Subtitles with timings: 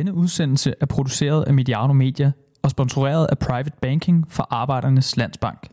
[0.00, 5.68] Denne udsendelse er produceret af Mediano Media og sponsoreret af Private Banking for Arbejdernes Landsbank.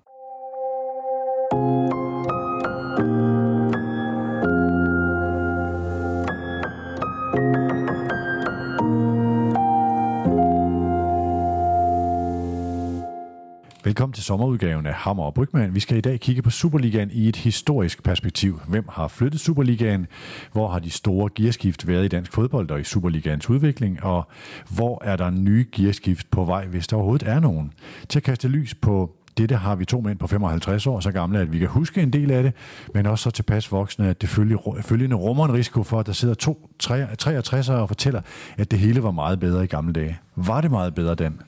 [13.98, 15.76] Velkommen til sommerudgaven af Hammer og Brygman.
[15.76, 18.62] Vi skal i dag kigge på Superligaen i et historisk perspektiv.
[18.68, 20.08] Hvem har flyttet Superligaen?
[20.52, 24.04] Hvor har de store gearskift været i dansk fodbold og i Superligaens udvikling?
[24.04, 24.28] Og
[24.70, 27.74] hvor er der nye gearskift på vej, hvis der overhovedet er nogen?
[28.10, 31.40] Til at kaste lys på dette har vi to mænd på 55 år, så gamle,
[31.40, 32.54] at vi kan huske en del af det,
[32.94, 36.34] men også så tilpas voksne, at det følgende rummer en risiko for, at der sidder
[36.34, 38.22] to 63'ere og fortæller,
[38.58, 40.20] at det hele var meget bedre i gamle dage.
[40.36, 41.42] Var det meget bedre, den?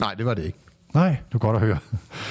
[0.00, 0.58] Nej, det var det ikke.
[0.94, 1.78] Nej, det er godt at høre.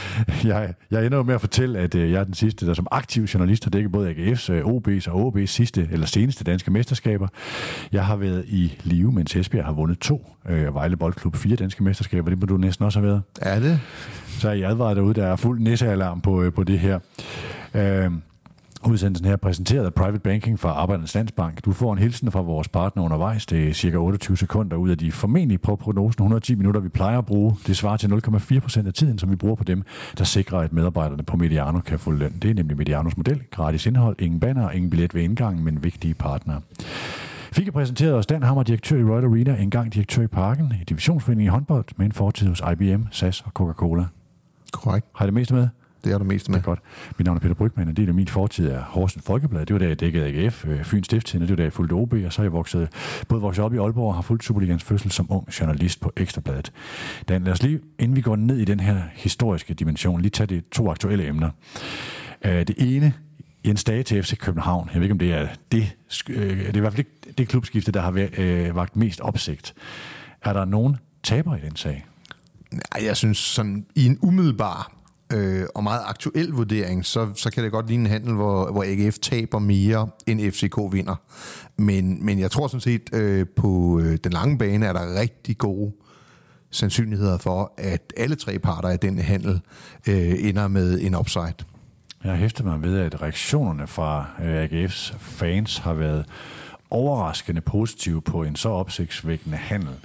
[0.43, 2.87] Jeg, jeg ender jo med at fortælle, at øh, jeg er den sidste, der som
[2.91, 7.27] aktiv journalist har dækket både AGF's, øh, OB's og OB's sidste eller seneste danske mesterskaber.
[7.91, 11.83] Jeg har været i live, mens Esbjerg har vundet to, øh, Vejle Boldklub fire danske
[11.83, 12.29] mesterskaber.
[12.29, 13.21] Det må du næsten også have været.
[13.41, 13.79] Er det?
[14.27, 16.99] Så er jeg advaret derude, der er fuld næsealarm på, på det her.
[17.73, 18.11] Øh,
[18.89, 21.65] Udsendelsen her er præsenteret af Private Banking fra Arbejdernes Landsbank.
[21.65, 23.45] Du får en hilsen fra vores partner undervejs.
[23.45, 27.17] Det er cirka 28 sekunder ud af de formentlig på prognosen 110 minutter, vi plejer
[27.17, 27.55] at bruge.
[27.67, 29.83] Det svarer til 0,4 procent af tiden, som vi bruger på dem,
[30.17, 32.33] der sikrer, at medarbejderne på Mediano kan få løn.
[32.41, 33.41] Det er nemlig Medianos model.
[33.51, 36.61] Gratis indhold, ingen banner, ingen billet ved indgangen, men vigtige partnere.
[37.51, 40.83] Fik jeg præsenteret os Dan Hammer, direktør i Royal Arena, engang direktør i Parken, i
[40.83, 44.05] divisionsforeningen i håndbold, med en fortid hos IBM, SAS og Coca-Cola.
[44.71, 45.07] Korrekt.
[45.15, 45.67] Har I det meste med?
[46.03, 46.55] Det er du mest med.
[46.55, 46.79] Det er godt.
[47.17, 49.65] Mit navn er Peter Brygman, en del af min fortid er Horsens Folkeblad.
[49.65, 52.13] Det var da jeg dækkede AGF, øh, Fyns Stiftstidende, det var da jeg fulgte OB,
[52.13, 52.89] og så er jeg vokset,
[53.27, 56.71] både vokset op i Aalborg og har fulgt Superligans fødsel som ung journalist på Ekstrabladet.
[57.29, 60.47] Dan, lad os lige, inden vi går ned i den her historiske dimension, lige tage
[60.47, 61.49] de to aktuelle emner.
[62.45, 63.13] Øh, det ene,
[63.65, 64.89] Jens Dage til FC København.
[64.93, 65.95] Jeg ved ikke, om det er det,
[66.29, 69.73] øh, det er i hvert fald ikke det klubskifte, der har været, vagt mest opsigt.
[70.41, 72.05] Er der nogen taber i den sag?
[72.71, 75.00] Nej, jeg synes sådan i en umiddelbar
[75.35, 78.83] øh, og meget aktuel vurdering, så, så kan det godt ligne en handel, hvor, hvor
[78.83, 81.15] AGF taber mere, end FCK vinder.
[81.77, 85.57] Men, men jeg tror sådan set, øh, på øh, den lange bane er der rigtig
[85.57, 85.91] gode
[86.71, 89.61] sandsynligheder for, at alle tre parter af den handel
[90.07, 91.53] øh, ender med en upside.
[92.23, 96.25] Jeg hæfter mig ved, at reaktionerne fra øh, AGF's fans har været
[96.89, 99.95] overraskende positive på en så opsigtsvækkende handel.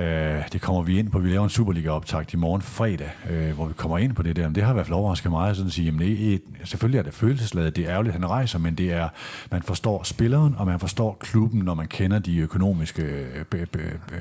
[0.00, 1.18] Øh, det kommer vi ind på.
[1.18, 4.48] Vi laver en Superliga-optakt i morgen fredag, øh, hvor vi kommer ind på det der.
[4.48, 7.02] Men det har i hvert fald overrasket mig sådan at sige, jamen, det, selvfølgelig er
[7.02, 9.08] det følelsesladet, det er ærgerligt, han rejser, men det er,
[9.50, 13.44] man forstår spilleren, og man forstår klubben, når man kender de økonomiske, øh,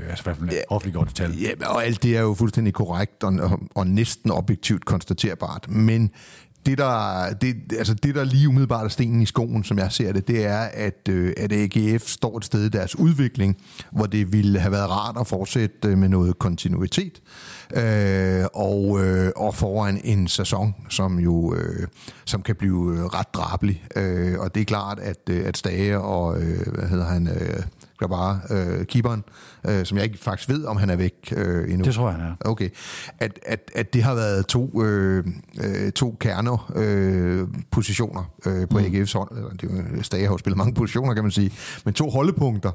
[0.09, 1.31] altså i hvert fald ja, offentliggjorte tal.
[1.31, 6.11] Ja, og alt det er jo fuldstændig korrekt og, og, og næsten objektivt konstaterbart, men
[6.69, 10.11] det der, det, altså det, der lige umiddelbart er stenen i skoen, som jeg ser
[10.11, 13.57] det, det er, at, øh, at AGF står et sted i deres udvikling,
[13.91, 17.21] hvor det ville have været rart at fortsætte øh, med noget kontinuitet,
[17.73, 21.87] øh, og, øh, og foran en sæson, som jo øh,
[22.25, 23.83] som kan blive øh, ret drabelig.
[23.95, 27.27] Øh, og det er klart, at, øh, at Stage og, øh, hvad hedder han...
[27.27, 27.63] Øh,
[28.07, 29.23] bare øh, keeperen,
[29.67, 31.85] øh, som jeg ikke faktisk ved, om han er væk øh, endnu.
[31.85, 32.35] Det tror jeg, han er.
[32.39, 32.69] Okay.
[33.19, 35.23] At, at, at det har været to, øh,
[35.63, 38.85] øh, to kerner øh, positioner øh, på mm.
[38.85, 39.57] AGF's hold.
[39.57, 41.51] Det, Stage har jo spillet mange positioner, kan man sige.
[41.85, 42.71] Men to holdepunkter,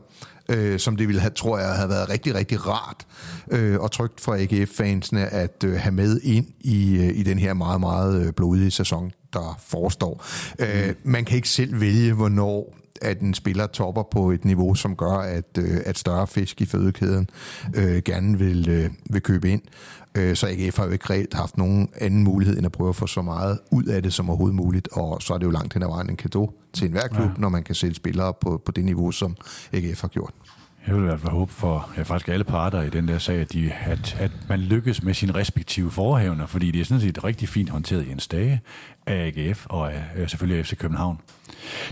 [0.48, 3.06] øh, som det ville have, tror jeg, have været rigtig, rigtig rart
[3.50, 7.54] øh, og trygt for AGF-fansene at øh, have med ind i, øh, i den her
[7.54, 10.24] meget, meget øh, blodige sæson, der forestår.
[10.58, 10.64] Mm.
[10.64, 14.96] Øh, man kan ikke selv vælge, hvornår at en spiller topper på et niveau, som
[14.96, 17.30] gør, at, øh, at større fisk i fødekæden
[17.74, 19.62] øh, gerne vil, øh, vil købe ind.
[20.14, 22.96] Øh, så AGF har jo ikke reelt haft nogen anden mulighed, end at prøve at
[22.96, 25.74] få så meget ud af det som overhovedet muligt, og så er det jo langt
[25.74, 27.34] hen ad vejen en kado til enhver klub, ja.
[27.38, 29.36] når man kan sælge spillere på, på det niveau, som
[29.72, 30.32] AGF har gjort.
[30.86, 33.40] Jeg vil i hvert fald håbe for ja, faktisk alle parter i den der sag,
[33.40, 37.24] at, de, at, at man lykkes med sine respektive forhævner, fordi det er sådan set
[37.24, 38.60] rigtig fint håndteret i en stage
[39.06, 41.18] af AGF og af, øh, selvfølgelig af FC København.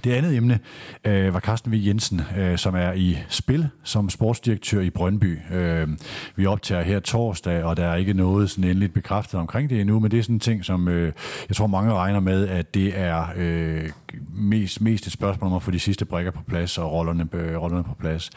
[0.04, 0.58] Det andet emne
[1.04, 1.74] øh, var Carsten V.
[1.86, 5.38] Jensen, øh, som er i spil som sportsdirektør i Brøndby.
[5.52, 5.88] Øh,
[6.36, 10.00] vi optager her torsdag, og der er ikke noget sådan endeligt bekræftet omkring det endnu,
[10.00, 11.12] men det er sådan en ting, som øh,
[11.48, 13.90] jeg tror mange regner med, at det er øh,
[14.34, 17.60] mest, mest et spørgsmål om at få de sidste brækker på plads og rollerne, øh,
[17.60, 18.30] rollerne på plads.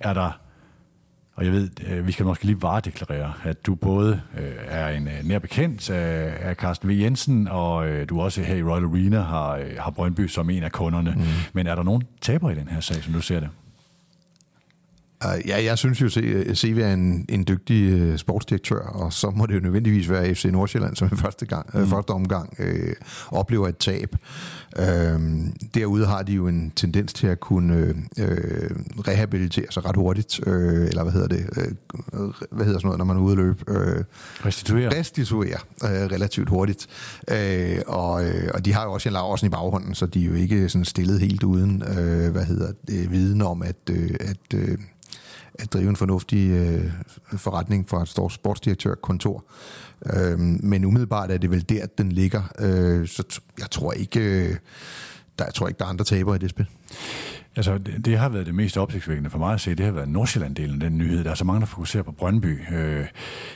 [0.00, 0.47] Er der
[1.38, 5.08] og jeg ved, øh, vi skal måske lige varedeklarere, at du både øh, er en
[5.08, 6.92] øh, nær bekendt af Carsten V.
[6.92, 11.14] Jensen, og du også her i Royal Arena har, har Brøndby som en af kunderne.
[11.16, 11.22] Mm.
[11.52, 13.48] Men er der nogen taber i den her sag, som du ser det?
[15.24, 16.06] Uh, ja, jeg synes jo,
[16.50, 20.34] at CV er en, en dygtig uh, sportsdirektør, og så må det jo nødvendigvis være
[20.34, 21.82] FC Nordsjælland, som i første, gang, mm.
[21.82, 24.16] uh, første omgang uh, oplever et tab.
[24.78, 24.84] Uh,
[25.74, 28.26] derude har de jo en tendens til at kunne uh,
[29.08, 31.46] rehabilitere sig ret hurtigt, uh, eller hvad hedder det,
[32.12, 33.64] uh, hvad hedder sådan noget, når man er ude at løbe?
[33.68, 34.04] Uh,
[34.46, 34.98] restituere.
[34.98, 36.86] Restituere uh, relativt hurtigt.
[37.32, 37.36] Uh,
[37.86, 40.34] og, uh, og de har jo også en Laversen i baghånden, så de er jo
[40.34, 44.78] ikke sådan stillet helt uden, uh, hvad hedder det, viden om, at, uh, at uh,
[45.58, 46.92] at drive en fornuftig øh,
[47.38, 49.44] forretning for et stort sportsdirektørkontor.
[50.06, 52.42] Øh, men umiddelbart er det vel der, den ligger.
[52.58, 54.56] Øh, så jeg tror ikke, øh,
[55.38, 56.66] der, jeg tror ikke, der er andre tabere i det spil.
[57.56, 59.74] Altså, det, det har været det mest opsigtsvækkende for mig at se.
[59.74, 61.24] Det har været Nordsjælland-delen, den nyhed.
[61.24, 62.74] Der er så mange, der fokuserer på Brøndby.
[62.74, 63.06] Øh,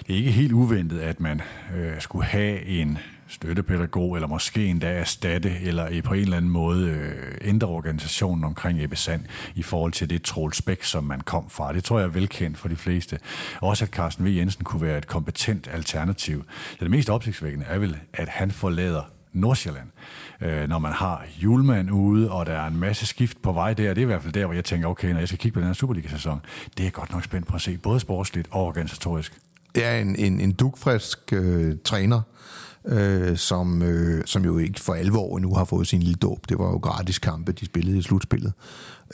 [0.07, 1.41] det er ikke helt uventet, at man
[1.77, 2.99] øh, skulle have en
[3.33, 8.85] støttepædagog, eller måske endda erstatte, eller på en eller anden måde øh, ændre organisationen omkring
[8.85, 9.25] Ebbe Sand
[9.55, 11.73] i forhold til det Troels som man kom fra.
[11.73, 13.19] Det tror jeg er velkendt for de fleste.
[13.61, 14.29] Også at Carsten V.
[14.29, 16.45] Jensen kunne være et kompetent alternativ.
[16.71, 19.03] Så det mest opsigtsvækkende er vel, at han forlader
[19.33, 19.89] Nordsjælland.
[20.41, 23.95] Øh, når man har julemand ude, og der er en masse skift på vej der,
[23.95, 25.61] det er i hvert fald der, hvor jeg tænker, okay, når jeg skal kigge på
[25.61, 26.41] den her Superliga-sæson,
[26.79, 29.39] det er godt nok spændt på at se, både sportsligt og organisatorisk.
[29.75, 32.21] Det er en, en, en dugfrisk øh, træner,
[32.85, 36.49] øh, som, øh, som jo ikke for alvor nu har fået sin lille dåb.
[36.49, 38.53] Det var jo gratis kampe, de spillede i slutspillet.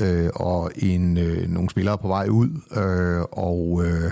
[0.01, 3.87] Øh, og en, øh, nogle spillere på vej ud, øh, og...
[3.87, 4.11] Øh,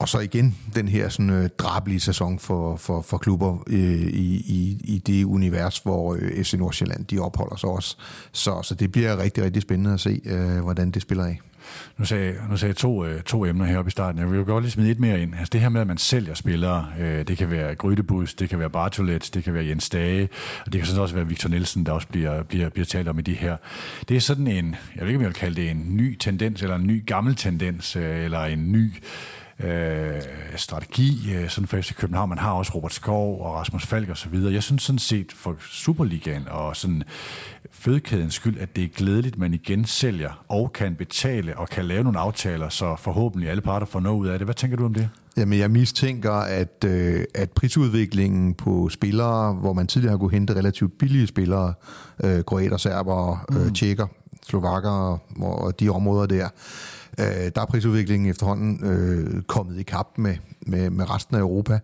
[0.00, 4.36] og så igen den her sådan øh, drabelige sæson for, for, for klubber øh, i,
[4.36, 7.96] i, i det univers, hvor øh, FC Nordsjælland de opholder sig også.
[8.32, 11.40] Så, så det bliver rigtig, rigtig spændende at se, øh, hvordan det spiller af.
[11.98, 14.20] Nu sagde, nu sagde jeg to, øh, to emner heroppe i starten.
[14.20, 15.34] Jeg vil jo godt lige smide et mere ind.
[15.34, 18.58] Altså det her med, at man sælger spillere, øh, det kan være Grydebus, det kan
[18.58, 20.28] være Bartolet, det kan være Jens Dage,
[20.66, 23.18] og det kan sådan også være Victor Nielsen, der også bliver, bliver, bliver talt om
[23.18, 23.56] i de her.
[24.08, 26.62] Det er sådan en, jeg ved ikke, om jeg vil kalde det en ny tendens,
[26.62, 28.92] eller en ny gammel tendens, øh, eller en ny
[29.60, 30.22] øh,
[30.56, 32.28] strategi, øh, sådan for FC København.
[32.28, 34.52] Man har også Robert Skov og Rasmus Falk og så videre.
[34.52, 37.02] Jeg synes sådan set for Superligaen og sådan
[37.70, 42.04] fødekædens skyld, at det er glædeligt, man igen sælger og kan betale og kan lave
[42.04, 44.46] nogle aftaler, så forhåbentlig alle parter får noget ud af det.
[44.46, 45.08] Hvad tænker du om det?
[45.36, 50.54] Jamen, jeg mistænker, at, øh, at prisudviklingen på spillere, hvor man tidligere har kunne hente
[50.54, 51.74] relativt billige spillere,
[52.24, 53.74] øh, kroater, serber, øh, mm.
[53.74, 54.06] tjekker,
[54.48, 56.48] slovakker og de områder der,
[57.18, 61.80] øh, der er prisudviklingen efterhånden øh, kommet i kap med, med, med resten af Europa.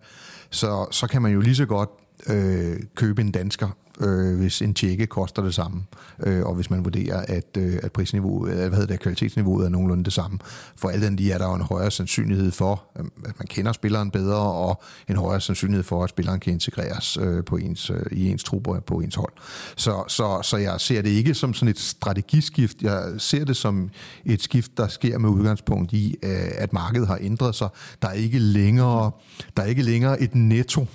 [0.49, 1.89] Så, så kan man jo lige så godt
[2.27, 3.69] øh, købe en dansker
[4.01, 5.83] øh, hvis en tjekke koster det samme,
[6.19, 10.03] øh, og hvis man vurderer, at, øh, at prisniveauet, hvad hedder det, kvalitetsniveauet er nogenlunde
[10.03, 10.39] det samme.
[10.75, 13.71] For alt andet lige er der jo en højere sandsynlighed for, øh, at man kender
[13.71, 18.05] spilleren bedre, og en højere sandsynlighed for, at spilleren kan integreres øh, på ens, øh,
[18.11, 19.33] i ens trupper på ens hold.
[19.75, 23.89] Så, så, så jeg ser det ikke som sådan et strategiskift, jeg ser det som
[24.25, 27.69] et skift, der sker med udgangspunkt i, øh, at markedet har ændret sig.
[28.01, 29.11] Der er ikke længere,
[29.57, 30.85] der er ikke længere et netto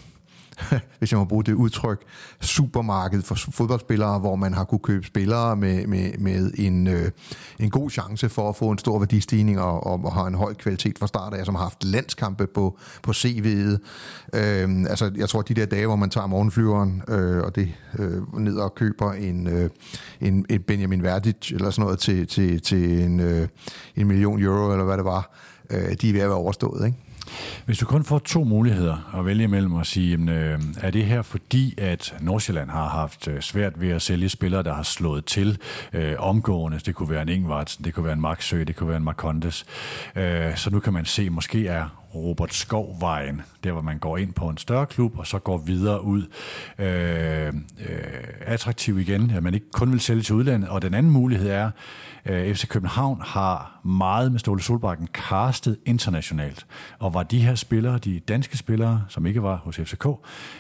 [0.99, 2.03] hvis jeg må bruge det udtryk,
[2.41, 7.11] supermarked for fodboldspillere, hvor man har kunne købe spillere med, med, med en, øh,
[7.59, 10.55] en god chance for at få en stor værdistigning og, og, og har en høj
[10.55, 13.79] kvalitet fra start af, som har haft landskampe på, på CV'et.
[14.35, 18.39] Øh, altså, jeg tror, de der dage, hvor man tager morgenflyveren øh, og det øh,
[18.39, 19.71] ned og køber en, øh,
[20.21, 23.49] en, en Benjamin Verdic eller sådan noget til, til, til en, øh,
[23.97, 25.37] en million euro, eller hvad det var,
[25.71, 26.99] øh, de er ved at være overstået, ikke?
[27.67, 31.05] Hvis du kun får to muligheder at vælge imellem og sige, jamen, øh, er det
[31.05, 35.25] her fordi, at Nordsjælland har haft øh, svært ved at sælge spillere, der har slået
[35.25, 35.59] til
[35.93, 38.97] øh, omgående, det kunne være en Ingvartsen, det kunne være en Maxø, det kunne være
[38.97, 39.67] en Marcondes,
[40.17, 44.33] øh, så nu kan man se, måske er Robert Skovvejen, der hvor man går ind
[44.33, 46.27] på en større klub, og så går videre ud
[46.79, 47.55] øh, øh,
[48.41, 50.69] attraktiv igen, at man ikke kun vil sælge til udlandet.
[50.69, 51.71] Og den anden mulighed er,
[52.27, 56.67] øh, FC København har meget med Ståle Solbakken castet internationalt.
[56.99, 60.05] Og var de her spillere, de danske spillere, som ikke var hos FCK,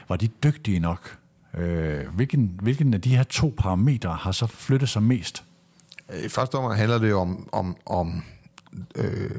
[0.08, 1.18] var de dygtige nok?
[1.58, 5.44] Øh, hvilken, hvilken af de her to parametre har så flyttet sig mest?
[6.24, 8.22] I første omgang handler det om, om, om
[8.94, 9.30] øh,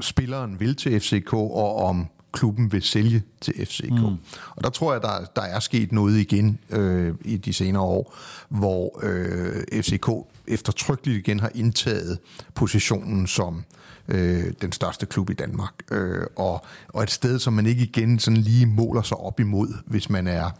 [0.00, 3.90] spilleren vil til FCK, og om klubben vil sælge til FCK.
[3.90, 4.16] Mm.
[4.56, 8.16] Og der tror jeg, der, der er sket noget igen øh, i de senere år,
[8.48, 10.08] hvor øh, FCK
[10.46, 12.18] eftertrykkeligt igen har indtaget
[12.54, 13.64] positionen som
[14.08, 15.72] øh, den største klub i Danmark.
[15.90, 19.68] Øh, og, og et sted, som man ikke igen sådan lige måler sig op imod,
[19.86, 20.50] hvis man er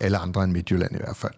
[0.00, 1.32] alle andre end Midtjylland i hvert fald.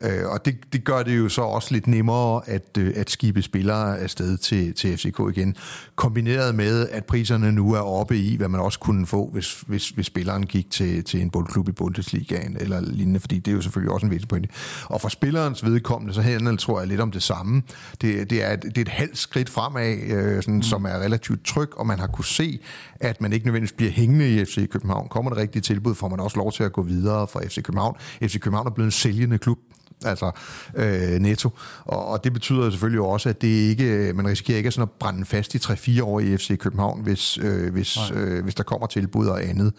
[0.00, 3.42] Øh, og det, det gør det jo så også lidt nemmere at, øh, at skibe
[3.42, 5.56] spillere afsted til, til FCK igen.
[5.96, 9.88] Kombineret med, at priserne nu er oppe i, hvad man også kunne få, hvis, hvis,
[9.88, 13.62] hvis spilleren gik til, til en boldklub i Bundesligaen eller lignende, fordi det er jo
[13.62, 14.48] selvfølgelig også en væsentlig pointe.
[14.84, 17.62] Og for spillerens vedkommende, så handler det, tror jeg, lidt om det samme.
[18.00, 20.62] Det, det, er, det er et halvt skridt fremad, øh, sådan, mm.
[20.62, 21.13] som er relativt
[21.44, 22.60] tryg, og man har kunne se,
[23.00, 25.08] at man ikke nødvendigvis bliver hængende i FC København.
[25.08, 27.96] Kommer det rigtige tilbud, får man også lov til at gå videre fra FC København.
[28.22, 29.58] FC København er blevet en sælgende klub
[30.04, 30.30] altså
[30.74, 31.50] øh, netto.
[31.84, 35.24] Og, og det betyder selvfølgelig også, at det ikke, man risikerer ikke sådan at brænde
[35.24, 39.26] fast i 3-4 år i FC København, hvis, øh, hvis, øh, hvis der kommer tilbud
[39.26, 39.72] og andet.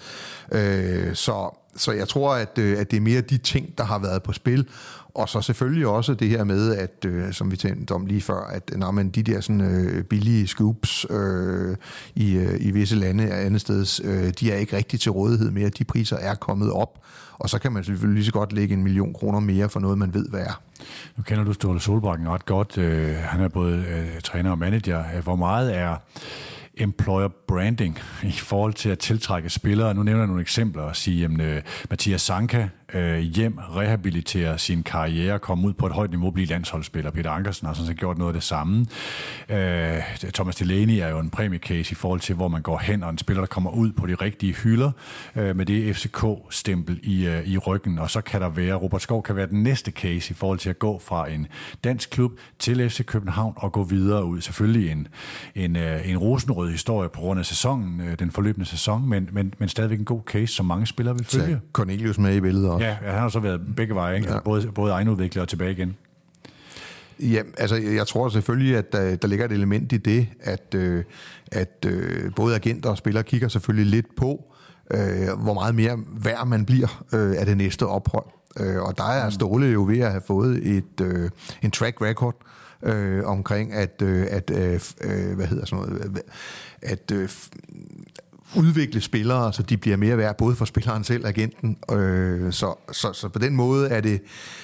[0.52, 4.00] Øh, så, så jeg tror, at, øh, at det er mere de ting, der har
[4.00, 4.68] været på spil,
[5.16, 8.48] og så selvfølgelig også det her med, at øh, som vi talte om lige før,
[8.52, 11.78] at øh, nej, men de der sådan, øh, billige scoops øh,
[12.16, 15.52] i, øh, i visse lande og andet sted, øh, de er ikke rigtig til rådighed
[15.52, 15.70] mere.
[15.70, 17.00] De priser er kommet op,
[17.40, 19.98] og så kan man selvfølgelig lige så godt lægge en million kroner mere for noget,
[19.98, 20.62] man ved, hvad er.
[21.18, 22.78] Nu kender du Ståle Solbakken ret godt.
[22.78, 25.04] Øh, han er både øh, træner og manager.
[25.16, 25.96] Øh, hvor meget er
[26.78, 29.94] employer branding i forhold til at tiltrække spillere.
[29.94, 34.84] Nu nævner jeg nogle eksempler og sige, at øh, Mathias Sanka øh, hjem, rehabilitere sin
[34.84, 37.12] karriere, komme ud på et højt niveau, blive landsholdsspiller.
[37.12, 38.86] Peter Ankersen har sådan set gjort noget af det samme.
[39.50, 39.98] Øh,
[40.34, 43.18] Thomas Delaney er jo en præmiecase i forhold til, hvor man går hen, og en
[43.18, 44.92] spiller, der kommer ud på de rigtige hylder
[45.36, 48.00] øh, med det FCK-stempel i, øh, i ryggen.
[48.00, 50.70] Og så kan der være, Robert Skov kan være den næste case i forhold til
[50.70, 51.48] at gå fra en
[51.84, 54.42] dansk klub til FC København og gå videre ud.
[54.42, 55.08] Selvfølgelig en,
[55.56, 59.54] en, øh, en rosenrød historie på grund af sæsonen, øh, den forløbende sæson, men, men,
[59.58, 61.54] men stadigvæk en god case, som mange spillere vil følge.
[61.54, 62.85] Så Cornelius med i billedet også.
[62.85, 64.34] Ja, han har så været begge veje, ikke?
[64.34, 64.40] Ja.
[64.40, 65.96] Både, både egenudvikler og tilbage igen.
[67.20, 71.04] Ja, altså jeg tror selvfølgelig, at der, der ligger et element i det, at, øh,
[71.52, 74.54] at øh, både agenter og spillere kigger selvfølgelig lidt på,
[74.92, 78.26] øh, hvor meget mere værd man bliver øh, af det næste ophold.
[78.60, 81.30] Øh, og der er Ståle jo ved at have fået et, øh,
[81.62, 82.36] en track record
[82.84, 86.22] øh, omkring at, øh, at øh, øh hvad hedder sådan noget,
[86.82, 87.30] at øh,
[88.58, 91.78] udvikle spillere, så de bliver mere værd, både for spilleren selv og agenten.
[91.92, 94.22] Øh, så, så, så på den måde er det,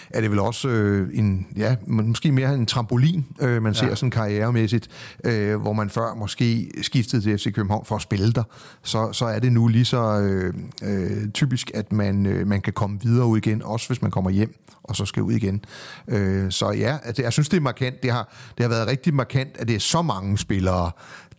[0.10, 3.96] er det vel også øh, en, ja, måske mere en trampolin, øh, man ser ja.
[3.96, 4.88] sådan karrieremæssigt,
[5.24, 8.44] øh, hvor man før måske skiftede til FC København for at spille der.
[8.84, 12.74] Så, så er det nu lige så øh, øh, typisk, at man, øh, man kan
[12.74, 15.66] komme videre ud igen, også hvis man kommer hjem og så skal ud igen.
[16.08, 18.04] Øh, så ja, altså, jeg synes, det er markant.
[18.04, 20.92] Det har, det har været rigtig markant, at det er så mange spillere,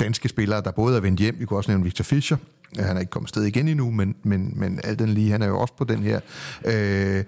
[0.04, 1.36] danske spillere, der både er vendt hjem.
[1.38, 2.36] Vi kunne også nævne Victor Fischer,
[2.78, 5.46] han er ikke kommet sted igen endnu, men, men, men alt den lige, han er
[5.46, 6.20] jo også på den her.
[6.64, 7.24] Øh,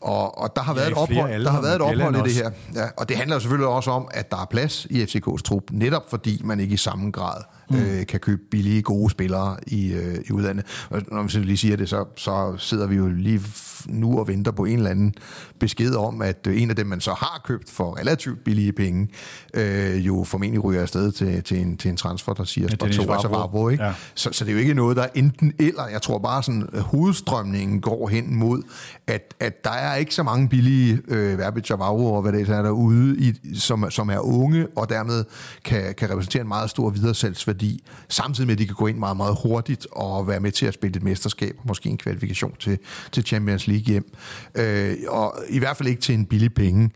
[0.00, 2.32] og, og der har ja, været et ophold, der har været et ophold i det
[2.32, 2.50] her.
[2.74, 5.62] Ja, og det handler jo selvfølgelig også om, at der er plads i FCK's trup,
[5.70, 7.76] netop fordi man ikke i samme grad mm.
[7.76, 10.86] øh, kan købe billige, gode spillere i, øh, i udlandet.
[10.90, 13.40] Og når vi lige siger det, så, så sidder vi jo lige
[13.88, 15.14] nu og venter på en eller anden
[15.58, 19.08] besked om, at øh, en af dem, man så har købt for relativt billige penge,
[19.54, 23.28] øh, jo formentlig ryger afsted til, til, en, til en transfer, der siger ja, altså
[23.28, 23.84] Vavro, ikke?
[23.84, 23.92] Ja.
[24.14, 25.86] Så, så det er jo ikke noget, der er enten eller.
[25.86, 28.62] Jeg tror bare, sådan hovedstrømningen går hen mod,
[29.06, 33.16] at, at der er ikke så mange billige øh, Verbic og hvad det er derude,
[33.18, 35.24] i, som, som er unge, og dermed
[35.64, 39.16] kan, kan repræsentere en meget stor videresalgsværdi, samtidig med, at de kan gå ind meget,
[39.16, 42.78] meget hurtigt og være med til at spille et mesterskab, måske en kvalifikation til,
[43.12, 44.12] til Champions League hjem.
[44.54, 46.90] Øh, og i hvert fald ikke til en billig penge.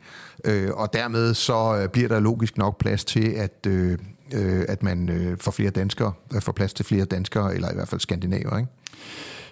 [0.44, 3.98] Øh, og dermed så øh, bliver der logisk nok plads til, at, øh,
[4.32, 7.74] øh, at man øh, får flere danskere, øh, får plads til flere danskere, eller i
[7.74, 8.70] hvert fald skandinaver, ikke?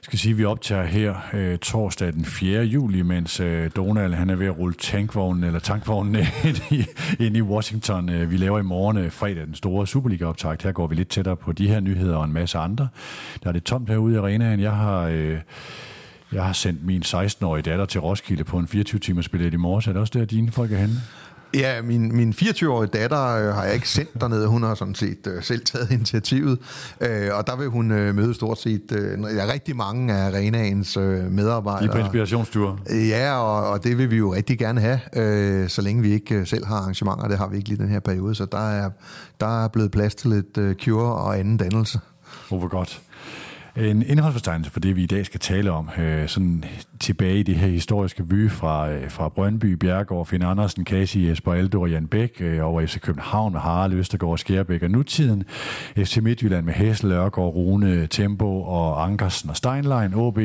[0.03, 2.63] skal sige, at vi optager her øh, torsdag den 4.
[2.63, 6.85] juli, mens øh, Donald han er ved at rulle tankvognen eller tankvognen ind i,
[7.25, 8.09] ind i Washington.
[8.09, 10.63] Øh, vi laver i morgen øh, fredag den store Superliga-optakt.
[10.63, 12.89] Her går vi lidt tættere på de her nyheder og en masse andre.
[13.43, 14.61] Der er det tomt herude i arenaen.
[14.61, 15.01] Jeg har...
[15.03, 15.39] Øh,
[16.33, 19.87] jeg har sendt min 16-årige datter til Roskilde på en 24-timers billet i morges.
[19.87, 21.03] Er det også der, dine folk er henne?
[21.55, 24.47] Ja, min, min 24-årige datter øh, har jeg ikke sendt dernede.
[24.47, 26.59] Hun har sådan set øh, selv taget initiativet.
[27.01, 30.97] Øh, og der vil hun øh, møde stort set øh, ja, rigtig mange af arenaens
[30.97, 31.87] øh, medarbejdere.
[31.87, 32.79] De på inspirationsture.
[32.91, 36.35] Ja, og, og det vil vi jo rigtig gerne have, øh, så længe vi ikke
[36.35, 37.29] øh, selv har arrangementer.
[37.29, 38.35] Det har vi ikke lige den her periode.
[38.35, 38.91] Så der er,
[39.41, 42.01] der er blevet plads til lidt øh, cure og anden dannelse.
[42.51, 43.01] Oh, hvor godt.
[43.81, 46.65] En indholdsfortegnelse for det, vi i dag skal tale om, øh, sådan
[47.01, 51.53] tilbage i det her historiske by fra, øh, fra Brøndby, Bjergård, Finn Andersen, Kasi, Jesper
[51.53, 55.45] Aldo og Jan Bæk, øh, over FC København med Harald, Østergaard, Skærbæk og nutiden,
[55.97, 60.39] FC Midtjylland med Hessel, Ørgaard, Rune, Tempo og Ankersen og Steinlein, OB,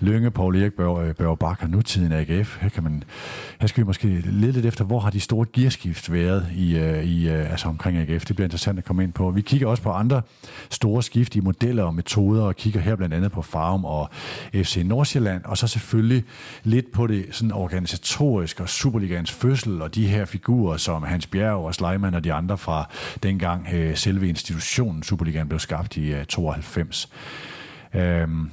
[0.00, 2.58] Lønge, Paul Erik, Børge, øh, Børge og nutiden AGF.
[2.60, 3.04] Her, kan man,
[3.60, 7.04] her skal vi måske lede lidt efter, hvor har de store gearskift været i, øh,
[7.04, 8.24] i, øh, altså omkring AGF.
[8.24, 9.30] Det bliver interessant at komme ind på.
[9.30, 10.22] Vi kigger også på andre
[10.70, 14.08] store skift i modeller og metoder og kigger her blandt andet på Farum og
[14.54, 16.24] FC Nordsjælland, og så selvfølgelig
[16.64, 21.64] lidt på det sådan organisatoriske og Superligans fødsel og de her figurer som Hans Bjerg
[21.64, 22.90] og Sleiman og de andre fra
[23.22, 27.10] dengang øh, selve institutionen Superligaen blev skabt i øh, 92.
[27.94, 28.50] Øhm,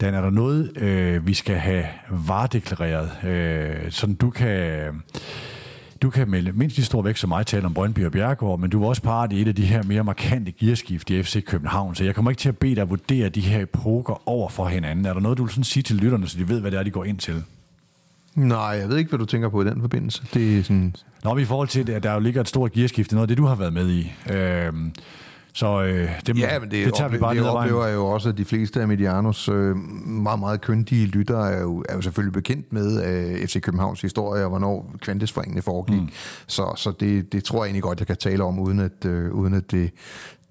[0.00, 5.02] Dan, er der noget, øh, vi skal have varedeklareret, øh, sådan du kan
[6.02, 8.70] du kan med mindst lige stor vægt som mig tale om Brøndby og Bjergård, men
[8.70, 11.94] du var også part i et af de her mere markante gearskift i FC København,
[11.94, 14.66] så jeg kommer ikke til at bede dig at vurdere de her epoker over for
[14.66, 15.06] hinanden.
[15.06, 16.82] Er der noget, du vil sådan sige til lytterne, så de ved, hvad det er,
[16.82, 17.42] de går ind til?
[18.34, 20.22] Nej, jeg ved ikke, hvad du tænker på i den forbindelse.
[20.34, 20.94] Det er sådan...
[21.24, 23.38] Nå, men i forhold til, at der jo ligger et stort gearskift, noget af det,
[23.38, 24.12] du har været med i.
[24.32, 24.92] Øhm,
[25.52, 27.56] så øh, det, ja, men det, det tager vi bare det vejen.
[27.56, 29.76] oplever jeg jo også, at de fleste af Medianos øh,
[30.06, 34.42] meget, meget kyndige lyttere er jo, er jo selvfølgelig bekendt med øh, FC Københavns historie,
[34.42, 36.00] og hvornår kvantesforingene foregik.
[36.00, 36.10] Mm.
[36.46, 39.32] Så, så det, det tror jeg egentlig godt, jeg kan tale om, uden at, øh,
[39.32, 39.90] uden at det,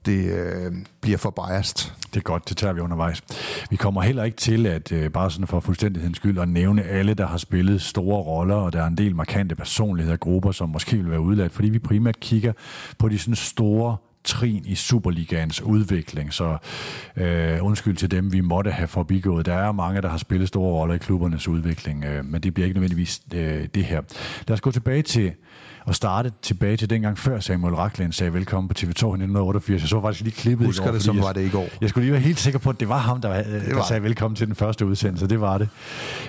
[0.05, 1.91] det øh, bliver for biased.
[2.13, 3.21] Det er godt, det tager vi undervejs.
[3.69, 7.13] Vi kommer heller ikke til at, øh, bare sådan for fuldstændighedens skyld, at nævne alle,
[7.13, 10.69] der har spillet store roller, og der er en del markante personligheder og grupper, som
[10.69, 12.53] måske vil være udladt, fordi vi primært kigger
[12.97, 13.97] på de sådan store
[14.29, 16.57] trin i Superligans udvikling, så
[17.15, 19.45] øh, undskyld til dem, vi måtte have forbigået.
[19.45, 22.65] Der er mange, der har spillet store roller i klubbernes udvikling, øh, men det bliver
[22.65, 24.01] ikke nødvendigvis øh, det her.
[24.47, 25.31] Lad os gå tilbage til
[25.85, 29.81] og starte tilbage til dengang før Samuel Rakland sagde velkommen på TV2 i 1988.
[29.81, 30.93] Jeg så faktisk lige klippet Husker i går.
[30.93, 31.67] det, som jeg, var det i går.
[31.81, 33.83] Jeg skulle lige være helt sikker på, at det var ham, der, det var der
[33.87, 35.27] sagde velkommen til den første udsendelse.
[35.27, 35.69] Det var det.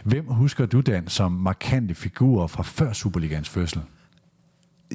[0.05, 3.81] Hvem husker du, Dan, som markante figurer fra før Superligans fødsel?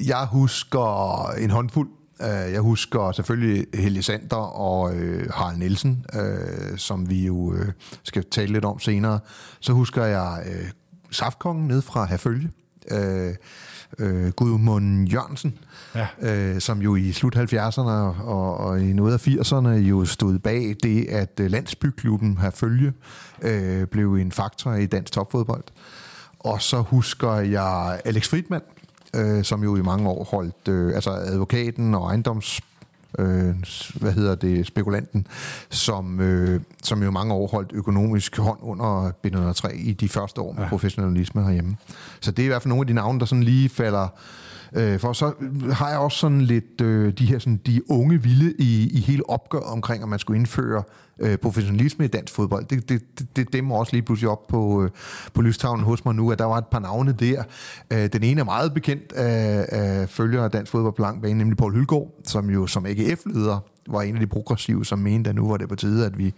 [0.06, 1.88] Jeg husker en håndfuld.
[2.22, 7.68] Øh, Jeg husker selvfølgelig Helge Sander og øh, Harald Nielsen, øh, som vi jo øh,
[8.02, 9.18] skal tale lidt om senere.
[9.60, 10.70] Så husker jeg øh,
[11.10, 12.50] Saftkongen ned fra Herfølge.
[12.90, 13.34] Øh,
[13.98, 15.58] øh, Gudmund Jørgensen,
[15.94, 16.06] Ja.
[16.22, 17.80] øh, som jo i slut 70'erne
[18.24, 22.92] og, og i noget af 80'erne jo stod bag det, at landsbyklubben Herfølge
[23.42, 25.64] øh, blev en faktor i dansk topfodbold.
[26.38, 28.62] Og så husker jeg Alex Friedmann,
[29.16, 32.60] øh, som jo i mange år holdt, øh, altså advokaten og ejendoms
[33.18, 33.54] øh,
[33.94, 35.26] hvad hedder det, spekulanten,
[35.70, 40.52] som, øh, som jo mange år holdt økonomisk hånd under B103 i de første år
[40.52, 40.68] med ja.
[40.68, 41.76] professionalisme herhjemme.
[42.20, 44.45] Så det er i hvert fald nogle af de navne, der sådan lige falder øh,
[44.74, 45.12] Øh, for.
[45.12, 45.32] Så
[45.72, 49.30] har jeg også sådan lidt øh, de her sådan, de unge vilde i, i hele
[49.30, 50.82] opgøret omkring, at man skulle indføre
[51.20, 52.66] øh, professionalisme i dansk fodbold.
[52.66, 54.90] Det, det, det, det dæmmer også lige pludselig op på, øh,
[55.34, 57.42] på lystavlen hos mig nu, at der var et par navne der.
[57.92, 61.38] Øh, den ene er meget bekendt af, af følgere af dansk fodbold på lang bane,
[61.38, 63.58] nemlig Paul Hylgaard, som jo som AGF-leder
[63.88, 66.34] var en af de progressive, som mente, at nu var det på tide, at vi,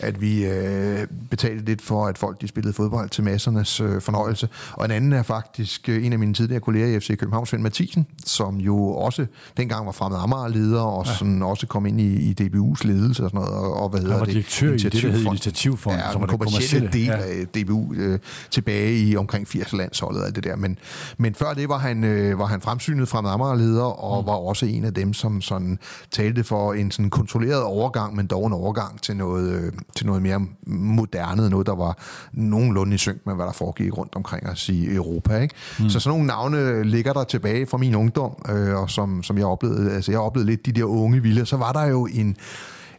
[0.00, 4.48] at vi øh, betalte lidt for, at folk de spillede fodbold til massernes øh, fornøjelse.
[4.72, 7.62] Og en anden er faktisk øh, en af mine tidligere kolleger i FC København, Svend
[7.62, 11.14] Mathisen, som jo også dengang var fremmed Amager-leder, og ja.
[11.14, 14.18] sådan også kom ind i, i DBU's ledelse og sådan noget, og, og hvad hedder
[14.18, 14.34] var det?
[14.34, 15.96] direktør i det, der hed Initiativfond.
[15.96, 16.90] Ja, som var den det kommercielle.
[16.92, 17.16] del Ja.
[17.16, 18.18] af DBU øh,
[18.50, 20.56] tilbage i omkring 80 landsholdet og alt det der.
[20.56, 20.78] Men,
[21.18, 24.26] men før det var han, øh, var han fremsynet fremmed Amager-leder, og mm.
[24.26, 25.78] var også en af dem, som sådan
[26.10, 30.22] talte for en sådan kontrolleret overgang, men dog en overgang til noget, øh, til noget
[30.22, 31.98] mere moderne, noget der var
[32.32, 35.38] nogenlunde i synk med, hvad der foregik rundt omkring os i Europa.
[35.38, 35.54] Ikke?
[35.78, 35.90] Mm.
[35.90, 39.46] Så sådan nogle navne ligger der tilbage fra min ungdom, øh, og som, som jeg
[39.46, 41.46] oplevede, altså jeg oplevede lidt de der unge vilde.
[41.46, 42.36] Så var der jo en,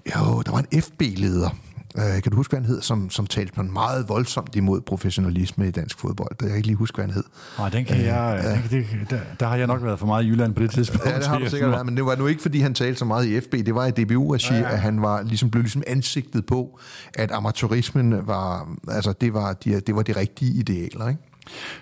[0.06, 1.50] jo, der var en FB-leder,
[1.98, 5.68] Øh, kan du huske, hvad han hed, som, som talte man meget voldsomt imod professionalisme
[5.68, 6.36] i dansk fodbold?
[6.42, 7.24] Jeg kan ikke lige huske, hvad han hed.
[7.58, 8.52] Nej, den kan jeg, ja.
[8.52, 11.06] den, det, der, der, har jeg nok været for meget i Jylland på det tidspunkt.
[11.06, 13.06] Ja, det har du sikkert været, men det var nu ikke, fordi han talte så
[13.06, 13.52] meget i FB.
[13.52, 14.72] Det var i DBU-regi, ja, ja.
[14.72, 16.80] at han var, ligesom, blev ligesom ansigtet på,
[17.14, 21.22] at amatørismen var, altså, det var de, det var de rigtige idealer, ikke?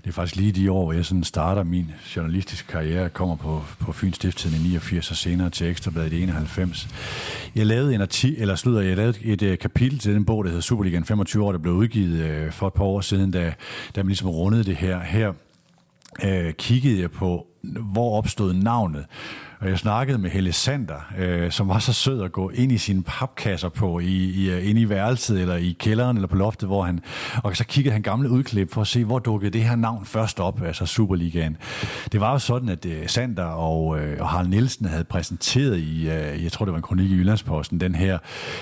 [0.03, 3.09] Det er faktisk lige de år, hvor jeg sådan starter min journalistiske karriere.
[3.09, 6.87] Kommer på, på Fyns Stiftstidende i 89 og senere til Ekstrabladet i 91.
[7.55, 10.43] Jeg lavede en artikel, eller slutter, jeg lavede et, et øh, kapitel til den bog,
[10.43, 13.53] der hedder Superligaen 25 år, der blev udgivet øh, for et par år siden, da,
[13.95, 14.99] da man ligesom rundede det her.
[14.99, 15.33] Her
[16.23, 17.47] øh, kiggede jeg på,
[17.93, 19.05] hvor opstod navnet.
[19.61, 22.77] Og jeg snakkede med Helle Sander, øh, som var så sød at gå ind i
[22.77, 26.69] sine papkasser på, i, i, øh, ind i værelset, eller i kælderen, eller på loftet,
[26.69, 26.99] hvor han...
[27.43, 30.39] Og så kiggede han gamle udklip for at se, hvor dukkede det her navn først
[30.39, 31.57] op, altså Superligaen.
[32.11, 36.09] Det var jo sådan, at øh, Sander og, øh, og Harald Nielsen havde præsenteret i,
[36.09, 38.17] øh, jeg tror det var en kronik i Jyllandsposten, den her,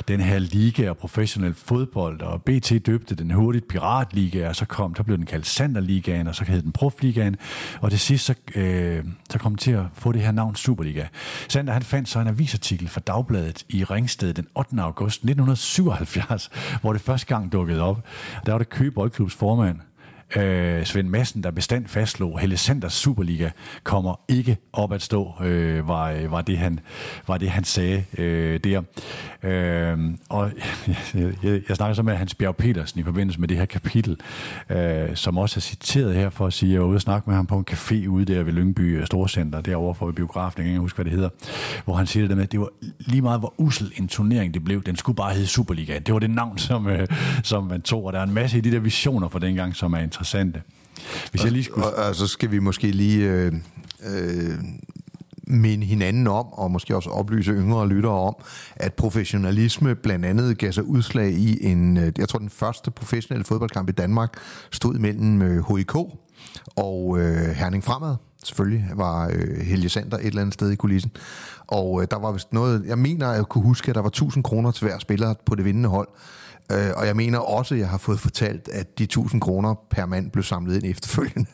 [0.08, 4.94] den her liga og professionel fodbold, og BT døbte den hurtigt Piratliga, og så kom,
[4.94, 7.36] der blev den kaldt Sanderligaen, og så hed den Profligaen,
[7.82, 10.56] og det sidste, så, øh, så kom den til at få det her navn
[10.90, 11.08] Superliga.
[11.50, 14.82] Sander, han fandt så en avisartikel fra Dagbladet i Ringsted den 8.
[14.82, 16.50] august 1977,
[16.82, 18.08] hvor det første gang dukkede op.
[18.46, 19.80] Der var det Køge Boldklubs formand,
[20.36, 23.50] øh, Svend Madsen, der bestand fastslog, Helle Sanders Superliga
[23.84, 26.80] kommer ikke op at stå, øh, var, øh, var, det, han,
[27.28, 28.82] var det, han sagde øh, der.
[29.44, 29.98] Øh,
[30.30, 30.52] og
[31.14, 34.18] jeg, jeg, jeg snakker så med Hans Bjerg Petersen i forbindelse med det her kapitel,
[34.70, 37.30] øh, som også er citeret her for at sige, at jeg var ude og snakke
[37.30, 40.64] med ham på en café ude der ved Lyngby øh, Storcenter, derovre for biografen, jeg
[40.64, 41.30] kan ikke huske, hvad det hedder,
[41.86, 44.54] hvor han siger det der med, at det var lige meget, hvor usel en turnering
[44.54, 44.84] det blev.
[44.84, 46.00] Den skulle bare hedde Superliga.
[46.00, 47.08] Det var det navn, som, øh,
[47.44, 49.94] som man tog, og der er en masse i de der visioner for dengang, som
[49.94, 50.62] er interessante.
[51.32, 51.88] Hvis jeg lige skulle...
[51.88, 53.54] Og, og så skal vi måske lige øh,
[54.04, 54.60] øh,
[55.48, 58.36] minde hinanden om, og måske også oplyse yngre lyttere om,
[58.76, 63.46] at professionalisme blandt andet gav sig udslag i en, øh, jeg tror den første professionelle
[63.46, 64.34] fodboldkamp i Danmark,
[64.72, 65.96] stod mellem øh, HIK
[66.76, 68.16] og øh, Herning Fremad.
[68.44, 71.12] Selvfølgelig var øh, Helge Sander et eller andet sted i kulissen.
[71.68, 74.10] Og øh, der var vist noget, jeg mener, at jeg kunne huske, at der var
[74.10, 76.08] 1000 kroner til hver spiller på det vindende hold.
[76.72, 80.06] Øh, og jeg mener også, at jeg har fået fortalt, at de 1000 kroner per
[80.06, 81.50] mand blev samlet ind efterfølgende.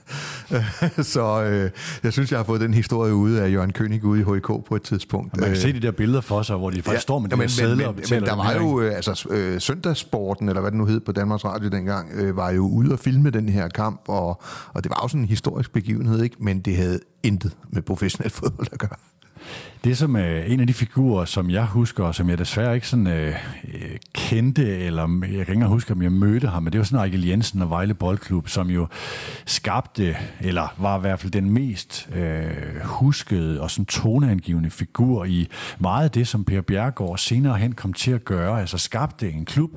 [1.13, 1.71] så øh,
[2.03, 4.75] jeg synes, jeg har fået den historie ude af Jørgen König ude i HK på
[4.75, 5.37] et tidspunkt.
[5.37, 7.35] Man kan se de der billeder for sig, hvor de faktisk ja, står med de
[7.35, 10.77] men, sædler men, og men, der var jo, øh, altså øh, søndagssporten, eller hvad det
[10.77, 14.01] nu hed på Danmarks Radio dengang, øh, var jo ude og filme den her kamp,
[14.07, 14.41] og,
[14.73, 16.35] og det var jo sådan en historisk begivenhed, ikke?
[16.39, 18.97] men det havde intet med professionel fodbold at gøre.
[19.85, 22.87] Det som er en af de figurer, som jeg husker, og som jeg desværre ikke
[22.87, 23.35] sådan øh,
[23.73, 26.85] øh, kendte, eller jeg kan ikke engang huske, om jeg mødte ham, men det var
[26.85, 28.87] sådan Ejkel Jensen og Vejle Boldklub, som jo
[29.45, 32.45] skabte, eller var i hvert fald den mest øh,
[32.83, 35.47] huskede og sådan toneangivende figur i
[35.79, 38.59] meget af det, som Per Bjergård senere hen kom til at gøre.
[38.59, 39.71] Altså skabte en klub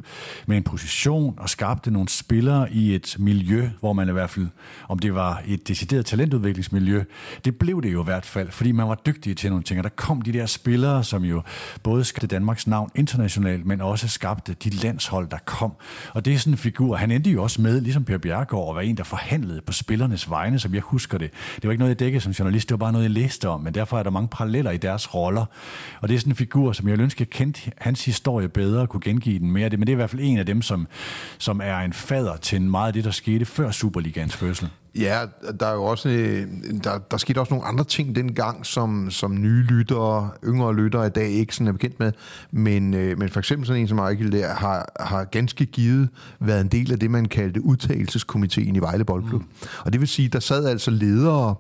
[0.47, 4.49] med en position, og skabte nogle spillere i et miljø, hvor man i hvert fald,
[4.89, 7.05] om det var et decideret talentudviklingsmiljø,
[7.45, 9.85] det blev det jo i hvert fald, fordi man var dygtig til nogle ting, og
[9.85, 11.43] der kom de der spillere, som jo
[11.83, 15.73] både skabte Danmarks navn internationalt, men også skabte de landshold, der kom.
[16.15, 18.77] Og det er sådan en figur, han endte jo også med, ligesom Per Bjergård, at
[18.77, 21.31] være en, der forhandlede på spillernes vegne, som jeg husker det.
[21.55, 23.61] Det var ikke noget, jeg dækkede som journalist, det var bare noget, jeg læste om,
[23.61, 25.45] men derfor er der mange paralleller i deres roller.
[26.01, 29.39] Og det er sådan en figur, som jeg ønsker kendte hans historie bedre, kunne gengive
[29.39, 29.71] den mere.
[29.71, 30.87] Men det er i hvert fald en af dem, som,
[31.39, 34.69] som er en fader til meget af det, der skete før Superligans fødsel.
[34.99, 35.21] Ja,
[35.61, 36.47] der er jo også øh,
[36.85, 41.11] der, der skete også nogle andre ting dengang, som, som nye lyttere, yngre lyttere i
[41.11, 42.13] dag ikke sådan er bekendt med.
[42.51, 46.09] Men, øh, men for eksempel sådan en som Michael der har, har ganske givet
[46.41, 49.43] været en del af det, man kaldte udtagelseskomiteen i Vejle Boldklub.
[49.43, 49.49] Mm.
[49.85, 51.55] Og det vil sige, der sad altså ledere,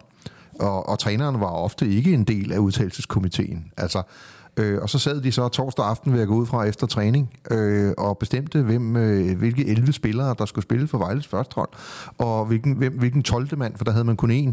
[0.61, 3.65] og, og træneren var ofte ikke en del af udtagelseskomiteen.
[3.77, 4.03] Altså,
[4.59, 7.31] Øh, og så sad de så torsdag aften ved at gå ud fra efter træning
[7.51, 11.69] øh, og bestemte, hvem, øh, hvilke 11 spillere, der skulle spille for Vejles første hold,
[12.19, 13.59] og hvilken, hvem, hvilken 12.
[13.59, 14.53] mand, for der havde man kun én,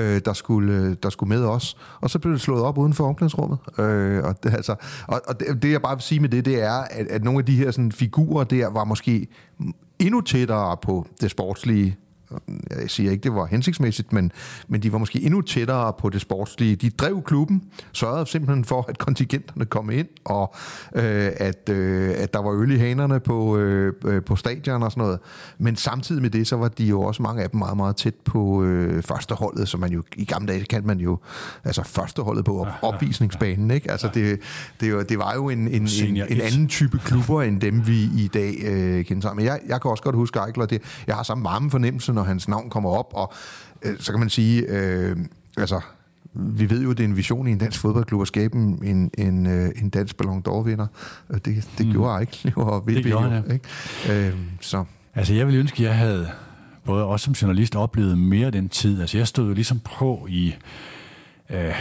[0.00, 1.76] øh, der, skulle, øh, der skulle med os.
[2.00, 3.58] Og så blev det slået op uden for omklædningsrummet.
[3.78, 4.74] Øh, og, det, altså,
[5.08, 7.38] og, og det, det, jeg bare vil sige med det, det er, at, at nogle
[7.38, 9.26] af de her sådan, figurer der var måske
[9.98, 11.96] endnu tættere på det sportslige
[12.70, 14.32] jeg siger ikke, det var hensigtsmæssigt, men,
[14.68, 16.76] men de var måske endnu tættere på det sportslige.
[16.76, 20.54] De drev klubben, sørgede simpelthen for, at kontingenterne kom ind, og
[20.94, 25.02] øh, at, øh, at der var øl i hanerne på, øh, på stadion og sådan
[25.02, 25.18] noget.
[25.58, 28.14] Men samtidig med det, så var de jo også mange af dem meget, meget tæt
[28.24, 31.18] på øh, førsteholdet, som man jo i gamle dage kaldte man jo
[31.64, 33.70] altså førsteholdet på op, opvisningsbanen.
[33.70, 33.90] Ikke?
[33.90, 34.40] Altså det,
[34.80, 38.30] det, det var jo en, en, en, en anden type klubber, end dem vi i
[38.34, 39.44] dag øh, kender sammen.
[39.44, 42.28] Men jeg, jeg kan også godt huske Eichler, det, jeg har samme varme fornemmelse, når
[42.28, 43.32] hans navn kommer op, og
[43.82, 45.16] øh, så kan man sige, øh,
[45.56, 45.80] altså,
[46.34, 49.46] vi ved jo, det er en vision i en dansk fodboldklub at skabe en, en,
[49.46, 50.86] øh, en dansk Ballon d'Or-vinder.
[51.34, 51.92] Det, det mm.
[51.92, 54.28] gjorde ikke, og det gjorde jo, ikke?
[54.28, 54.84] Øh, så.
[55.14, 56.28] Altså, jeg ville ønske, at jeg havde
[56.84, 59.00] både også som journalist oplevet mere den tid.
[59.00, 60.54] Altså, jeg stod jo ligesom på i
[61.52, 61.74] øh,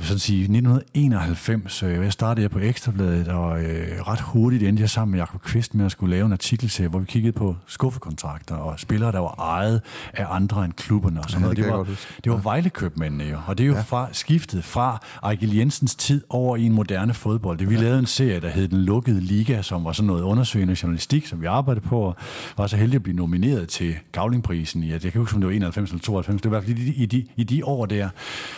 [0.00, 5.12] sådan sige, 1991, øh, jeg startede på Ekstrabladet, og øh, ret hurtigt endte jeg sammen
[5.12, 8.80] med Jacob Kvist med at skulle lave en artikelserie, hvor vi kiggede på skuffekontrakter og
[8.80, 11.56] spillere, der var ejet af andre end klubberne og sådan ja, noget.
[11.56, 11.84] Det, det var,
[12.24, 12.42] det var ja.
[12.42, 13.80] Vejlekøbmændene jo, og det er jo ja.
[13.80, 17.58] fra, skiftet fra Ejgil Jensens tid over i en moderne fodbold.
[17.58, 17.80] Det, vi ja.
[17.80, 21.40] lavede en serie, der hed Den Lukkede Liga, som var sådan noget undersøgende journalistik, som
[21.40, 22.16] vi arbejdede på, og
[22.56, 25.54] var så heldig at blive nomineret til Gavlingprisen i, jeg kan huske, om det var
[25.54, 27.86] 91 eller 92, det var i hvert fald i de, i de, i de år
[27.86, 28.08] der,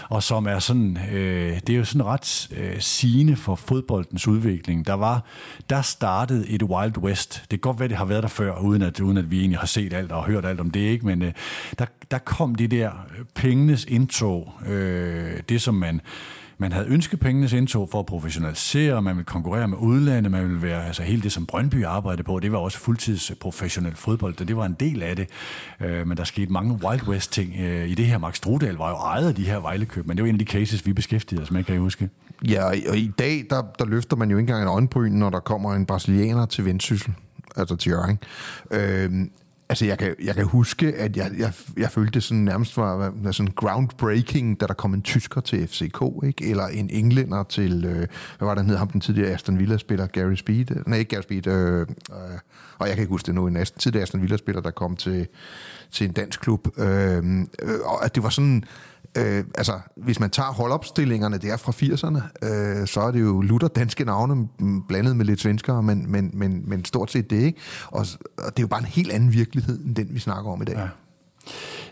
[0.09, 4.87] og som er sådan, øh, det er jo sådan ret øh, sigende for fodboldens udvikling.
[4.87, 5.25] Der var,
[5.71, 7.41] der startede et Wild West.
[7.41, 9.59] Det kan godt være, det har været der før, uden at, uden at vi egentlig
[9.59, 11.07] har set alt og hørt alt om det, ikke?
[11.07, 11.33] men øh,
[11.79, 16.01] der, der kom det der øh, pengenes indtog, øh, det som man
[16.63, 20.63] man havde ønsket pengenes indtog for at professionalisere, man ville konkurrere med udlandet, man ville
[20.63, 24.49] være, altså hele det, som Brøndby arbejdede på, det var også fuldtids professionel fodbold, og
[24.49, 25.29] det var en del af det.
[25.81, 27.55] Øh, men der skete mange Wild West ting.
[27.61, 30.23] Øh, I det her, Max Strudal var jo ejet af de her Vejlekøb, men det
[30.23, 32.09] var en af de cases, vi beskæftigede os med, kan jeg huske.
[32.49, 35.41] Ja, og i dag, der, der løfter man jo ikke engang en øjenbryn, når der
[35.41, 37.15] kommer en brasilianer til Vendsyssel
[37.57, 38.19] altså til Jørgen.
[38.71, 39.27] Øh,
[39.73, 43.13] Altså, jeg kan, jeg kan huske, at jeg, jeg, jeg følte det sådan nærmest var,
[43.15, 46.51] var sådan groundbreaking, da der kom en tysker til FCK, ikke?
[46.51, 48.07] Eller en englænder til, øh,
[48.39, 50.67] hvad var det, han hed ham, den tidligere Aston Villa-spiller, Gary Speed?
[50.87, 51.87] Nej, ikke Gary Speed, øh, øh,
[52.79, 55.27] og jeg kan ikke huske det nu, en tidligere Aston Villa-spiller, der kom til,
[55.91, 56.69] til en dansk klub.
[56.79, 58.65] Øh, øh og at det var sådan,
[59.19, 63.69] Øh, altså, hvis man tager holdopstillingerne der fra 80'erne, øh, så er det jo lutter
[63.69, 67.61] danske navne mm, blandet med lidt svenskere, men, men, men, men stort set det, ikke?
[67.87, 68.07] Og,
[68.39, 70.65] og det er jo bare en helt anden virkelighed, end den, vi snakker om i
[70.65, 70.77] dag.
[70.77, 70.89] Ja.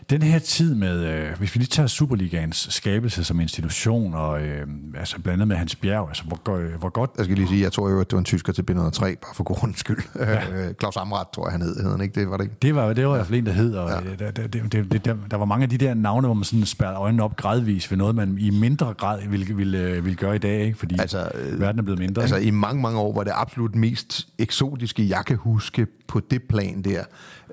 [0.09, 4.67] Den her tid med, øh, hvis vi lige tager Superligans skabelse som institution, og øh,
[4.97, 7.11] altså blandt andet med Hans Bjerg, altså hvor, øh, hvor godt...
[7.17, 9.35] Jeg skal lige sige, jeg tror jo, at det var en tysker til B103, bare
[9.35, 10.03] for grundens skyld.
[10.15, 10.41] Ja.
[10.51, 12.19] Øh, Claus Amrat, tror jeg, han hed, hed han ikke?
[12.19, 12.55] Det var det ikke?
[12.61, 14.25] Det var, det var i hvert fald en, der hed, og ja.
[14.25, 16.65] der, der, der, der, der, der, var mange af de der navne, hvor man sådan
[16.65, 20.39] spærrede øjnene op gradvis ved noget, man i mindre grad ville, ville, ville gøre i
[20.39, 20.77] dag, ikke?
[20.77, 22.21] fordi altså, øh, verden er blevet mindre.
[22.21, 22.47] Altså ikke?
[22.47, 26.81] i mange, mange år var det absolut mest eksotiske, jeg kan huske på det plan
[26.81, 27.03] der.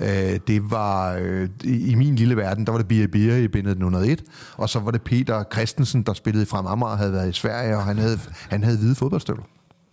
[0.00, 3.48] Øh, det var, øh, i i min lille verden, der var det Bia Bia i
[3.48, 4.22] bindet 101,
[4.56, 7.76] og så var det Peter Christensen, der spillede fra Amager og havde været i Sverige,
[7.76, 8.18] og han havde,
[8.50, 9.44] han havde hvide fodboldstøvler.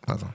[0.07, 0.25] Altså.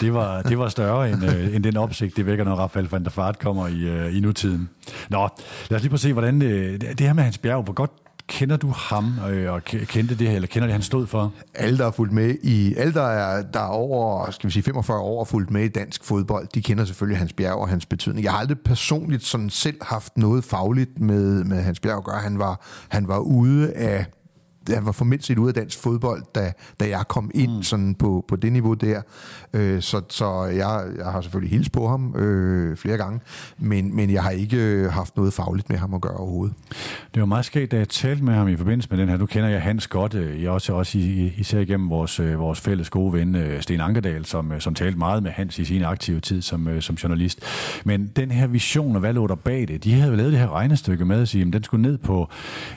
[0.00, 3.04] Det var, det var større end, øh, end den opsigt, det vækker, når Rafael van
[3.04, 4.68] der Fart kommer i, øh, i nutiden.
[5.10, 5.28] Nå,
[5.70, 7.90] lad os lige prøve at se, hvordan øh, det her med Hans Bjerg, hvor godt
[8.28, 11.32] Kender du ham øh, og kendte det her, eller kender det, han stod for?
[11.54, 14.62] Alle, der er fulgt med i, alle, der er, der er over, skal vi sige,
[14.62, 17.86] 45 år og fulgt med i dansk fodbold, de kender selvfølgelig Hans Bjerg og hans
[17.86, 18.24] betydning.
[18.24, 22.18] Jeg har aldrig personligt sådan selv haft noget fagligt med, med Hans Bjerg at gøre.
[22.18, 24.06] Han var, han var ude af
[24.68, 27.62] han var formelt set ude af dansk fodbold, da, da jeg kom ind mm.
[27.62, 29.02] sådan på, på det niveau der.
[29.52, 33.20] Øh, så så jeg, jeg har selvfølgelig hils på ham øh, flere gange,
[33.58, 36.54] men, men jeg har ikke haft noget fagligt med ham at gøre overhovedet.
[37.14, 39.16] Det var meget skægt, da jeg talte med ham i forbindelse med den her.
[39.16, 40.98] Du kender jeg Hans godt, øh, jeg også, også
[41.36, 45.22] især igennem vores, øh, vores fælles gode ven øh, Sten Ankerdal, som, som talte meget
[45.22, 47.40] med Hans i sin aktive tid som, som journalist.
[47.84, 49.84] Men den her vision, og hvad lå der bag det?
[49.84, 52.28] De havde lavet det her regnestykke med at sige, at den skulle ned på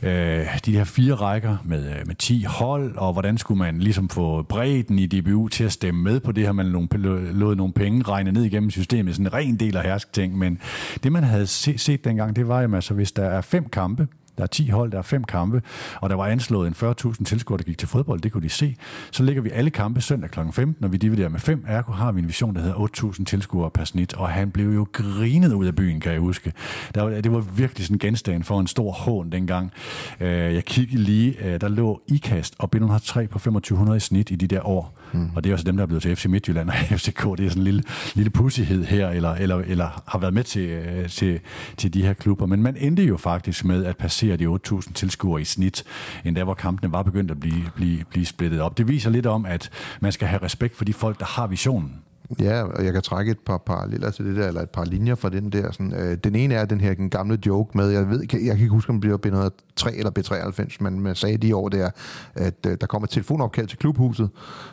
[0.04, 3.79] øh, de her fire rækker med med, øh, med 10 hold, og hvordan skulle man
[3.79, 7.73] ligesom få bredden i DBU til at stemme med på det her, man lod nogle
[7.73, 10.59] penge regne ned igennem systemet, sådan en ren del af herskting, men
[11.03, 14.07] det man havde se, set dengang, det var jo, altså hvis der er fem kampe,
[14.38, 15.62] der er 10 hold, der er fem kampe,
[16.02, 18.19] og der var anslået en 40.000 tilskuere, der gik til fodbold.
[18.19, 18.76] Det kunne de se.
[19.12, 20.39] Så ligger vi alle kampe søndag kl.
[20.52, 21.65] 15, når vi dividerer med 5.
[21.67, 24.88] Ergo har vi en vision, der hedder 8.000 tilskuere per snit, og han blev jo
[24.91, 26.54] grinet ud af byen, kan jeg huske.
[26.95, 29.71] Der var, det var virkelig sådan en genstand for en stor hån dengang.
[30.19, 34.36] Øh, jeg kiggede lige, øh, der lå IKAST og B103 på 2500 i snit i
[34.36, 34.97] de der år.
[35.13, 35.30] Mm.
[35.36, 37.24] Og det er også dem, der er blevet til FC Midtjylland og FCK.
[37.24, 40.70] Det er sådan en lille, lille pussighed her, eller, eller, eller har været med til,
[40.70, 41.39] øh, til,
[41.78, 42.46] til de her klubber.
[42.46, 45.84] Men man endte jo faktisk med at passere de 8.000 tilskuere i snit,
[46.26, 48.78] endda hvor kampene var begyndt at blive, blive, blive splittet op.
[48.78, 51.93] Det viser lidt om, at man skal have respekt for de folk, der har visionen.
[52.39, 55.15] Ja, og jeg kan trække et par paralleller til det der, eller et par linjer
[55.15, 55.71] fra den der.
[55.71, 58.39] Sådan, øh, den ene er den her den gamle joke med, jeg ved jeg kan
[58.39, 59.49] ikke huske, om det bliver
[59.81, 61.89] B3 eller B93, men man sagde de år der,
[62.35, 64.29] at øh, der kom et telefonopkald til klubhuset,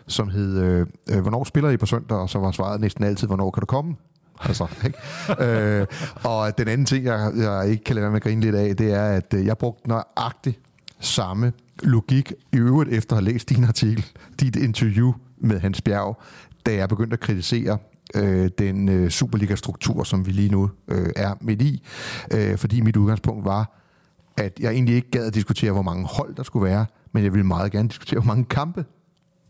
[0.06, 2.18] som hed, øh, øh, hvornår spiller I på søndag?
[2.18, 3.96] Og så var svaret næsten altid, hvornår kan du komme?
[4.40, 4.98] Altså, ikke?
[5.44, 5.86] øh,
[6.24, 8.76] og den anden ting, jeg, jeg ikke kan lade være med at grine lidt af,
[8.76, 10.60] det er, at øh, jeg brugte nøjagtigt
[11.00, 14.06] samme logik i øvrigt efter at have læst din artikel,
[14.40, 16.18] dit interview med Hans Bjerg,
[16.66, 17.79] da jeg begyndte at kritisere
[18.14, 21.87] øh, den øh, Superliga-struktur, som vi lige nu øh, er midt i.
[22.35, 23.81] Øh, fordi mit udgangspunkt var,
[24.37, 27.33] at jeg egentlig ikke gad at diskutere, hvor mange hold der skulle være, men jeg
[27.33, 28.85] ville meget gerne diskutere, hvor mange kampe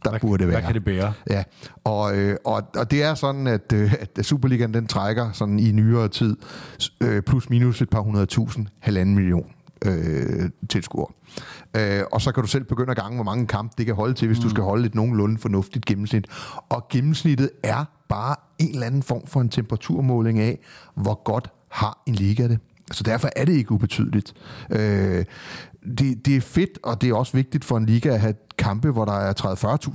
[0.05, 0.57] der hvad, burde være.
[0.57, 1.13] Hvad kan det bære?
[1.31, 1.45] Ja,
[1.85, 5.73] og, øh, og, og det er sådan, at, øh, at Superligaen den trækker sådan i
[5.73, 6.37] nyere tid
[7.01, 9.47] øh, plus minus et par hundrede tusind, halvanden million
[9.85, 11.13] øh, tilskuere.
[11.77, 14.15] Øh, og så kan du selv begynde at gange, hvor mange kampe det kan holde
[14.15, 14.43] til, hvis mm.
[14.43, 16.27] du skal holde et nogenlunde fornuftigt gennemsnit.
[16.69, 20.59] Og gennemsnittet er bare en eller anden form for en temperaturmåling af,
[20.95, 22.59] hvor godt har en liga det.
[22.93, 24.35] Så derfor er det ikke ubetydeligt.
[24.71, 25.25] Øh,
[25.99, 28.91] det, det er fedt, og det er også vigtigt for en liga at have kampe,
[28.91, 29.33] hvor der er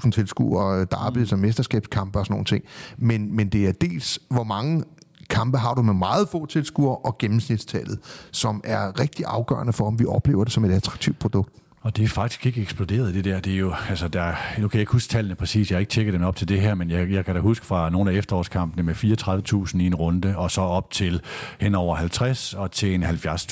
[0.03, 1.25] 30-40.000 tilskuere, derby mm.
[1.25, 2.63] som mesterskabskampe og sådan nogle ting.
[2.97, 4.83] Men, men det er dels, hvor mange
[5.29, 7.99] kampe har du med meget få tilskuere, og gennemsnitstallet,
[8.31, 11.58] som er rigtig afgørende for, om vi oplever det som et attraktivt produkt.
[11.81, 13.39] Og det er faktisk ikke eksploderet, det der.
[13.39, 15.89] Det er jo, altså der, nu kan jeg ikke huske tallene præcis, jeg har ikke
[15.89, 18.15] tjekket den op til det her, men jeg, jeg kan da huske fra nogle af
[18.15, 18.95] efterårskampene med
[19.73, 21.21] 34.000 i en runde, og så op til
[21.59, 23.09] hen over 50 og til en 70.000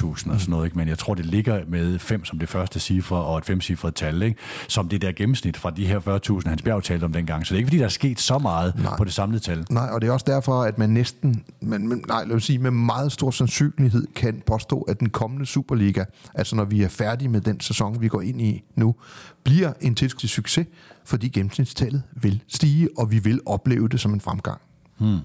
[0.10, 0.66] og sådan noget.
[0.66, 0.78] Ikke?
[0.78, 4.22] Men jeg tror, det ligger med 5 som det første cifre og et femcifret tal,
[4.22, 4.40] ikke?
[4.68, 6.00] som det der gennemsnit fra de her
[6.44, 7.48] 40.000, Hans Bjerg talte om dengang.
[7.48, 8.98] Så det er ikke, fordi der er sket så meget nej.
[8.98, 9.66] på det samlede tal.
[9.70, 12.72] Nej, og det er også derfor, at man næsten, men, nej, lad os sige, med
[12.72, 16.04] meget stor sandsynlighed kan påstå, at den kommende Superliga,
[16.36, 18.96] altså når vi er færdige med den sæson, vi går ind i nu,
[19.44, 20.68] bliver en tilskudt succes,
[21.06, 24.62] fordi gennemsnitstallet vil stige, og vi vil opleve det som en fremgang.
[24.98, 25.20] Hmm.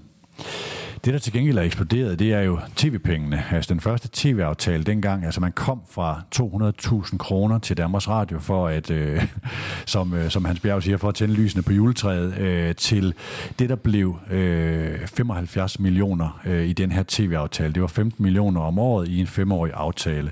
[1.05, 3.43] Det, der til gengæld er eksploderet, det er jo tv-pengene.
[3.51, 8.67] Altså den første tv-aftale dengang, altså man kom fra 200.000 kroner til Danmarks Radio for
[8.67, 9.25] at, øh,
[9.85, 13.13] som, øh, som Hans Bjerg siger, for at tænde lysene på juletræet, øh, til
[13.59, 17.73] det, der blev øh, 75 millioner øh, i den her tv-aftale.
[17.73, 20.31] Det var 15 millioner om året i en femårig aftale.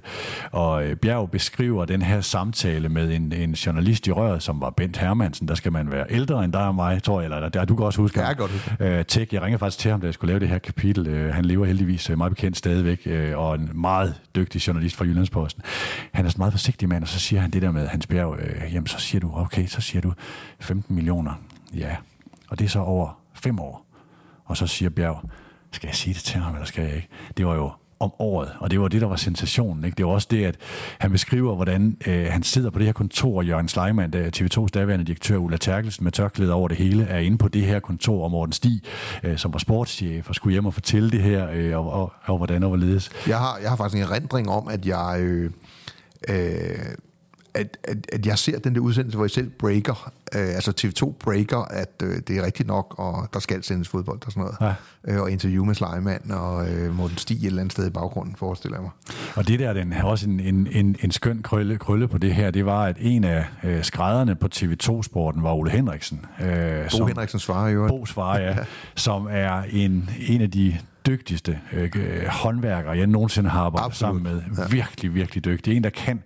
[0.52, 4.70] Og øh, Bjerg beskriver den her samtale med en, en journalist i røret, som var
[4.70, 5.48] Bent Hermansen.
[5.48, 7.86] Der skal man være ældre end dig og mig, tror jeg, eller der, du kan
[7.86, 8.20] også huske.
[8.20, 8.76] Ja, jeg godt huske.
[8.80, 11.08] Øh, tech, jeg ringede faktisk til ham, da jeg skulle lave det her kapitel.
[11.08, 15.06] Øh, han lever heldigvis øh, meget bekendt stadigvæk, øh, og en meget dygtig journalist fra
[15.06, 15.64] Jyllandsposten.
[16.12, 18.40] Han er sådan meget forsigtig mand, og så siger han det der med Hans Bjerg,
[18.40, 20.14] øh, jamen så siger du, okay, så siger du
[20.60, 21.34] 15 millioner.
[21.74, 21.96] Ja,
[22.48, 23.86] og det er så over fem år.
[24.46, 25.30] Og så siger Bjerg,
[25.72, 27.08] skal jeg sige det til ham, eller skal jeg ikke?
[27.38, 29.86] Det var jo om året, og det var det, der var sensationen.
[29.86, 29.96] Ikke?
[29.96, 30.56] Det var også det, at
[31.00, 34.68] han beskriver, hvordan øh, han sidder på det her kontor, og Jørgen Sleiman, der TV2's
[34.74, 38.24] daværende direktør Ulla Terkelsen med tørklæder over det hele, er inde på det her kontor,
[38.24, 38.82] og Morten Stig,
[39.24, 42.38] øh, som var sportschef, og skulle hjem og fortælle det her, øh, og, og, og
[42.38, 43.10] hvordan og hvorledes.
[43.28, 45.18] Jeg har, jeg har faktisk en erindring om, at jeg...
[45.20, 45.52] Øh,
[46.30, 46.76] øh,
[47.54, 51.14] at, at, at jeg ser den der udsendelse, hvor jeg selv breaker, øh, altså TV2
[51.20, 54.76] breaker, at øh, det er rigtigt nok, og der skal sendes fodbold og sådan noget.
[55.08, 55.14] Ja.
[55.14, 58.36] Øh, og interview med Sleiman og øh, Morten Stig et eller andet sted i baggrunden,
[58.36, 58.92] forestiller jeg mig.
[59.36, 62.36] Og det der, den har også en, en, en, en skøn krølle, krølle på det
[62.36, 66.26] her, det var, at en af øh, skrædderne på TV2-sporten var Ole Henriksen.
[66.42, 67.88] Øh, Bo som, Henriksen svarer jo.
[67.88, 68.58] Bo svarer, ja.
[68.96, 71.92] som er en, en af de dygtigste øh,
[72.28, 74.24] håndværkere, jeg nogensinde har arbejdet Absolut.
[74.24, 74.42] sammen med.
[74.58, 74.70] Ja.
[74.70, 75.78] Virkelig, virkelig dygtig.
[75.78, 76.24] En, der kan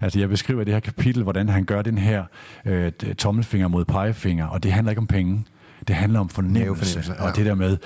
[0.00, 2.24] Altså jeg beskriver i det her kapitel, hvordan han gør den her
[2.64, 5.44] øh, tommelfinger mod pegefinger, og det handler ikke om penge.
[5.88, 7.24] Det handler om fornemmelse, ja.
[7.24, 7.76] og det der med,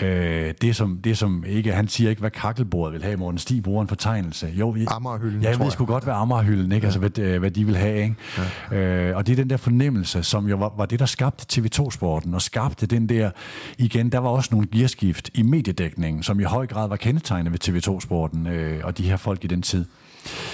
[0.00, 0.06] mm.
[0.06, 3.62] øh, det, som, det som ikke, han siger ikke, hvad kakkelbordet vil have, Morten Stig
[3.62, 4.46] bruger en fortegnelse.
[4.46, 6.84] Jo, jeg, Amagerhylden, ja, jeg ved sgu godt, hvad Amagerhylden, ikke?
[6.84, 6.86] Ja.
[6.86, 8.14] Altså, hvad, øh, hvad de vil have, ikke?
[8.70, 8.76] Ja.
[8.76, 12.34] Øh, og det er den der fornemmelse, som jo var, var det, der skabte TV2-sporten,
[12.34, 13.30] og skabte den der,
[13.78, 17.68] igen, der var også nogle gearskift i mediedækningen, som i høj grad var kendetegnet ved
[17.68, 19.84] TV2-sporten, øh, og de her folk i den tid.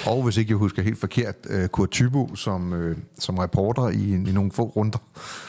[0.07, 4.13] Og hvis ikke jeg husker helt forkert, uh, Kurt Tybo som, uh, som reporter i,
[4.13, 4.99] i nogle få runder.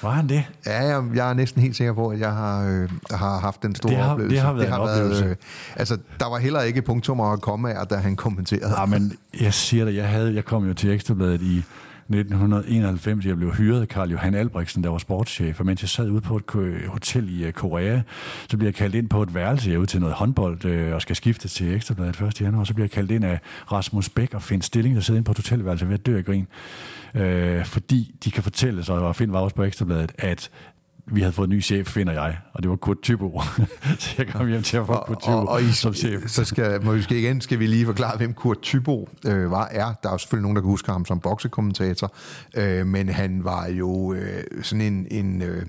[0.01, 0.43] Var han det?
[0.65, 3.75] Ja, jeg, jeg er næsten helt sikker på, at jeg har, uh, har haft den
[3.75, 4.35] store det har, oplevelse.
[4.35, 5.23] Det har været det har en oplevelse.
[5.23, 8.73] Været, uh, altså, der var heller ikke punktummer at komme af, da han kommenterede.
[8.79, 11.63] Ja, men jeg siger det, jeg, havde, jeg kom jo til Ekstrabladet i
[12.13, 16.09] 1991, jeg blev hyret af Karl Johan Albrechtsen, der var sportschef, og mens jeg sad
[16.09, 16.43] ude på et
[16.87, 18.01] hotel i øh, Korea,
[18.49, 20.95] så bliver jeg kaldt ind på et værelse, jeg er ude til noget håndbold, øh,
[20.95, 22.41] og skal skifte til Ekstrabladet 1.
[22.41, 23.39] januar, og så bliver jeg kaldt ind af
[23.71, 26.25] Rasmus Bæk og Finn Stilling, der sidder inde på et hotelværelse ved at dø af
[26.25, 26.47] grin.
[27.15, 30.49] Øh, fordi de kan fortælle sig, og Finn var også på Ekstrabladet, at
[31.05, 33.41] vi havde fået en ny chef, finder jeg, og det var Kurt Tybo.
[33.99, 36.21] så jeg kom hjem til at få Kurt Tybo og, og I, som chef.
[36.27, 39.93] Så skal, måske igen skal vi lige forklare, hvem Kurt Tybo øh, var, er.
[40.03, 42.13] Der er jo selvfølgelig nogen, der kan huske ham som boksekommentator,
[42.57, 45.65] øh, men han var jo øh, sådan en, en, øh,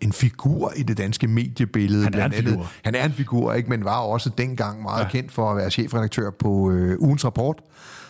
[0.00, 2.04] en figur i det danske mediebillede.
[2.04, 2.52] Han er en figur.
[2.52, 2.68] Andet.
[2.84, 3.70] Han er en figur, ikke?
[3.70, 5.08] men var også dengang meget ja.
[5.08, 7.56] kendt for at være chefredaktør på øh, Ugens Rapport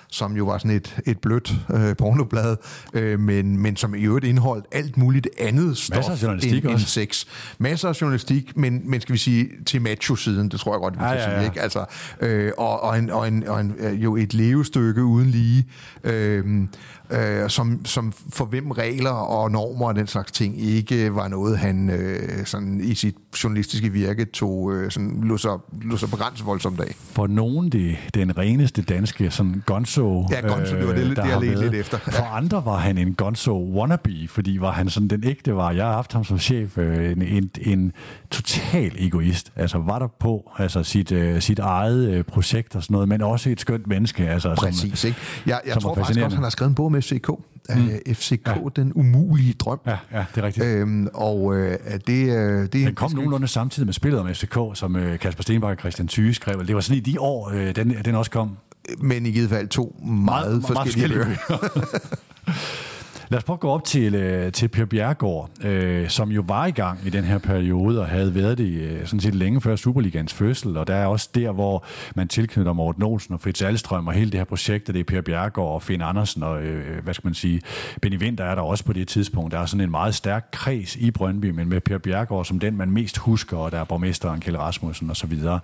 [0.08, 2.56] som jo var sådan et, et blødt øh, pornoblad,
[2.92, 7.24] øh, men, men som i øvrigt indeholdt alt muligt andet stof end, end sex.
[7.58, 10.98] Masser af journalistik, men, men skal vi sige til macho-siden, det tror jeg godt, vi
[10.98, 11.38] kan ja, ja, ja.
[11.38, 11.44] sige.
[11.44, 11.62] Ikke?
[11.62, 11.84] Altså,
[12.20, 15.66] øh, og, og, en, og, en, og en, øh, jo et levestykke uden lige.
[16.04, 16.66] Øh,
[17.10, 21.58] øh, som, som for hvem regler og normer og den slags ting ikke var noget,
[21.58, 23.14] han øh, sådan i sit
[23.44, 26.94] journalistiske virke tog øh, sådan, lå, så, lå så begrænset voldsomt af.
[27.12, 29.62] For nogen det den reneste danske sådan
[30.02, 31.98] gonzo, ja, gonzo øh, det var det, det jeg lidt efter.
[31.98, 35.70] For andre var han en gonzo wannabe, fordi var han sådan den ægte var.
[35.70, 37.92] Jeg har haft ham som chef, øh, en, en, en
[38.30, 39.52] total egoist.
[39.56, 43.22] Altså var der på altså sit, øh, sit eget øh, projekt og sådan noget, men
[43.22, 44.28] også et skønt menneske.
[44.28, 45.20] Altså, Præcis, som, ikke?
[45.46, 47.30] Jeg, jeg tror faktisk også, han har skrevet en bog med FCK.
[47.74, 48.14] Mm.
[48.14, 48.54] FCK, ja.
[48.76, 49.80] den umulige drøm.
[49.86, 50.66] Ja, ja det er rigtigt.
[50.66, 54.96] Øhm, og øh, det, øh, det Den kom nogenlunde samtidig med spillet om FCK, som
[54.96, 56.66] øh, Kasper Stenbak og Christian Thyge skrev.
[56.66, 58.56] Det var sådan i de år, øh, den, den også kom.
[58.98, 62.56] Men i givet fald to meget, meget forskellige, meget forskellige bøger.
[63.28, 66.66] Lad os prøve at gå op til, øh, til Per Bjergård, øh, som jo var
[66.66, 69.76] i gang i den her periode og havde været det øh, sådan set længe før
[69.76, 74.06] Superligans fødsel, og der er også der, hvor man tilknytter Morten Olsen og Fritz Alstrøm
[74.06, 77.14] og hele det her projekt, det er Per Bjergård og Finn Andersen og, øh, hvad
[77.14, 77.60] skal man sige,
[78.02, 79.52] Benny Winter er der også på det tidspunkt.
[79.52, 82.76] Der er sådan en meget stærk kreds i Brøndby, men med Per Bjergård som den,
[82.76, 85.60] man mest husker, og der er borgmesteren Kjell Rasmussen og så videre.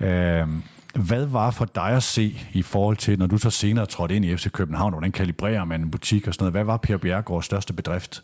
[0.00, 0.46] Øh,
[0.94, 4.24] hvad var for dig at se i forhold til, når du så senere trådte ind
[4.24, 6.52] i FC København, hvordan kalibrerer man en butik og sådan noget?
[6.52, 8.22] Hvad var Per Bjergårds største bedrift?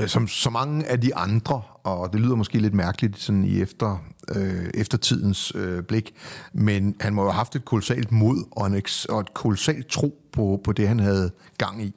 [0.00, 3.60] Øh, som så mange af de andre, og det lyder måske lidt mærkeligt sådan i
[3.60, 6.14] efter, øh, eftertidens øh, blik,
[6.52, 10.22] men han må jo have haft et kolossalt mod og, en, og et kolossalt tro
[10.32, 11.94] på, på det, han havde gang i.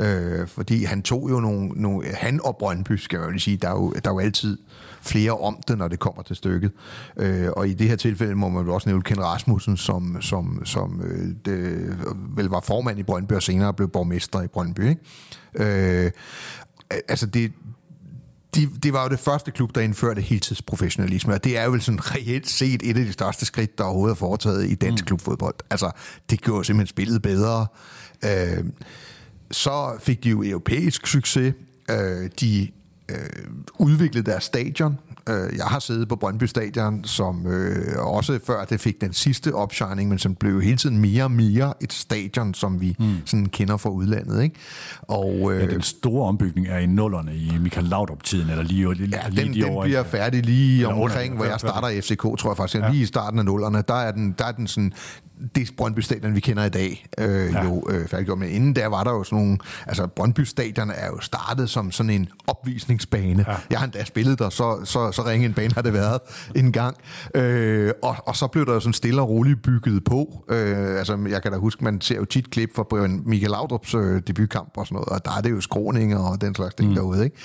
[0.00, 2.08] Øh, fordi han tog jo nogle, nogle...
[2.14, 4.58] Han og Brøndby, skal jeg jo sige, der er jo, der er jo altid
[5.06, 6.72] flere om det, når det kommer til stykket.
[7.16, 10.62] Øh, og i det her tilfælde må man jo også nævne Ken Rasmussen, som, som,
[10.64, 11.96] som øh, det,
[12.36, 14.88] vel var formand i Brøndby, og senere blev borgmester i Brøndby.
[14.88, 15.00] Ikke?
[15.54, 16.10] Øh,
[17.08, 17.52] altså det,
[18.54, 21.82] de, det var jo det første klub, der indførte heltidsprofessionalisme, og det er jo vel
[21.82, 25.06] sådan reelt set et af de største skridt, der overhovedet er foretaget i dansk mm.
[25.06, 25.54] klubfodbold.
[25.70, 25.90] Altså,
[26.30, 27.66] det gjorde simpelthen spillet bedre.
[28.24, 28.64] Øh,
[29.50, 31.54] så fik de jo europæisk succes.
[31.90, 32.68] Øh, de
[33.10, 33.16] øh,
[33.78, 34.98] udviklede deres stadion,
[35.28, 39.54] Øh, jeg har siddet på Brøndby Stadion, som øh, også før det fik den sidste
[39.54, 43.14] opshining, men som blev hele tiden mere og mere et stadion, som vi mm.
[43.24, 44.42] sådan kender fra udlandet.
[44.42, 44.56] Ikke?
[45.02, 49.08] Og, øh, ja, den store ombygning er i nullerne i Michael Laudrup-tiden, eller lige, lige,
[49.12, 52.50] ja, lige den, de den bliver færdig lige omkring, hvor jeg starter i FCK, tror
[52.50, 52.82] jeg faktisk.
[52.82, 52.90] Ja.
[52.90, 54.92] Lige i starten af nullerne, der er den, der er den sådan
[55.54, 57.64] det Brøndby Stadion, vi kender i dag, øh, ja.
[57.64, 58.38] jo øh, færdiggjort.
[58.38, 59.58] Men inden der var der jo sådan nogle...
[59.86, 63.44] Altså, Brøndby Stadion er jo startet som sådan en opvisningsbane.
[63.48, 63.56] Ja.
[63.70, 66.20] Jeg har endda spillet der, så, så, så ringe en bane har det været
[66.56, 66.96] en gang.
[67.34, 70.44] Øh, og, og så blev der jo sådan stille og roligt bygget på.
[70.48, 74.22] Øh, altså, jeg kan da huske, man ser jo tit klip fra Michael Laudrups øh,
[74.26, 76.94] debutkamp og sådan noget, og der er det jo skråninger og den slags ting mm.
[76.94, 77.36] derude, ikke?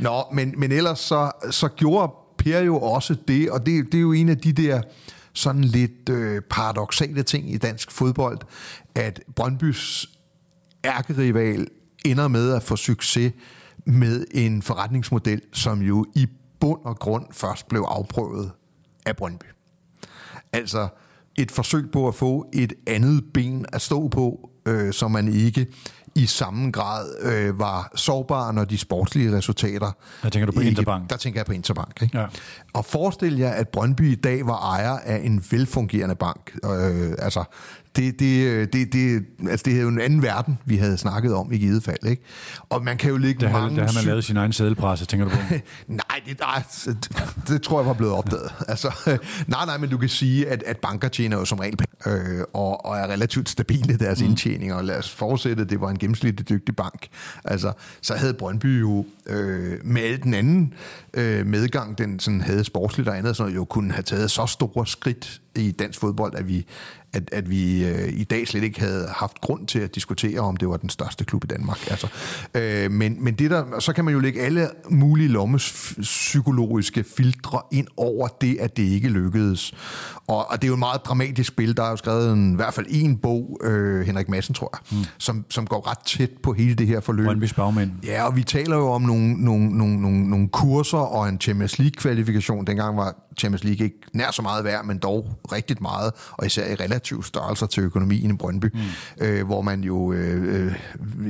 [0.00, 4.02] Nå, men, men ellers så, så gjorde Per jo også det, og det, det er
[4.02, 4.82] jo en af de der
[5.38, 8.38] sådan lidt øh, paradoxale ting i dansk fodbold,
[8.94, 10.06] at Brøndbys
[10.84, 11.68] ærkerival
[12.04, 13.32] ender med at få succes
[13.84, 16.26] med en forretningsmodel, som jo i
[16.60, 18.50] bund og grund først blev afprøvet
[19.06, 19.44] af Brøndby.
[20.52, 20.88] Altså
[21.36, 25.66] et forsøg på at få et andet ben at stå på, øh, så man ikke
[26.14, 29.92] i samme grad øh, var sårbare, når de sportslige resultater...
[30.22, 31.10] Der tænker du på ikke, Interbank?
[31.10, 32.02] Der tænker jeg på Interbank.
[32.02, 32.18] Ikke?
[32.18, 32.26] Ja.
[32.72, 36.58] Og forestil jer, at Brøndby i dag var ejer af en velfungerende bank.
[36.64, 37.44] Øh, altså,
[37.96, 41.52] det, det, det, det, altså det er jo en anden verden, vi havde snakket om
[41.52, 42.06] i givet fald.
[42.06, 42.22] Ikke?
[42.68, 43.76] Og man kan jo lægge det mange...
[43.76, 45.36] Det har man lavet sin egen sædelpresse, tænker du på?
[45.88, 48.52] nej, det, nej det, det, tror jeg var blevet opdaget.
[48.68, 52.44] altså, nej, nej, men du kan sige, at, at banker tjener jo som regel øh,
[52.54, 54.26] og, og er relativt stabile deres mm.
[54.26, 57.08] indtjening, og lad os forudsætte, at det var en gennemsnitlig dygtig bank.
[57.44, 60.74] Altså, så havde Brøndby jo øh, med den anden
[61.14, 64.86] øh, medgang, den sådan havde sportsligt og andet, så jo kunne have taget så store
[64.86, 66.66] skridt i dansk fodbold, at vi,
[67.12, 70.56] at, at vi øh, i dag slet ikke havde haft grund til at diskutere, om
[70.56, 71.90] det var den største klub i Danmark.
[71.90, 72.08] Altså,
[72.54, 77.60] øh, men, men det der, så kan man jo lægge alle mulige lommes psykologiske filtre
[77.72, 79.72] ind over det, at det ikke lykkedes.
[80.26, 81.76] Og, og det er jo et meget dramatisk spil.
[81.76, 84.98] Der er jo skrevet en, i hvert fald en bog, øh, Henrik Madsen, tror jeg,
[84.98, 85.04] mm.
[85.18, 87.28] som, som går ret tæt på hele det her forløb.
[87.28, 87.90] Brøndby's bagmænd.
[88.04, 91.78] Ja, og vi taler jo om nogle, nogle, nogle, nogle, nogle kurser og en Champions
[91.78, 92.66] League-kvalifikation.
[92.66, 96.66] Dengang var Champions League ikke nær så meget værd, men dog rigtig meget, og især
[96.72, 99.26] i relativ størrelser til økonomien i Brøndby, mm.
[99.26, 100.74] øh, hvor man jo, øh, øh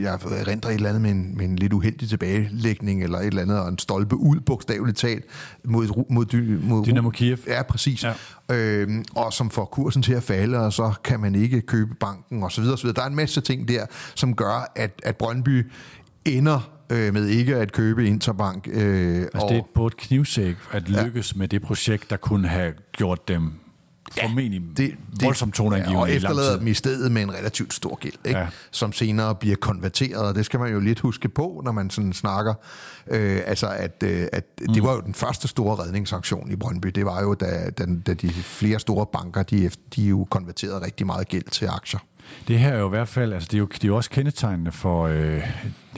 [0.02, 3.42] jeg renter et eller andet med en, med en lidt uheldig tilbagelægning, eller et eller
[3.42, 5.24] andet, og en stolpe ud, bogstaveligt talt,
[5.64, 7.38] mod, mod, mod Dynamo Kiev.
[7.46, 8.04] Ja, præcis.
[8.04, 8.12] Ja.
[8.50, 12.42] Øh, og som får kursen til at falde, og så kan man ikke købe banken,
[12.42, 12.96] og så videre, og så videre.
[12.96, 15.70] Der er en masse ting der, som gør, at, at Brøndby
[16.24, 18.68] ender øh, med ikke at købe Interbank.
[18.72, 21.38] Øh, altså og, det er på et knivsæk at lykkes ja.
[21.38, 23.52] med det projekt, der kunne have gjort dem
[24.16, 27.74] ja, formentlig det, det, voldsomt toneangivende ja, og efterlader dem i stedet med en relativt
[27.74, 28.38] stor gæld, ikke?
[28.38, 28.46] Ja.
[28.70, 32.12] som senere bliver konverteret, og det skal man jo lidt huske på, når man sådan
[32.12, 32.54] snakker,
[33.06, 34.74] øh, altså at, øh, at mm.
[34.74, 38.14] det var jo den første store redningsaktion i Brøndby, det var jo da, da, da
[38.14, 42.00] de flere store banker, de, de jo konverterede rigtig meget gæld til aktier.
[42.48, 44.10] Det her er jo i hvert fald, altså det er jo, det er jo også
[44.10, 45.42] kendetegnende for øh,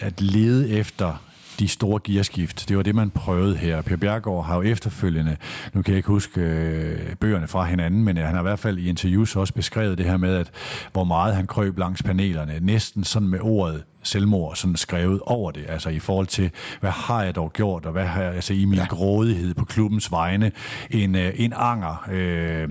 [0.01, 1.16] at lede efter
[1.61, 2.68] de store gearskift.
[2.68, 3.83] Det var det, man prøvede her.
[3.83, 5.37] Per Bjergård har jo efterfølgende,
[5.72, 8.78] nu kan jeg ikke huske øh, bøgerne fra hinanden, men han har i hvert fald
[8.78, 10.51] i interviews også beskrevet det her med, at
[10.93, 15.64] hvor meget han krøb langs panelerne, næsten sådan med ordet selvmord sådan skrevet over det,
[15.68, 16.51] altså i forhold til,
[16.81, 18.87] hvad har jeg dog gjort, og hvad har jeg, altså i min ja.
[18.87, 20.53] grådighed på klubbens vegne,
[20.91, 22.68] en, øh, en anger, øh,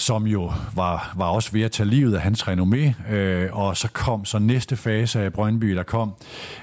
[0.00, 3.88] som jo var, var også ved at tage livet af hans renommé, øh, og så
[3.92, 6.12] kom så næste fase af Brøndby, der kom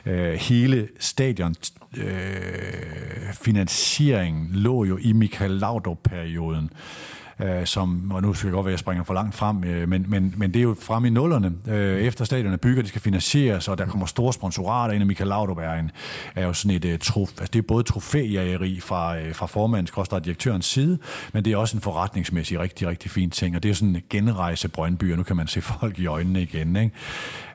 [0.05, 1.55] øh, hele stadion
[1.97, 6.63] øh, finansieringen lå jo i Michael Laudrup-perioden.
[6.63, 7.16] øh,
[7.65, 10.05] som, og nu skal jeg godt være, at jeg springer for langt frem, øh, men,
[10.07, 13.67] men, men det er jo frem i nullerne, øh, efter stadionet bygger, de skal finansieres,
[13.67, 15.91] og der kommer store sponsorater ind, og Michael Laudrup er, en,
[16.35, 19.91] er jo sådan et, uh, trof, altså det er både trofæjægeri fra, uh, fra formandens,
[19.97, 20.97] og direktørens side,
[21.33, 24.01] men det er også en forretningsmæssig rigtig, rigtig fin ting, og det er sådan en
[24.09, 26.95] genrejse Brøndby, og nu kan man se folk i øjnene igen, ikke?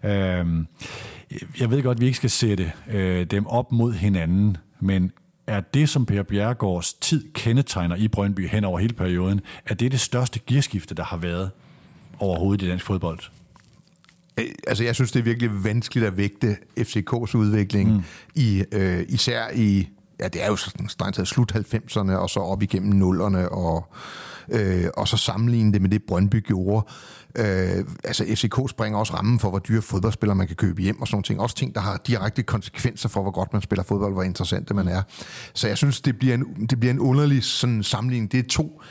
[0.05, 0.47] Øh,
[1.61, 5.13] jeg ved godt, at vi ikke skal sætte øh, dem op mod hinanden, men
[5.47, 9.93] er det, som Per Bjergårds tid kendetegner i Brøndby hen over hele perioden, er det
[9.93, 11.51] det største gearskifte, der har været
[12.19, 13.19] overhovedet i dansk fodbold?
[14.39, 18.03] Øh, altså, jeg synes, det er virkelig vanskeligt at vægte FCK's udvikling, mm.
[18.35, 19.89] i, øh, især i,
[20.21, 23.95] ja, det er jo sådan slut 90'erne, og så op igennem nullerne, og,
[24.49, 26.87] øh, og så sammenligne det med det, Brøndby gjorde.
[27.39, 31.07] Øh, altså FCK springer også rammen for, hvor dyre fodboldspillere man kan købe hjem og
[31.07, 31.41] sådan nogle ting.
[31.41, 34.89] Også ting, der har direkte konsekvenser for, hvor godt man spiller fodbold, hvor interessant man
[34.89, 35.03] er.
[35.55, 38.33] Så jeg synes, det bliver en, det bliver en underlig sådan sammenligning.
[38.33, 38.83] Det er to,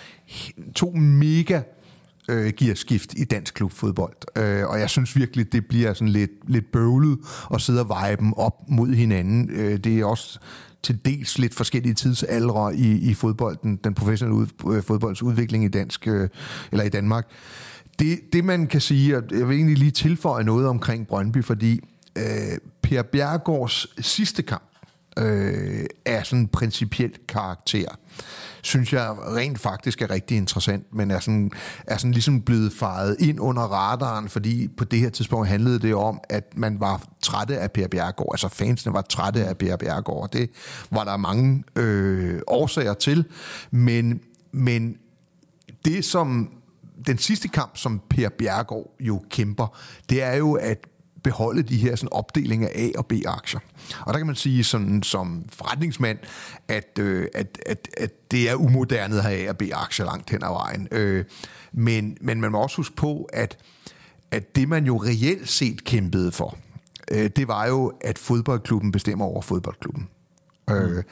[0.76, 1.62] to mega
[2.30, 4.38] øh, gearskift i dansk klubfodbold.
[4.38, 7.20] Øh, og jeg synes virkelig, det bliver sådan lidt, lidt bøvlet
[7.54, 9.50] at sidde og veje dem op mod hinanden.
[9.50, 10.40] Øh, det er også
[10.84, 15.68] til dels lidt forskellige tidsaldre i, i fodbolden, den professionelle ud, øh, fodbolds udvikling i
[15.68, 16.30] dansk øh,
[16.72, 17.28] eller i Danmark.
[18.00, 21.80] Det, det man kan sige, og jeg vil egentlig lige tilføje noget omkring Brøndby, fordi
[22.18, 22.24] øh,
[22.82, 24.71] Per Bjergårds sidste kamp
[25.18, 27.96] øh, er sådan en principiel karakter
[28.62, 31.52] synes jeg rent faktisk er rigtig interessant, men er sådan,
[31.88, 35.96] er sådan ligesom blevet faret ind under radaren, fordi på det her tidspunkt handlede det
[35.96, 40.32] om, at man var trætte af Per Bjergård, altså fansene var trætte af Per Bjergård.
[40.32, 40.50] Det
[40.92, 43.26] var der mange øh, årsager til,
[43.72, 44.98] men, men
[45.86, 46.50] det som
[47.08, 49.78] den sidste kamp, som Per Bjergård jo kæmper,
[50.10, 50.88] det er jo at
[51.24, 53.60] beholde de her sådan opdelinger af A- og B-aktier.
[54.00, 56.18] Og der kan man sige sådan, som forretningsmand,
[56.68, 60.44] at, øh, at, at, at det er umoderne at have A- og B-aktier langt hen
[60.44, 60.88] ad vejen.
[60.92, 61.26] Øh,
[61.72, 63.58] men, men man må også huske på, at,
[64.32, 66.58] at det man jo reelt set kæmpede for,
[67.12, 70.08] øh, det var jo, at fodboldklubben bestemmer over fodboldklubben.
[70.72, 70.78] Mm.
[70.78, 71.04] Øh,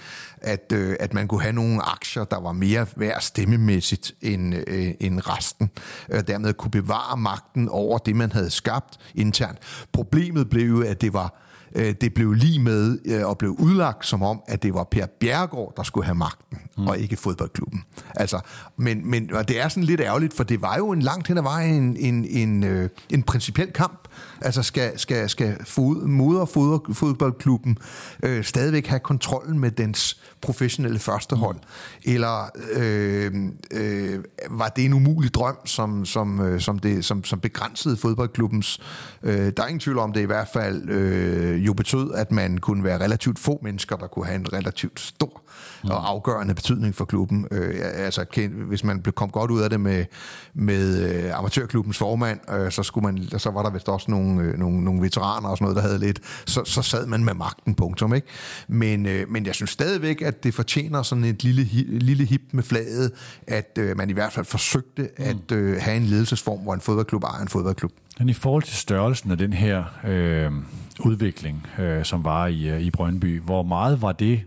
[0.41, 4.91] at, øh, at man kunne have nogle aktier, der var mere værd stemmemæssigt end, øh,
[4.99, 5.69] end resten.
[6.09, 9.57] Øh, dermed kunne bevare magten over det, man havde skabt internt.
[9.93, 14.05] Problemet blev jo, at det var øh, det blev lige med øh, og blev udlagt
[14.05, 16.87] som om, at det var Per Bjergård, der skulle have magten, mm.
[16.87, 17.83] og ikke fodboldklubben.
[18.15, 18.39] Altså,
[18.77, 21.37] men, men og det er sådan lidt ærgerligt, for det var jo en langt hen
[21.37, 24.07] ad vejen en, en, en, øh, en principiel kamp.
[24.41, 26.45] Altså, skal, skal, skal fod, moder
[26.93, 27.77] fodboldklubben
[28.23, 31.55] øh, stadigvæk have kontrollen med dens professionelle førstehold?
[31.55, 32.13] Mm.
[32.13, 33.31] Eller øh,
[33.71, 38.79] øh, var det en umulig drøm, som, som, øh, som, det, som, som begrænsede fodboldklubbens...
[39.23, 40.89] Øh, der er ingen tvivl om det i hvert fald...
[40.89, 44.99] Øh, jo betød, at man kunne være relativt få mennesker, der kunne have en relativt
[44.99, 45.41] stor
[45.83, 45.89] mm.
[45.89, 47.47] og afgørende betydning for klubben.
[47.51, 48.25] Øh, altså,
[48.67, 50.05] hvis man kom godt ud af det med,
[50.53, 54.59] med øh, amatørklubbens formand, øh, så, skulle man, så var der vist også nogle, øh,
[54.59, 57.75] nogle, nogle veteraner og sådan noget, der havde lidt, så, så sad man med magten,
[57.75, 58.13] punktum.
[58.13, 58.27] Ikke?
[58.67, 61.63] Men, øh, men jeg synes stadigvæk, at det fortjener sådan et lille,
[61.99, 63.11] lille hip med flaget,
[63.47, 65.23] at øh, man i hvert fald forsøgte mm.
[65.25, 67.91] at øh, have en ledelsesform, hvor en fodboldklub ejer en fodboldklub.
[68.19, 70.51] Men i forhold til størrelsen af den her øh,
[70.99, 74.43] udvikling, øh, som var i, øh, i Brøndby, hvor meget var det,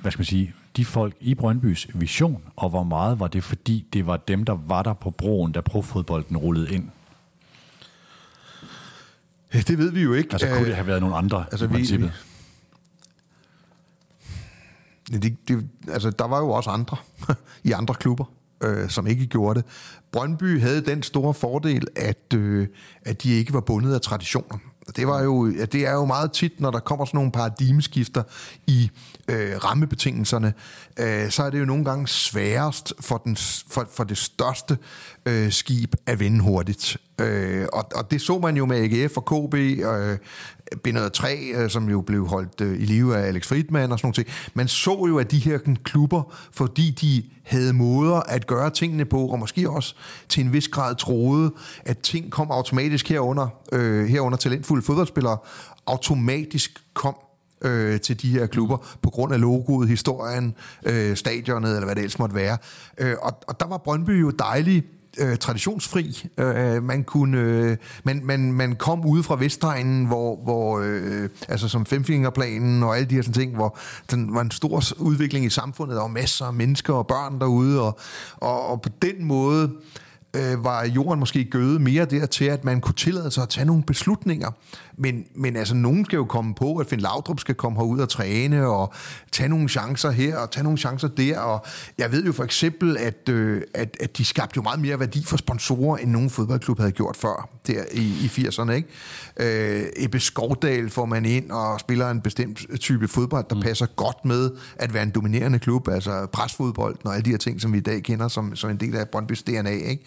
[0.00, 3.86] hvad skal man sige, de folk i Brøndbys vision, og hvor meget var det, fordi
[3.92, 6.90] det var dem, der var der på broen, da profodbolden rullede ind?
[9.52, 10.32] Det ved vi jo ikke.
[10.32, 12.12] Altså kunne det have været nogle andre altså, i princippet?
[15.10, 16.96] Vi, det, det, altså, der var jo også andre
[17.64, 18.24] i andre klubber
[18.64, 19.68] øh, som ikke gjorde det.
[20.12, 22.66] Brøndby havde den store fordel, at, øh,
[23.02, 24.58] at de ikke var bundet af traditioner.
[24.96, 28.22] Det, var jo, ja, det er jo meget tit, når der kommer sådan nogle paradigmeskifter
[28.66, 28.90] i
[29.28, 30.54] øh, rammebetingelserne,
[30.98, 33.36] øh, så er det jo nogle gange sværest for, den,
[33.68, 34.78] for, for det største
[35.26, 36.96] øh, skib at vende hurtigt.
[37.20, 40.18] Øh, og, og det så man jo med AGF og KB, øh,
[40.88, 44.50] B3, øh, som jo blev holdt øh, i live af Alex Friedman og sådan noget.
[44.54, 49.26] Man så jo, at de her klubber, fordi de havde måder at gøre tingene på,
[49.26, 49.94] og måske også
[50.28, 51.52] til en vis grad troede,
[51.84, 55.38] at ting kom automatisk herunder, øh, herunder talentfulde fodboldspillere,
[55.86, 57.16] automatisk kom
[57.62, 60.54] øh, til de her klubber på grund af logoet, historien,
[60.86, 62.58] øh, stadionet eller hvad det ellers måtte være.
[62.98, 64.84] Øh, og, og der var Brøndby jo dejlig
[65.18, 66.28] øh, traditionsfri.
[66.38, 71.68] Øh, man kunne, øh, man, man, man kom ude fra Vestegnen, hvor, hvor øh, altså
[71.68, 73.78] som femfingerplanen og alle de her sådan ting, hvor
[74.10, 77.82] den var en stor udvikling i samfundet, der var masser af mennesker og børn derude,
[77.82, 77.98] og,
[78.36, 79.70] og, og på den måde
[80.34, 83.64] øh, var jorden måske gødet mere der til, at man kunne tillade sig at tage
[83.64, 84.50] nogle beslutninger.
[84.96, 88.08] Men, men altså, nogen skal jo komme på, at Finn Laudrup skal komme herud og
[88.08, 88.92] træne, og
[89.32, 91.38] tage nogle chancer her, og tage nogle chancer der.
[91.38, 91.64] Og
[91.98, 95.24] jeg ved jo for eksempel, at, øh, at, at de skabte jo meget mere værdi
[95.24, 98.70] for sponsorer, end nogen fodboldklub havde gjort før, der i, i 80'erne.
[98.72, 98.88] Ikke?
[99.36, 103.62] Øh, Ebbe Skovdal får man ind og spiller en bestemt type fodbold, der mm.
[103.62, 107.60] passer godt med at være en dominerende klub, altså presfodbold og alle de her ting,
[107.60, 109.70] som vi i dag kender som, som en del af Brøndby's DNA.
[109.70, 110.04] Ikke?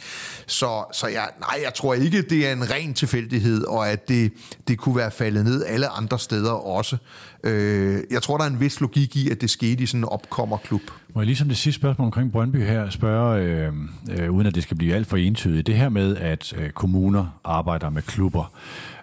[0.47, 4.33] Så, så jeg, nej, jeg tror ikke, det er en ren tilfældighed, og at det,
[4.67, 6.97] det kunne være faldet ned alle andre steder også.
[7.43, 10.05] Øh, jeg tror, der er en vis logik i, at det skete i sådan en
[10.05, 10.81] opkommerklub.
[11.15, 13.73] Må jeg ligesom det sidste spørgsmål omkring Brøndby her spørge, øh,
[14.11, 17.39] øh, uden at det skal blive alt for entydigt, det her med, at øh, kommuner
[17.43, 18.53] arbejder med klubber,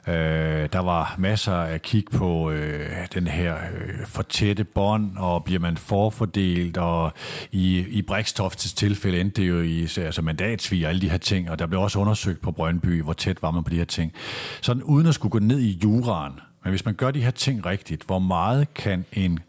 [0.08, 5.44] Øh, der var masser af kig på øh, den her øh, for tætte bånd, og
[5.44, 7.12] bliver man forfordelt, og
[7.52, 11.50] i, i Brikstofts tilfælde endte det jo i altså mandatsvig og alle de her ting,
[11.50, 14.12] og der blev også undersøgt på Brøndby, hvor tæt var man på de her ting.
[14.60, 16.32] Sådan uden at skulle gå ned i juraen,
[16.64, 19.40] men hvis man gør de her ting rigtigt, hvor meget kan en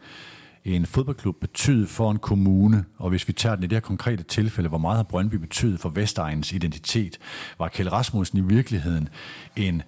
[0.74, 4.22] en fodboldklub betyde for en kommune, og hvis vi tager den i det her konkrete
[4.22, 7.18] tilfælde, hvor meget har Brøndby betydet for Vestegnens identitet?
[7.58, 9.08] Var Kjell Rasmussen i virkeligheden
[9.56, 9.82] en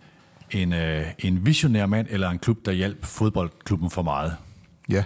[0.50, 4.36] en, øh, en visionær mand eller en klub, der hjalp fodboldklubben for meget?
[4.88, 5.04] Ja.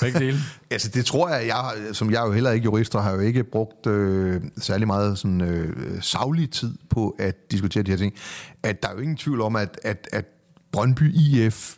[0.00, 0.38] Begge dele?
[0.70, 3.44] altså det tror jeg, jeg som jeg jo heller ikke jurist, og har jo ikke
[3.44, 8.14] brugt øh, særlig meget sådan, øh, savlig tid på at diskutere de her ting,
[8.62, 10.24] at der er jo ingen tvivl om, at, at, at
[10.72, 11.76] Brøndby IF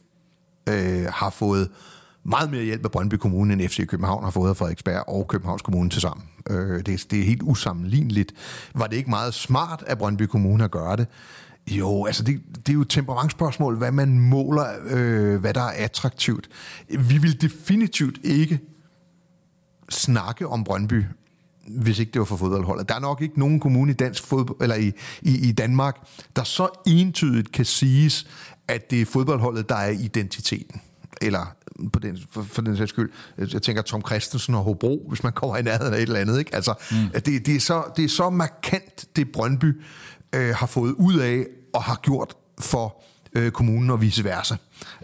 [0.69, 1.69] øh, har fået
[2.25, 5.63] meget mere hjælp af Brøndby Kommune, end FC København har fået af Frederiksberg og Københavns
[5.63, 6.27] Kommune til sammen.
[6.51, 8.33] Øh, det, det er helt usammenligneligt.
[8.75, 11.07] Var det ikke meget smart af Brøndby Kommune at gøre det?
[11.71, 15.85] Jo, altså det, det er jo et temperamentsspørgsmål, hvad man måler, øh, hvad der er
[15.85, 16.49] attraktivt.
[16.89, 18.61] Vi vil definitivt ikke
[19.91, 21.05] snakke om Brøndby,
[21.69, 22.89] hvis ikke det var for fodboldholdet.
[22.89, 24.93] Der er nok ikke nogen kommune i dansk fodbold, eller i,
[25.23, 25.97] i, i Danmark,
[26.37, 28.27] der så entydigt kan siges,
[28.69, 30.81] at det er fodboldholdet, der er identiteten.
[31.23, 31.47] Eller
[31.93, 35.33] på den, for, for den sags skyld, jeg tænker Tom Christensen og Hobro, hvis man
[35.33, 36.39] kommer i nærheden af et eller andet.
[36.39, 36.55] Ikke?
[36.55, 37.21] Altså, mm.
[37.21, 39.83] det, det, er så, det er så markant, det Brøndby
[40.35, 43.03] øh, har fået ud af og har gjort for
[43.33, 44.55] øh, kommunen og vice versa.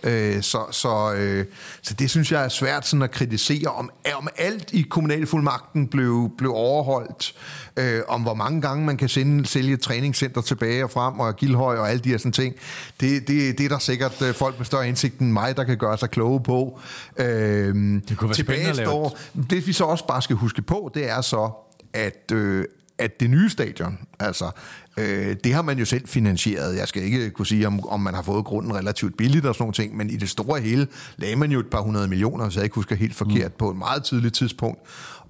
[0.03, 1.45] Øh, så, så, øh,
[1.83, 6.31] så det synes jeg er svært sådan at kritisere, om, om alt i kommunalfuldmagten blev,
[6.39, 7.35] blev overholdt,
[7.77, 11.77] øh, om hvor mange gange man kan sende, sælge træningscenter tilbage og frem, og Gildhøj
[11.77, 12.55] og alle de her sådan ting.
[13.01, 15.79] Det, det, det er der sikkert øh, folk med større indsigt end mig, der kan
[15.79, 16.81] gøre sig kloge på.
[17.17, 19.19] Øh, Det kunne være lave står,
[19.51, 21.51] det vi så også bare skal huske på, det er så,
[21.93, 22.65] at, øh,
[23.03, 24.51] at det nye stadion, altså,
[24.97, 26.77] øh, det har man jo selv finansieret.
[26.77, 29.63] Jeg skal ikke kunne sige, om, om man har fået grunden relativt billigt og sådan
[29.63, 30.87] nogle ting, men i det store hele
[31.17, 33.59] lagde man jo et par hundrede millioner, hvis jeg ikke husker helt forkert, mm.
[33.59, 34.81] på et meget tidligt tidspunkt.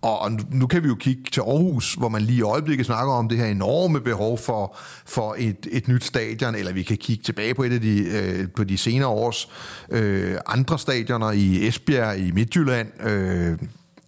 [0.02, 2.86] Og, og nu, nu kan vi jo kigge til Aarhus, hvor man lige i øjeblikket
[2.86, 6.96] snakker om det her enorme behov for, for et, et nyt stadion, eller vi kan
[6.96, 9.48] kigge tilbage på et af de, øh, på de senere års
[9.90, 13.58] øh, andre stadioner i Esbjerg, i Midtjylland, øh,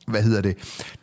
[0.07, 0.57] hvad hedder det,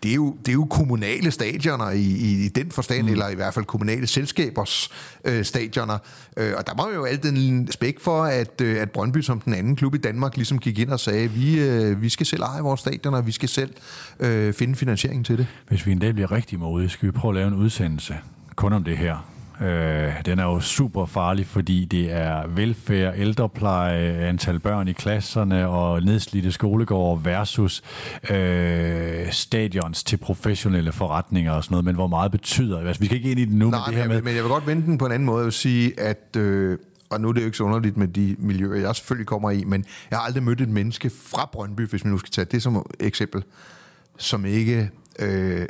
[0.04, 3.12] det er jo, det er jo kommunale stadioner i, i, i den forstand, mm.
[3.12, 4.90] eller i hvert fald kommunale selskabers
[5.26, 5.98] øh, stadioner.
[6.38, 9.54] Øh, og der var jo alt den spæk for, at, øh, at Brøndby som den
[9.54, 12.62] anden klub i Danmark ligesom gik ind og sagde, vi, øh, vi skal selv eje
[12.62, 13.74] vores stadioner, vi skal selv
[14.20, 15.48] øh, finde finansiering til det.
[15.68, 18.16] Hvis vi en dag bliver rigtig modige, skal vi prøve at lave en udsendelse
[18.56, 19.31] kun om det her.
[19.62, 25.68] Øh, den er jo super farlig, fordi det er velfærd, ældrepleje, antal børn i klasserne
[25.68, 27.84] og nedslidte skolegårde versus
[28.30, 31.86] øh, stadions til professionelle forretninger og sådan noget.
[31.86, 33.88] Men hvor meget betyder altså, Vi skal ikke ind i det nu, Nej, men det
[33.88, 34.22] men, her jeg, med...
[34.22, 35.44] men jeg vil godt vente den på en anden måde.
[35.44, 36.36] Vil sige, at...
[36.38, 36.78] Øh,
[37.10, 39.64] og nu er det jo ikke så underligt med de miljøer, jeg selvfølgelig kommer i,
[39.64, 42.64] men jeg har aldrig mødt et menneske fra Brøndby, hvis man nu skal tage det
[42.64, 43.44] som eksempel,
[44.18, 44.90] som ikke
[45.20, 45.66] øh,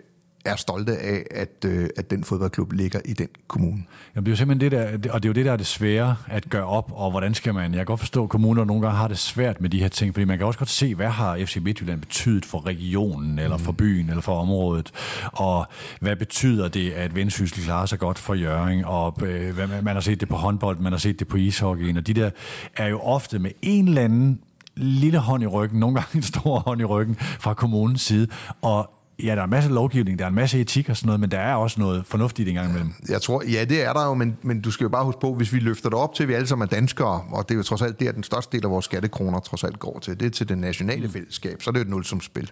[0.46, 3.84] er stolte af, at, øh, at den fodboldklub ligger i den kommune.
[4.16, 5.66] Jamen, det er jo simpelthen det der, og det er jo det, der er det
[5.66, 8.82] svære at gøre op, og hvordan skal man, jeg kan godt forstå, at kommuner nogle
[8.82, 11.08] gange har det svært med de her ting, fordi man kan også godt se, hvad
[11.08, 14.92] har FC Midtjylland betydet for regionen, eller for byen, eller for området,
[15.26, 15.68] og
[16.00, 20.20] hvad betyder det, at Vendsyssel klarer sig godt for Jørgen, og øh, man har set
[20.20, 22.30] det på håndbold, man har set det på ishockeyen, og de der
[22.78, 24.40] er jo ofte med en eller anden
[24.76, 28.28] lille hånd i ryggen, nogle gange en stor hånd i ryggen fra kommunens side,
[28.62, 28.92] og
[29.24, 31.32] Ja, der er en masse lovgivning, der er en masse etik og sådan noget, men
[31.32, 32.94] der er også noget fornuftigt en gang imellem.
[33.10, 35.34] Jeg tror, ja, det er der jo, men, men du skal jo bare huske på,
[35.34, 37.58] hvis vi løfter det op til, at vi alle sammen er danskere, og det er
[37.58, 40.20] jo trods alt det, at den største del af vores skattekroner trods alt går til,
[40.20, 42.52] det er til det nationale fællesskab, så er det jo et nul som spil.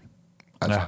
[0.62, 0.82] Altså,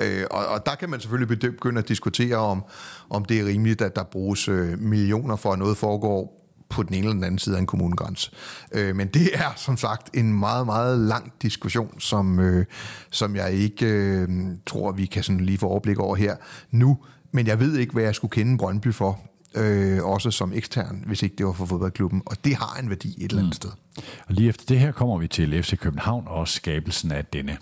[0.00, 0.20] ja.
[0.20, 2.64] øh, og, og der kan man selvfølgelig begynde at diskutere, om,
[3.10, 6.94] om det er rimeligt, at der bruges øh, millioner for, at noget foregår på den
[6.94, 8.30] ene eller den anden side af en kommunegrænse.
[8.72, 12.66] Øh, men det er som sagt en meget, meget lang diskussion, som, øh,
[13.10, 14.28] som jeg ikke øh,
[14.66, 16.36] tror, vi kan sådan lige få overblik over her
[16.70, 16.98] nu.
[17.32, 19.20] Men jeg ved ikke, hvad jeg skulle kende Brøndby for,
[19.54, 22.22] øh, også som ekstern, hvis ikke det var for fodboldklubben.
[22.26, 23.70] Og det har en værdi et eller andet sted.
[23.98, 27.56] Og lige efter det her kommer vi til FC København og skabelsen af denne.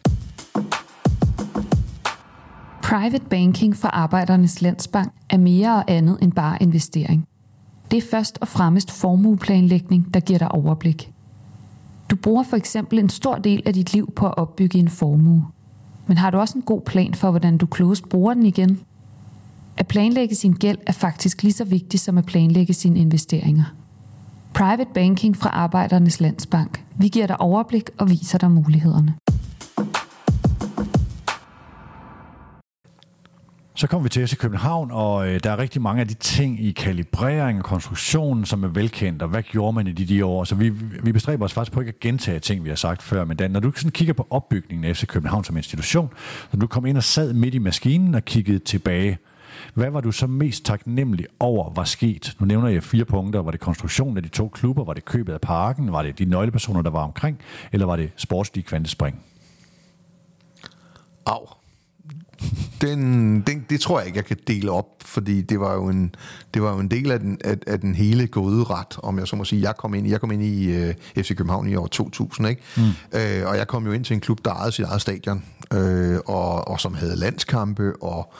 [2.82, 7.28] Private banking fra Arbejdernes Landsbank er mere og andet end bare investering.
[7.90, 11.10] Det er først og fremmest formueplanlægning, der giver dig overblik.
[12.10, 15.46] Du bruger for eksempel en stor del af dit liv på at opbygge en formue.
[16.06, 18.80] Men har du også en god plan for, hvordan du klogest bruger den igen?
[19.76, 23.64] At planlægge sin gæld er faktisk lige så vigtigt som at planlægge sine investeringer.
[24.54, 26.84] Private banking fra Arbejdernes Landsbank.
[26.96, 29.14] Vi giver dig overblik og viser dig mulighederne.
[33.76, 36.60] Så kommer vi til FC København, og øh, der er rigtig mange af de ting
[36.60, 40.44] i kalibrering og konstruktionen, som er velkendt, og hvad gjorde man i de, de år?
[40.44, 40.68] Så vi,
[41.02, 43.50] vi bestræber os faktisk på ikke at gentage ting, vi har sagt før, men Dan,
[43.50, 46.10] når du sådan kigger på opbygningen af FC København som institution,
[46.52, 49.18] når du kom ind og sad midt i maskinen og kiggede tilbage,
[49.74, 52.36] hvad var du så mest taknemmelig over var sket?
[52.38, 53.42] Nu nævner jeg fire punkter.
[53.42, 54.84] Var det konstruktionen af de to klubber?
[54.84, 55.92] Var det købet af parken?
[55.92, 57.38] Var det de nøglepersoner, der var omkring?
[57.72, 59.22] Eller var det sportslige kvantespring?
[61.26, 61.63] Au
[62.80, 66.14] den, den, det tror jeg ikke, jeg kan dele op, fordi det var jo en,
[66.54, 69.28] det var jo en del af den, af, af den hele gode ret, om jeg
[69.28, 69.62] så må sige.
[69.62, 72.62] Jeg kom ind, jeg kom ind i øh, FC København i år 2000, ikke?
[72.76, 72.82] Mm.
[72.82, 76.16] Uh, og jeg kom jo ind til en klub, der ejede sit eget stadion, uh,
[76.26, 78.32] og, og som havde landskampe og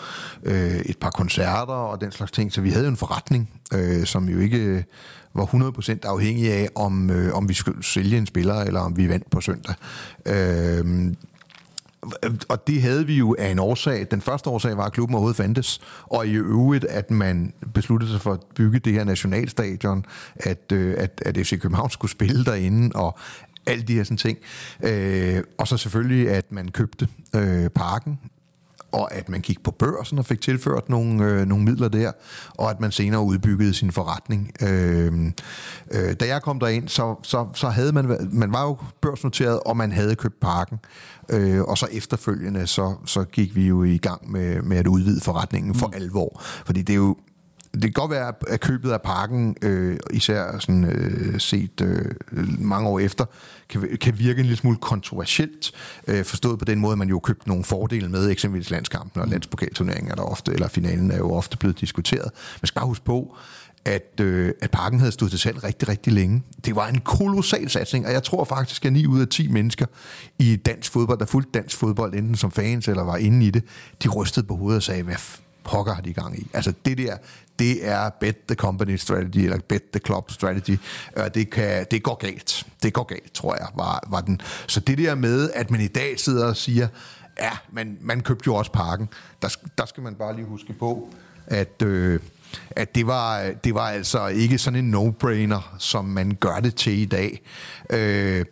[0.47, 2.53] uh, et par koncerter og den slags ting.
[2.53, 4.85] Så vi havde jo en forretning, uh, som jo ikke
[5.35, 9.09] var 100% afhængig af, om, øh, om vi skulle sælge en spiller, eller om vi
[9.09, 9.75] vandt på søndag.
[10.27, 11.13] Øh,
[12.49, 14.07] og det havde vi jo af en årsag.
[14.11, 18.21] Den første årsag var, at klubben overhovedet fandtes, og i øvrigt, at man besluttede sig
[18.21, 20.05] for at bygge det her nationalstadion,
[20.37, 23.19] at, øh, at, at FC København skulle spille derinde, og
[23.67, 24.39] alle de her sådan ting.
[24.83, 28.19] Øh, og så selvfølgelig, at man købte øh, parken
[28.95, 32.13] og at man gik på børsen og fik tilført nogle, øh, nogle midler der,
[32.51, 34.53] og at man senere udbyggede sin forretning.
[34.63, 35.13] Øh,
[35.91, 39.77] øh, da jeg kom derind, så, så, så havde man, man var jo børsnoteret, og
[39.77, 40.79] man havde købt parken,
[41.29, 45.21] øh, og så efterfølgende, så, så gik vi jo i gang med, med at udvide
[45.21, 45.93] forretningen for mm.
[45.97, 47.17] alvor, fordi det er jo
[47.75, 52.15] det kan godt være, at købet af parken, øh, især sådan, øh, set øh,
[52.59, 53.25] mange år efter,
[53.69, 55.73] kan, kan virke en lille smule kontroversielt,
[56.07, 59.29] øh, forstået på den måde, at man jo købt nogle fordele med, eksempelvis landskampen og
[59.29, 62.31] landspokalturneringen er der ofte, eller finalen er jo ofte blevet diskuteret.
[62.63, 63.37] Man skal bare huske på,
[63.85, 66.43] at, øh, at parken havde stået til salg rigtig, rigtig længe.
[66.65, 69.87] Det var en kolossal satsning, og jeg tror faktisk, at 9 ud af 10 mennesker
[70.39, 73.65] i dansk fodbold, der fulgte dansk fodbold, enten som fans eller var inde i det,
[74.03, 75.17] de rystede på hovedet og sagde, hvad
[75.65, 76.51] pokker har de gang i?
[76.53, 77.17] Altså det der,
[77.59, 80.79] det er bet the company strategy, eller bet the club strategy.
[81.17, 82.67] Øh, det, kan, det går galt.
[82.83, 84.41] Det går galt, tror jeg, var, var den.
[84.67, 86.89] Så det der med, at man i dag sidder og siger,
[87.41, 89.09] ja, man, man købte jo også parken,
[89.43, 91.11] der, der skal man bare lige huske på,
[91.47, 91.83] at...
[91.83, 92.21] Øh,
[92.71, 96.99] at det var, det var altså ikke sådan en no-brainer, som man gør det til
[96.99, 97.43] i dag.
[97.91, 98.45] Øh,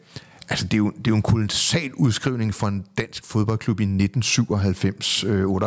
[0.53, 3.85] Altså, det er, jo, det er jo en kolossal udskrivning for en dansk fodboldklub i
[3.85, 5.63] 1997-98 øh,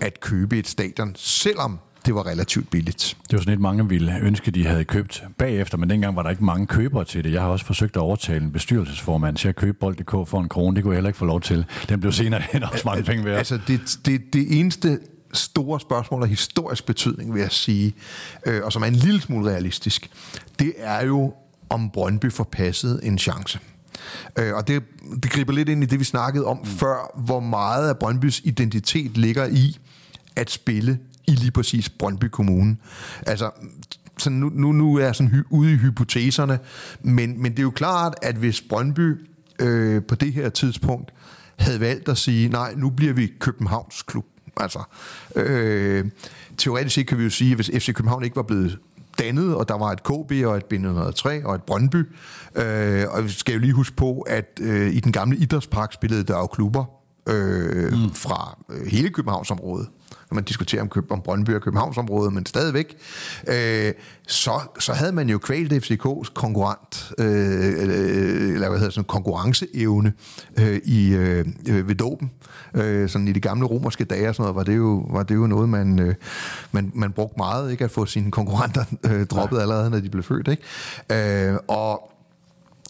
[0.00, 3.16] at købe et stadion, selvom det var relativt billigt.
[3.30, 6.30] Det var sådan et, mange ville ønske, de havde købt bagefter, men dengang var der
[6.30, 7.32] ikke mange købere til det.
[7.32, 10.76] Jeg har også forsøgt at overtale en bestyrelsesformand til at købe bold.dk for en krone.
[10.76, 11.64] Det kunne jeg heller ikke få lov til.
[11.88, 13.38] Den blev senere hen også mange penge værd.
[13.38, 14.98] Altså, det, det, det eneste
[15.32, 17.94] store spørgsmål af historisk betydning, vil jeg sige,
[18.46, 20.10] øh, og som er en lille smule realistisk,
[20.58, 21.34] det er jo,
[21.70, 23.58] om Brøndby får passet en chance.
[24.38, 24.82] Øh, og det,
[25.22, 26.66] det griber lidt ind i det, vi snakkede om mm.
[26.66, 29.78] før, hvor meget af Brøndbys identitet ligger i
[30.36, 32.76] at spille i lige præcis Brøndby Kommune.
[33.26, 33.50] Altså,
[34.18, 36.58] så nu, nu, nu er jeg sådan hy, ude i hypoteserne,
[37.02, 39.26] men, men det er jo klart, at hvis Brøndby
[39.58, 41.12] øh, på det her tidspunkt
[41.58, 44.24] havde valgt at sige, nej, nu bliver vi Københavns klub.
[44.56, 44.82] Altså,
[45.36, 46.04] øh,
[46.56, 48.78] teoretisk set kan vi jo sige, at hvis FC København ikke var blevet
[49.18, 52.04] dannet, og der var et KB og et B103 og et Brøndby.
[52.54, 56.24] Øh, og vi skal jo lige huske på, at øh, i den gamle idrætspark spillede
[56.24, 56.84] der jo klubber
[57.28, 58.14] øh, mm.
[58.14, 59.88] fra øh, hele Københavnsområdet
[60.30, 62.96] når man diskuterer om, Køb, om Brøndby og Københavnsområdet, men stadigvæk,
[63.48, 63.92] øh,
[64.28, 70.12] så, så havde man jo kvalt FCK's konkurrent, øh, eller hvad hedder sådan, konkurrenceevne
[70.58, 71.46] øh, i, øh,
[71.88, 72.30] ved dopen.
[72.74, 75.34] Øh, sådan i de gamle romerske dage og sådan noget, var det jo, var det
[75.34, 76.14] jo noget, man, øh,
[76.72, 79.62] man, man brugte meget, ikke at få sine konkurrenter øh, droppet ja.
[79.62, 80.48] allerede, når de blev født.
[80.48, 81.50] Ikke?
[81.50, 82.12] Øh, og,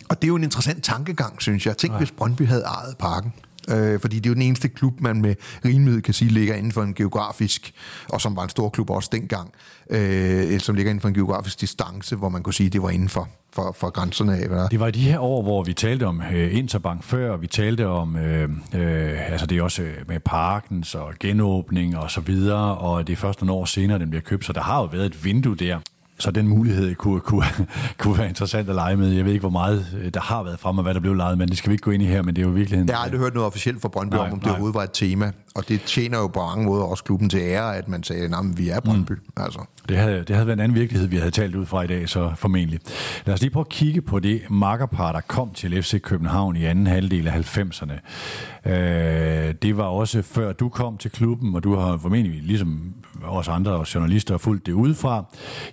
[0.09, 1.76] og det er jo en interessant tankegang, synes jeg.
[1.76, 1.99] Tænk, ja.
[1.99, 3.32] hvis Brøndby havde ejet parken
[3.68, 5.34] øh, fordi det er jo den eneste klub, man med
[5.64, 7.72] rimelighed kan sige ligger inden for en geografisk,
[8.08, 9.52] og som var en stor klub også dengang,
[9.90, 13.08] øh, som ligger inden for en geografisk distance, hvor man kunne sige, det var inden
[13.08, 14.40] for, for, for grænserne af.
[14.40, 14.68] Eller?
[14.68, 17.46] det var i de her år, hvor vi talte om øh, Interbank før, og vi
[17.46, 22.20] talte om, øh, øh, altså det er også øh, med parkens og genåbning og så
[22.20, 24.84] videre, og det er først nogle år senere, den bliver købt, så der har jo
[24.84, 25.78] været et vindue der
[26.21, 27.47] så den mulighed kunne, kunne,
[27.99, 29.09] kunne være interessant at lege med.
[29.09, 31.39] Jeg ved ikke, hvor meget øh, der har været frem, og hvad der blev leget,
[31.39, 32.85] men det skal vi ikke gå ind i her, men det er jo virkelig...
[32.89, 34.93] Jeg har aldrig hørt noget officielt fra Brøndby nej, om, om det overhovedet var et
[34.93, 38.24] tema, og det tjener jo på mange måder også klubben til ære, at man sagde,
[38.24, 39.12] at vi er Brøndby.
[39.12, 39.18] Mm.
[39.36, 39.61] Altså.
[39.88, 42.09] Det, havde, det havde været en anden virkelighed, vi havde talt ud fra i dag,
[42.09, 42.80] så formentlig.
[43.26, 46.64] Lad os lige prøve at kigge på det makkerpar, der kom til FC København i
[46.64, 47.92] anden halvdel af 90'erne.
[48.70, 52.94] Øh, det var også før du kom til klubben, og du har formentlig, ligesom
[53.24, 55.24] os andre journalister, fulgt det udefra.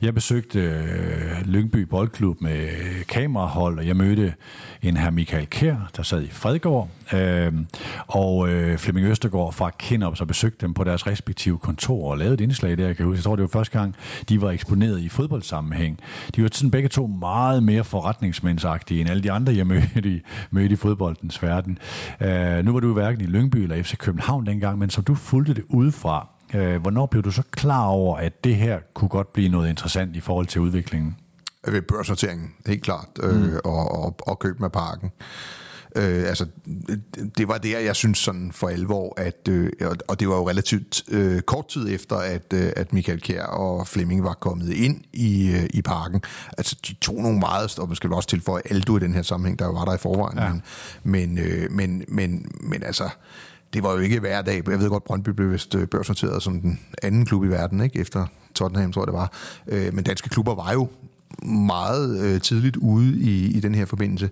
[0.02, 2.70] Jeg besøgte øh, Lyngby Boldklub med
[3.08, 4.34] kamerahold, og jeg mødte
[4.82, 7.54] en her Michael Kær, der sad i Fredgård, øh,
[8.08, 12.34] og øh, Flemming Østergaard fra Kinop, så besøgte dem på deres respektive kontor og lavede
[12.34, 13.18] et indslag der, jeg kan huske.
[13.18, 13.96] Jeg tror, det var første gang,
[14.30, 16.00] de var eksponeret i fodboldsammenhæng.
[16.36, 20.22] De var sådan begge to meget mere forretningsmændsagtige end alle de andre, jeg mødte i,
[20.52, 21.78] mødte i fodboldens verden.
[22.22, 25.54] Øh, nu var du hverken i Lyngby eller FC København dengang, men som du fulgte
[25.54, 29.50] det udefra, øh, hvornår blev du så klar over, at det her kunne godt blive
[29.50, 31.16] noget interessant i forhold til udviklingen?
[31.68, 33.56] Ved børsnoteringen, helt klart, øh, mm.
[33.66, 35.12] og, og, og køb med parken.
[35.96, 36.46] Øh, altså,
[37.38, 39.72] det var der, jeg synes sådan for alvor, at, øh,
[40.08, 43.88] og det var jo relativt øh, kort tid efter, at, øh, at Michael Kjær og
[43.88, 46.22] Flemming var kommet ind i, øh, i parken.
[46.58, 49.60] Altså, de tog nogle meget, og man skal også tilføje Aldo i den her sammenhæng,
[49.60, 50.38] der var der i forvejen.
[50.38, 50.50] Ja.
[50.50, 50.62] Men,
[51.04, 53.10] men, øh, men, men, men altså,
[53.74, 54.64] det var jo ikke hver dag.
[54.70, 58.00] Jeg ved godt, Brøndby blev vist øh, børsnoteret som den anden klub i verden, ikke?
[58.00, 58.26] efter
[58.56, 59.32] Tottenham, tror jeg det var.
[59.68, 60.90] Øh, men danske klubber var jo
[61.46, 64.30] meget øh, tidligt ude i, i den her forbindelse.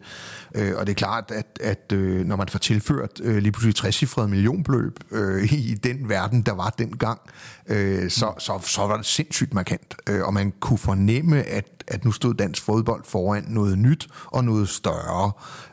[0.56, 3.76] Øh, og det er klart, at, at øh, når man får tilført øh, lige pludselig
[3.76, 7.20] 60 millionbeløb øh, i den verden, der var dengang,
[7.68, 9.96] øh, så, så, så var det sindssygt markant.
[10.10, 14.44] Øh, og man kunne fornemme, at, at nu stod dansk fodbold foran noget nyt og
[14.44, 15.32] noget større.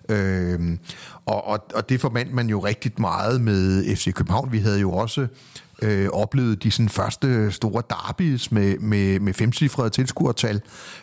[0.08, 0.78] Øh,
[1.26, 4.52] og, og, og det forbandt man jo rigtig meget med FC København.
[4.52, 5.26] Vi havde jo også
[5.82, 10.60] øh, oplevede de sådan første store derbys med, med, med femcifrede tilskuertal.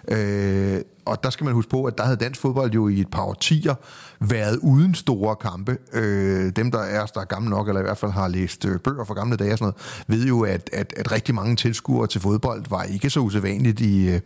[0.07, 3.11] Øh, og der skal man huske på, at der havde dansk fodbold jo i et
[3.11, 3.75] par årtier
[4.20, 5.78] været uden store kampe.
[5.93, 8.80] Øh, dem, der er, der er gamle nok, eller i hvert fald har læst øh,
[8.80, 9.74] bøger fra gamle dage og sådan
[10.07, 13.80] noget, ved jo, at, at, at rigtig mange tilskuere til fodbold var ikke så usædvanligt
[13.80, 14.22] i, øh,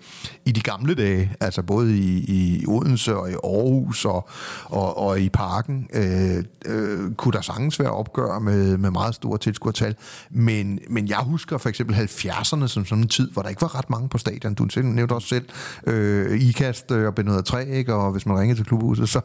[0.46, 1.32] i de gamle dage.
[1.40, 4.30] Altså både i, i Odense og i Aarhus og,
[4.66, 9.38] og, og i parken øh, øh, kunne der sagtens være opgør med, med meget store
[9.38, 9.96] tilskuertal.
[10.30, 13.76] Men, men jeg husker for eksempel 70'erne som sådan en tid, hvor der ikke var
[13.78, 14.54] ret mange på stadion.
[14.54, 15.46] Du nævnte også selv
[15.88, 17.94] øh, IKAST øh, og Benøder 3, ikke?
[17.94, 19.22] og hvis man ringede til klubhuset, så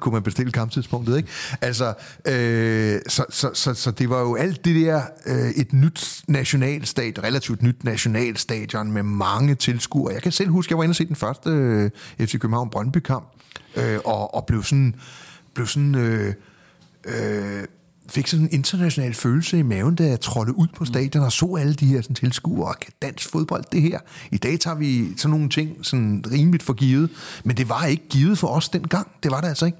[0.00, 1.16] kunne man bestille kamptidspunktet.
[1.16, 1.28] Ikke?
[1.60, 1.94] Altså,
[2.24, 7.22] øh, så, så, så, så det var jo alt det der, øh, et nyt nationalstat,
[7.22, 10.14] relativt nyt nationalstadion med mange tilskuere.
[10.14, 11.90] Jeg kan selv huske, jeg var inde og se den første øh,
[12.20, 13.24] FC København Brøndby-kamp,
[13.76, 14.94] øh, og, og blev sådan,
[15.54, 16.34] blev sådan øh,
[17.04, 17.64] øh,
[18.10, 21.56] fik sådan en international følelse i maven, da jeg trådte ud på stadion og så
[21.60, 22.74] alle de her sådan, tilskuere.
[22.80, 23.98] Kan dansk fodbold det her?
[24.30, 27.10] I dag tager vi sådan nogle ting sådan rimeligt for givet,
[27.44, 29.08] men det var ikke givet for os dengang.
[29.22, 29.78] Det var det altså ikke.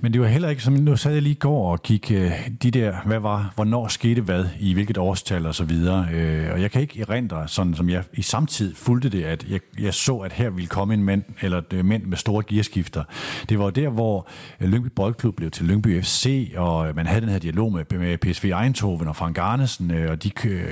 [0.00, 2.32] Men det var heller ikke, som nu sad jeg lige i går og gik øh,
[2.62, 6.08] de der, hvad var, hvornår skete hvad, i hvilket årstal og så videre.
[6.12, 9.60] Øh, og jeg kan ikke erindre, sådan som jeg i samtid fulgte det, at jeg,
[9.80, 13.04] jeg så, at her ville komme en mand, eller øh, mænd med store gearskifter.
[13.48, 14.28] Det var der, hvor
[14.60, 18.44] Lyngby Boldklub blev til Lyngby FC, og man havde den her dialog med, med PSV
[18.44, 20.30] Eindhoven og Frank Arnesen, og de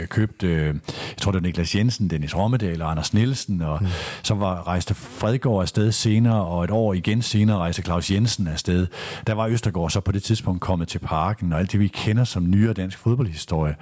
[0.09, 0.74] købte, jeg
[1.20, 3.88] tror det var Niklas Jensen, Dennis Rommedal og Anders Nielsen, og mm.
[4.22, 8.86] så var rejste Fredgaard afsted senere, og et år igen senere rejste Claus Jensen afsted
[9.26, 12.24] der var Østergaard så på det tidspunkt kommet til parken, og alt det, vi kender
[12.24, 13.76] som nyere dansk fodboldhistorie.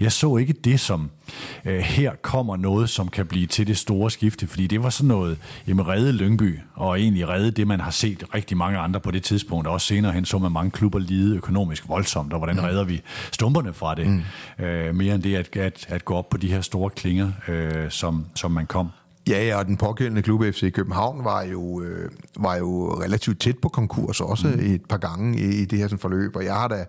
[0.00, 1.10] Jeg så ikke det som,
[1.64, 5.08] øh, her kommer noget, som kan blive til det store skifte, fordi det var sådan
[5.08, 9.10] noget, jamen redde Lyngby, og egentlig redde det, man har set rigtig mange andre på
[9.10, 12.56] det tidspunkt, og også senere hen så man mange klubber lide økonomisk voldsomt, og hvordan
[12.56, 12.62] mm.
[12.62, 13.02] redder vi
[13.32, 14.64] stumperne fra det, mm.
[14.64, 17.90] øh, mere end det at, at, at gå op på de her store klinger, øh,
[17.90, 18.90] som, som man kom.
[19.30, 23.58] Ja, ja, og den pågældende klub FC København var jo, øh, var jo relativt tæt
[23.58, 24.74] på konkurs også mm.
[24.74, 26.86] et par gange i, i det her sådan, forløb, og jeg har da,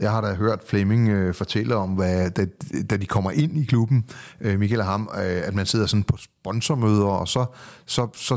[0.00, 2.46] jeg har da hørt Flemming øh, fortælle om, hvad, da,
[2.90, 4.04] da de kommer ind i klubben,
[4.40, 7.46] øh, Michael og ham, øh, at man sidder sådan på sponsormøder, og så,
[7.86, 8.36] så, så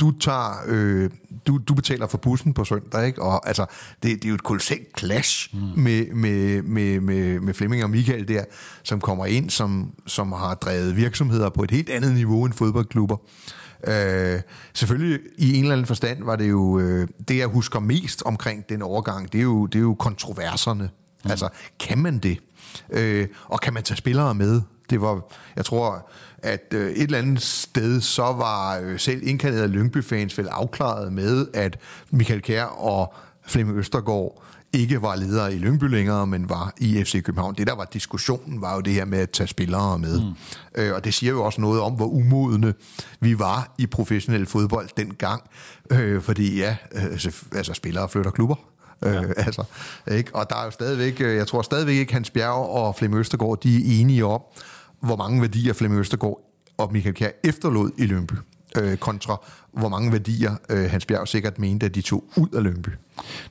[0.00, 1.10] du tager, øh,
[1.46, 3.22] du, du betaler for bussen på søndag, ikke?
[3.22, 3.66] Og altså,
[4.02, 5.82] det, det er jo et kolossalt clash mm.
[5.82, 8.44] med, med, med, med, med Flemming og Michael der,
[8.82, 13.16] som kommer ind, som, som har drevet virksomheder på et helt andet niveau end fodboldklubber.
[13.86, 14.40] Øh,
[14.74, 18.68] selvfølgelig i en eller anden forstand var det jo, øh, det jeg husker mest omkring
[18.68, 20.90] den overgang, det er jo, det er jo kontroverserne.
[21.24, 21.30] Mm.
[21.30, 21.48] Altså,
[21.80, 22.38] kan man det?
[22.90, 24.62] Øh, og kan man tage spillere med?
[24.90, 25.20] Det var,
[25.56, 26.10] jeg tror,
[26.42, 31.46] at øh, et eller andet sted, så var øh, selv indkaldet Lyngby-fans vel afklaret med,
[31.54, 31.78] at
[32.10, 33.14] Michael Kjær og
[33.46, 37.54] Flemming Østergaard ikke var ledere i Lyngby længere, men var i FC København.
[37.54, 40.20] Det, der var diskussionen, var jo det her med at tage spillere med.
[40.20, 40.34] Mm.
[40.74, 42.74] Øh, og det siger jo også noget om, hvor umodne
[43.20, 45.42] vi var i professionel fodbold dengang.
[45.90, 47.02] Øh, fordi ja, øh,
[47.52, 48.56] altså spillere flytter klubber.
[49.04, 49.22] Øh, ja.
[49.22, 49.64] Øh, altså,
[50.10, 50.34] ikke?
[50.34, 53.60] Og der er jo stadigvæk, øh, jeg tror stadigvæk ikke, Hans Bjerg og Flemming Østergaard,
[53.62, 54.42] de er enige om,
[55.00, 56.40] hvor mange værdier Flemming Østergaard
[56.78, 58.34] og Michael Kjær efterlod i Lønby,
[58.76, 59.40] øh, kontra
[59.72, 62.88] hvor mange værdier øh, Hans Bjerg sikkert mente, at de tog ud af Lyngby.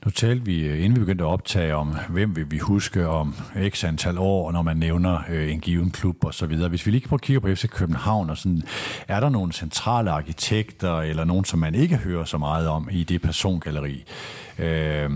[0.04, 3.34] Nu talte vi, øh, inden vi begyndte at optage om, hvem vil vi huske om
[3.68, 6.68] x antal år, når man nævner øh, en given klub og så videre.
[6.68, 8.62] Hvis vi lige prøver at kigge på FC København, og sådan,
[9.08, 13.04] er der nogle centrale arkitekter, eller nogen, som man ikke hører så meget om i
[13.04, 14.04] det persongalleri?
[14.58, 15.10] Øh,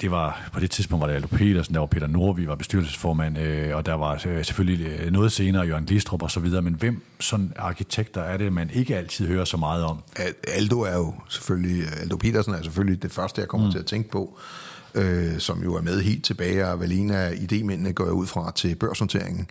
[0.00, 3.38] det var på det tidspunkt var det Aldo Petersen, der var Peter Nordvi, var bestyrelsesformand,
[3.38, 7.02] øh, og der var øh, selvfølgelig noget senere Jørgen Glistrup og så videre, men hvem
[7.20, 10.02] sådan arkitekter er det, man ikke altid hører så meget om?
[10.48, 13.72] Aldo er jo selvfølgelig, Aldo Petersen er selvfølgelig det første, jeg kommer mm.
[13.72, 14.38] til at tænke på,
[14.94, 18.26] øh, som jo er med helt tilbage, og vel en af idémændene går jeg ud
[18.26, 19.46] fra til børsnoteringen,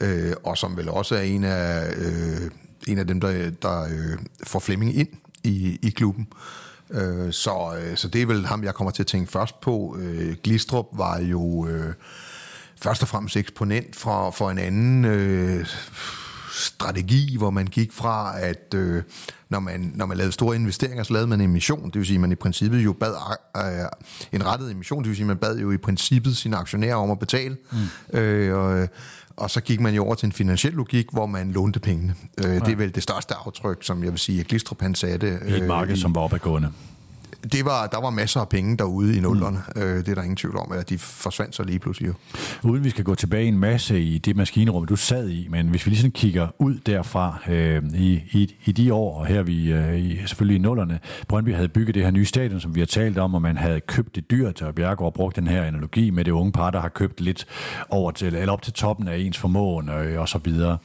[0.00, 2.50] øh, og som vel også er en af, øh,
[2.88, 5.08] en af dem, der, der øh, får Flemming ind
[5.44, 6.28] i, i klubben.
[6.30, 6.69] Øh,
[7.32, 9.96] så, øh, så det er vel ham, jeg kommer til at tænke først på.
[10.00, 11.94] Øh, Glistrup var jo øh,
[12.82, 15.66] først og fremmest eksponent for, for en anden øh,
[16.52, 19.02] strategi, hvor man gik fra, at øh,
[19.48, 21.86] når, man, når man lavede store investeringer, så lavede man en emission.
[21.86, 23.14] Det vil sige, at man i princippet jo bad
[23.56, 23.62] øh,
[24.32, 25.02] en rettet emission.
[25.02, 27.56] Det vil sige, at man bad jo i princippet sine aktionærer om at betale.
[28.12, 28.18] Mm.
[28.18, 28.88] Øh, og,
[29.40, 32.14] og så gik man jo over til en finansiel logik, hvor man lånte pengene.
[32.38, 32.58] Øh, ja.
[32.58, 35.40] Det er vel det største aftryk, som jeg vil sige, at Glistrup han satte.
[35.48, 36.72] I et marked, øh, i, som var opadgående
[37.52, 39.62] det var, der var masser af penge derude i nullerne.
[39.76, 39.82] Mm.
[39.82, 42.14] Øh, det er der ingen tvivl om, at de forsvandt så lige pludselig jo.
[42.62, 45.86] Uden vi skal gå tilbage en masse i det maskinrum, du sad i, men hvis
[45.86, 49.72] vi lige sådan kigger ud derfra øh, i, i, i de år, og her vi
[49.72, 52.86] øh, i, selvfølgelig i nullerne, Brøndby havde bygget det her nye stadion, som vi har
[52.86, 56.24] talt om, og man havde købt det dyrt, og Bjergård brugt den her analogi med
[56.24, 57.46] det unge par, der har købt lidt
[57.88, 60.78] over til, eller op til toppen af ens formåen øh, og så videre.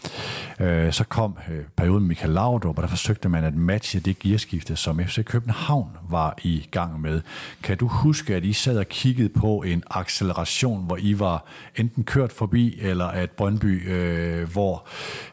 [0.60, 4.20] Øh, så kom øh, perioden med Michael Laudrup, og der forsøgte man at matche det
[4.20, 7.22] gearskifte, som FC København var i gang med.
[7.64, 12.04] Kan du huske, at I sad og kiggede på en acceleration, hvor I var enten
[12.04, 14.88] kørt forbi, eller at Brøndby, øh, hvor,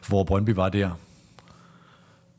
[0.07, 0.89] hvor Brøndby var der?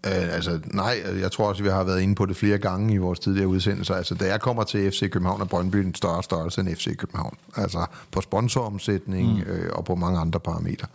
[0.06, 2.96] Uh, altså, nej, jeg tror også, vi har været inde på det flere gange i
[2.96, 3.94] vores tidligere udsendelser.
[3.94, 7.36] Altså, da jeg kommer til FC København, er Brøndby en større størrelse end FC København.
[7.56, 9.52] Altså, på sponsoromsætning mm.
[9.52, 10.88] øh, og på mange andre parametre.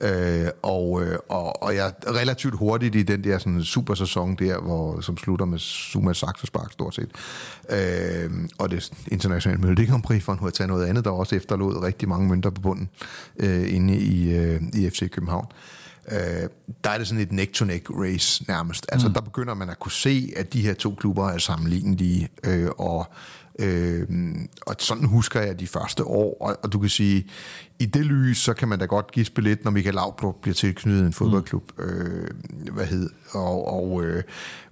[0.00, 4.36] Øh, og, øh, og, og jeg er relativt hurtigt i den der sådan, super sæson
[4.36, 7.10] der, hvor, som slutter med Zuma Saxospark stort set.
[7.70, 11.82] Øh, og det internationale Melodi Grand Prix, for at tage noget andet, der også efterlod
[11.82, 12.88] rigtig mange mønter på bunden
[13.38, 15.46] øh, inde i, øh, i FC København.
[16.12, 16.48] Øh,
[16.84, 18.86] der er det sådan et neck-to-neck race nærmest.
[18.92, 19.14] Altså mm.
[19.14, 23.06] der begynder man at kunne se, at de her to klubber er sammenlignelige, øh, og
[23.58, 24.08] Øh,
[24.66, 27.26] og sådan husker jeg de første år, og, og du kan sige,
[27.78, 31.06] i det lys, så kan man da godt give spillet, når Michael Laudrup bliver tilknyttet
[31.06, 31.72] en fodboldklub.
[31.78, 31.84] Mm.
[31.84, 32.28] Øh,
[32.72, 33.10] hvad hed?
[33.30, 34.22] Og, og, øh,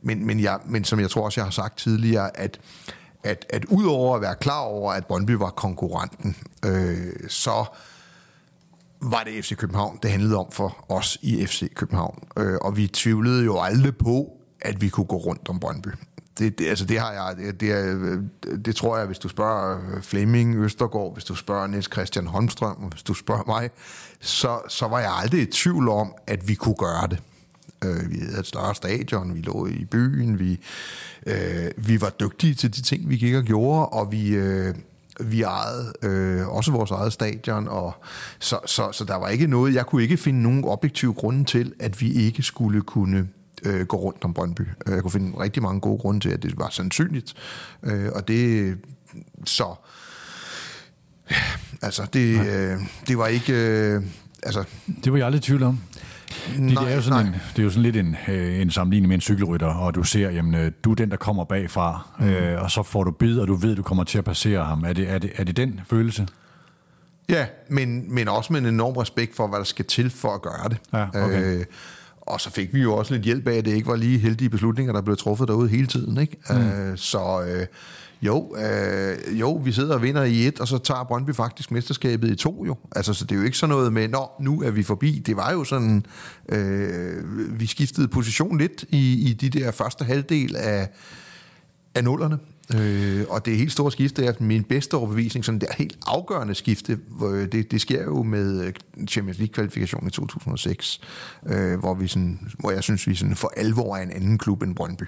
[0.03, 2.61] men, men, jeg, men som jeg tror også, jeg har sagt tidligere, at
[3.25, 7.65] at, at udover at være klar over, at Brøndby var konkurrenten, øh, så
[9.01, 12.29] var det FC København, det handlede om for os i FC København.
[12.37, 15.89] Øh, og vi tvivlede jo aldrig på, at vi kunne gå rundt om Brøndby
[16.39, 20.03] det, det, altså det har jeg, det, det, det tror jeg, hvis du spørger øh,
[20.03, 23.71] Flemming Østergaard, hvis du spørger Niels Christian Holmstrøm, hvis du spørger mig,
[24.21, 27.19] så, så var jeg aldrig i tvivl om, at vi kunne gøre det.
[27.85, 30.61] Øh, vi havde et større stadion, vi lå i byen, vi,
[31.27, 34.75] øh, vi var dygtige til de ting, vi gik og gjorde, og vi, øh,
[35.21, 37.95] vi ejede øh, også vores eget stadion, og
[38.39, 41.73] så, så, så der var ikke noget, jeg kunne ikke finde nogen objektive grunde til,
[41.81, 43.29] at vi ikke skulle kunne
[43.65, 44.63] øh, gå rundt om Brøndby.
[44.87, 47.35] Øh, jeg kunne finde rigtig mange gode grunde til, at det var sandsynligt.
[47.83, 48.77] Øh, og det
[49.45, 49.75] så...
[51.83, 53.53] Altså, det, øh, det var ikke...
[53.53, 54.03] Øh,
[54.43, 54.65] altså,
[55.05, 55.81] det var jeg aldrig i tvivl om.
[56.57, 58.71] Det, nej, det, er jo sådan en, det er jo sådan lidt en, øh, en
[58.71, 62.09] sammenligning med en cykelrytter, og du ser, jamen, øh, du er den, der kommer bagfra,
[62.19, 62.27] mm.
[62.27, 64.85] øh, og så får du bid, og du ved, du kommer til at passere ham.
[64.85, 66.29] Er det, er det, er det den følelse?
[67.29, 70.43] Ja, men, men også med en enorm respekt for, hvad der skal til for at
[70.43, 70.77] gøre det.
[70.93, 71.59] Ja, okay.
[71.59, 71.65] øh,
[72.33, 74.51] og så fik vi jo også lidt hjælp af, at det ikke var lige heldige
[74.51, 76.21] beslutninger, der blev truffet derude hele tiden.
[76.21, 76.37] Ikke?
[76.51, 76.57] Mm.
[76.57, 77.67] Øh, så øh,
[78.23, 82.31] jo, øh, jo, vi sidder og vinder i et, og så tager Brøndby faktisk mesterskabet
[82.31, 82.77] i to jo.
[82.97, 85.23] Altså, så det er jo ikke sådan noget med, nå, nu er vi forbi.
[85.27, 86.07] Det var jo sådan,
[86.49, 90.89] øh, vi skiftede position lidt i, i de der første halvdel af,
[91.95, 92.39] af nullerne.
[92.81, 96.99] Øh, og det helt store skifte er min bedste overbevisning, sådan det helt afgørende skifte,
[97.25, 98.73] øh, det, det sker jo med øh,
[99.09, 101.01] Champions League-kvalifikationen i 2006,
[101.47, 104.63] øh, hvor, vi sådan, hvor jeg synes, vi sådan for alvor er en anden klub
[104.63, 105.05] end Brøndby.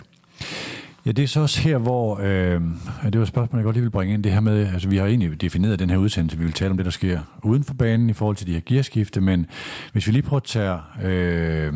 [1.06, 2.60] Ja, det er så også her, hvor, øh,
[3.04, 4.96] det var et spørgsmål, jeg godt lige vil bringe ind, det her med, altså vi
[4.96, 7.74] har egentlig defineret den her udsendelse, vi vil tale om det, der sker uden for
[7.74, 9.46] banen i forhold til de her gearskifte, men
[9.92, 11.72] hvis vi lige prøver at tage øh,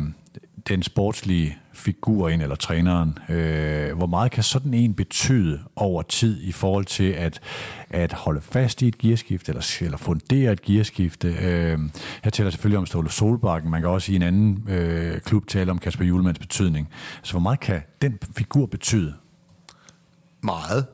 [0.69, 6.41] den sportslige figur ind, eller træneren, øh, hvor meget kan sådan en betyde over tid
[6.41, 7.41] i forhold til at,
[7.89, 11.27] at holde fast i et gearskift, eller, eller fundere et gearskifte?
[11.27, 11.79] Øh,
[12.23, 15.71] her taler selvfølgelig om Ståle Solbakken, man kan også i en anden øh, klub tale
[15.71, 16.89] om Kasper Julemands betydning.
[17.23, 19.13] Så hvor meget kan den figur betyde?
[20.41, 20.85] Meget,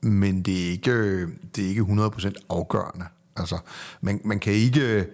[0.00, 3.04] men det er ikke, øh, det er ikke 100% afgørende.
[3.36, 3.58] Altså,
[4.00, 5.04] man, man kan ikke øh,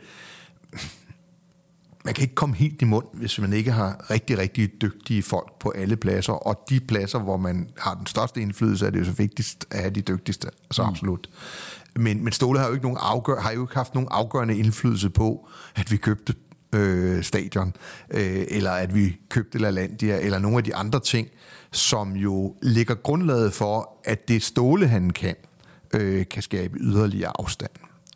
[2.04, 5.58] man kan ikke komme helt i mund, hvis man ikke har rigtig, rigtig dygtige folk
[5.60, 6.32] på alle pladser.
[6.32, 9.80] Og de pladser, hvor man har den største indflydelse, er det jo så vigtigst at
[9.80, 10.48] have de dygtigste.
[10.64, 10.88] Altså mm.
[10.88, 11.30] absolut.
[11.96, 15.10] Men, men Ståle har jo ikke, nogen afgør, har jo ikke haft nogen afgørende indflydelse
[15.10, 16.34] på, at vi købte
[16.74, 17.74] øh, stadion,
[18.10, 21.28] øh, eller at vi købte LaLandia, eller nogle af de andre ting,
[21.72, 25.36] som jo ligger grundlaget for, at det Ståle han kan,
[25.94, 27.70] øh, kan skabe yderligere afstand.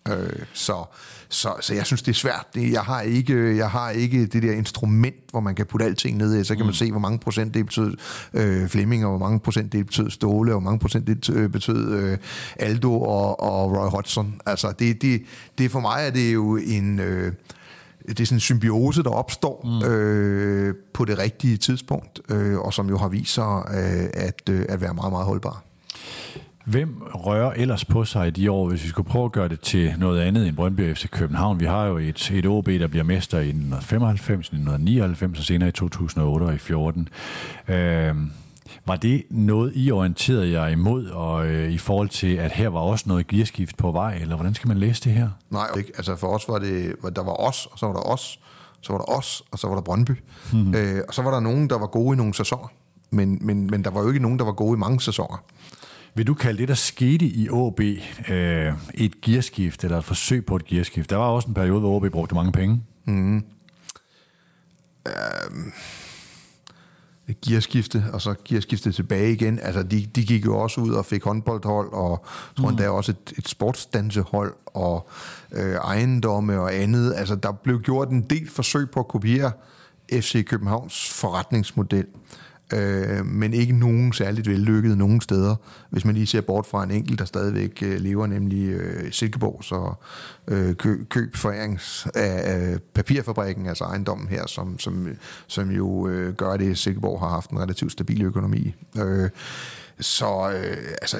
[0.08, 0.84] Øh, så,
[1.28, 2.46] så, så jeg synes, det er svært.
[2.54, 6.16] Det, jeg, har ikke, jeg har ikke det der instrument, hvor man kan putte alting
[6.16, 6.44] ned i.
[6.44, 6.66] Så kan mm.
[6.66, 7.96] man se, hvor mange procent det betød
[8.34, 11.92] øh, Flemming, og hvor mange procent det betød Ståle, og hvor mange procent det betød
[11.92, 12.18] øh,
[12.56, 14.40] Aldo og, og Roy Hodgson.
[14.46, 15.22] Altså, det, det,
[15.58, 17.00] det for mig er det jo en...
[17.00, 17.32] Øh,
[18.08, 19.90] det er sådan en symbiose, der opstår mm.
[19.90, 24.66] øh, på det rigtige tidspunkt, øh, og som jo har vist sig øh, at, øh,
[24.68, 25.64] at være meget, meget holdbar.
[26.68, 29.60] Hvem rører ellers på sig i de år, hvis vi skulle prøve at gøre det
[29.60, 31.60] til noget andet end Brøndby FC København?
[31.60, 35.72] Vi har jo et, et OB, der bliver mester i 1995, 1999 og senere i
[35.72, 37.08] 2008 og i 2014.
[37.68, 38.14] Øh,
[38.86, 42.80] var det noget, I orienterede jer imod, og øh, i forhold til, at her var
[42.80, 45.28] også noget gearskift på vej, eller hvordan skal man læse det her?
[45.50, 45.92] Nej, ikke.
[45.96, 48.40] Altså for os var det, der var os, og så var der os,
[48.80, 50.22] så var der os, og så var der Brøndby.
[50.52, 50.74] Mm-hmm.
[50.74, 52.68] Øh, og så var der nogen, der var gode i nogle sæsoner.
[53.10, 55.44] Men, men, men der var jo ikke nogen, der var gode i mange sæsoner.
[56.14, 60.56] Vil du kalde det, der skete i OB, øh, et gearskift, eller et forsøg på
[60.56, 61.10] et gearskift?
[61.10, 62.82] Der var også en periode, hvor OB brugte mange penge.
[63.04, 63.44] Mm.
[65.06, 65.12] Øh,
[67.44, 69.58] gearskifte, og så gearskifte tilbage igen.
[69.58, 72.24] Altså, de, de gik jo også ud og fik håndboldhold, og
[72.60, 72.76] tror mm.
[72.76, 75.08] der også et, et sportsdansehold, og
[75.52, 77.14] øh, ejendomme og andet.
[77.16, 79.52] Altså, der blev gjort en del forsøg på at kopiere
[80.12, 85.56] FC Københavns forretningsmodel øh, Øh, men ikke nogen særligt vellykket nogen steder,
[85.90, 89.64] hvis man lige ser bort fra en enkelt, der stadigvæk øh, lever, nemlig øh, Silkeborg,
[89.64, 89.94] så
[90.48, 95.08] øh, kø, køb forærings af, øh, papirfabrikken, altså ejendommen her, som, som,
[95.46, 98.74] som jo øh, gør det, at Silkeborg har haft en relativt stabil økonomi.
[98.98, 99.30] Øh,
[100.00, 101.16] så øh, altså,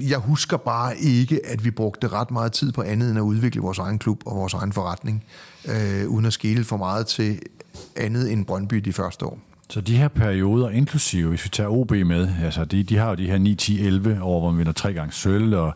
[0.00, 3.60] jeg husker bare ikke, at vi brugte ret meget tid på andet end at udvikle
[3.60, 5.24] vores egen klub og vores egen forretning,
[5.68, 7.40] øh, uden at skille for meget til
[7.96, 9.38] andet end Brøndby de første år.
[9.68, 13.14] Så de her perioder, inklusive, hvis vi tager OB med, altså de, de har jo
[13.14, 15.74] de her 9, 10, 11 år, hvor man vinder tre gange sølv, og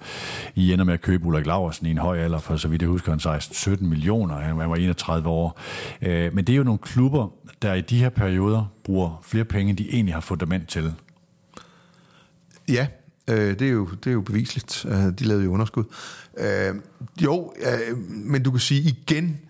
[0.55, 2.89] I ender med at købe Ulrik Laversen i en høj alder, for så vidt jeg
[2.89, 5.61] husker, han 16, 17 millioner, han var 31 år.
[6.03, 7.33] Øh, men det er jo nogle klubber,
[7.63, 10.95] der i de her perioder bruger flere penge, end de egentlig har fundament til.
[12.69, 12.87] Ja,
[13.31, 14.87] øh, det, er jo, det er jo beviseligt.
[14.89, 15.85] Øh, de lavede jo underskud.
[16.39, 16.75] Øh,
[17.23, 19.41] jo, øh, men du kan sige igen,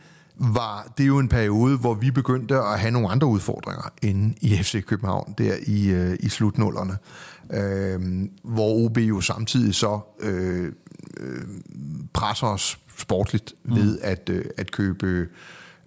[0.40, 4.56] var det jo en periode, hvor vi begyndte at have nogle andre udfordringer inde i
[4.56, 6.96] FC København, der i, øh, i slutnullerne.
[7.52, 10.72] Øh, hvor OB jo samtidig så øh,
[11.20, 11.42] øh,
[12.12, 13.76] presser os sportligt mm.
[13.76, 15.28] ved at, øh, at købe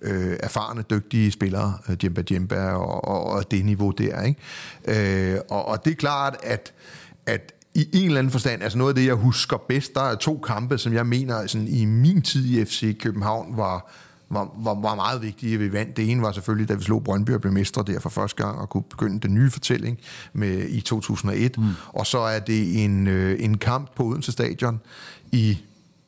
[0.01, 4.21] øh, erfarne, dygtige spillere, øh, Djemba Djemba og, og, og det niveau der.
[4.21, 5.33] Ikke?
[5.33, 6.73] Øh, og, og det er klart, at,
[7.25, 10.15] at i en eller anden forstand, altså noget af det, jeg husker bedst, der er
[10.15, 13.91] to kampe, som jeg mener sådan, i min tid i FC København var
[14.33, 15.97] var, var, var meget vigtige, vi vandt.
[15.97, 18.59] Det ene var selvfølgelig, da vi slog Brøndby og blev mestre der for første gang,
[18.59, 19.99] og kunne begynde den nye fortælling
[20.33, 21.57] med, i 2001.
[21.57, 21.63] Mm.
[21.87, 24.79] Og så er det en, øh, en kamp på Odense Stadion
[25.31, 25.57] i,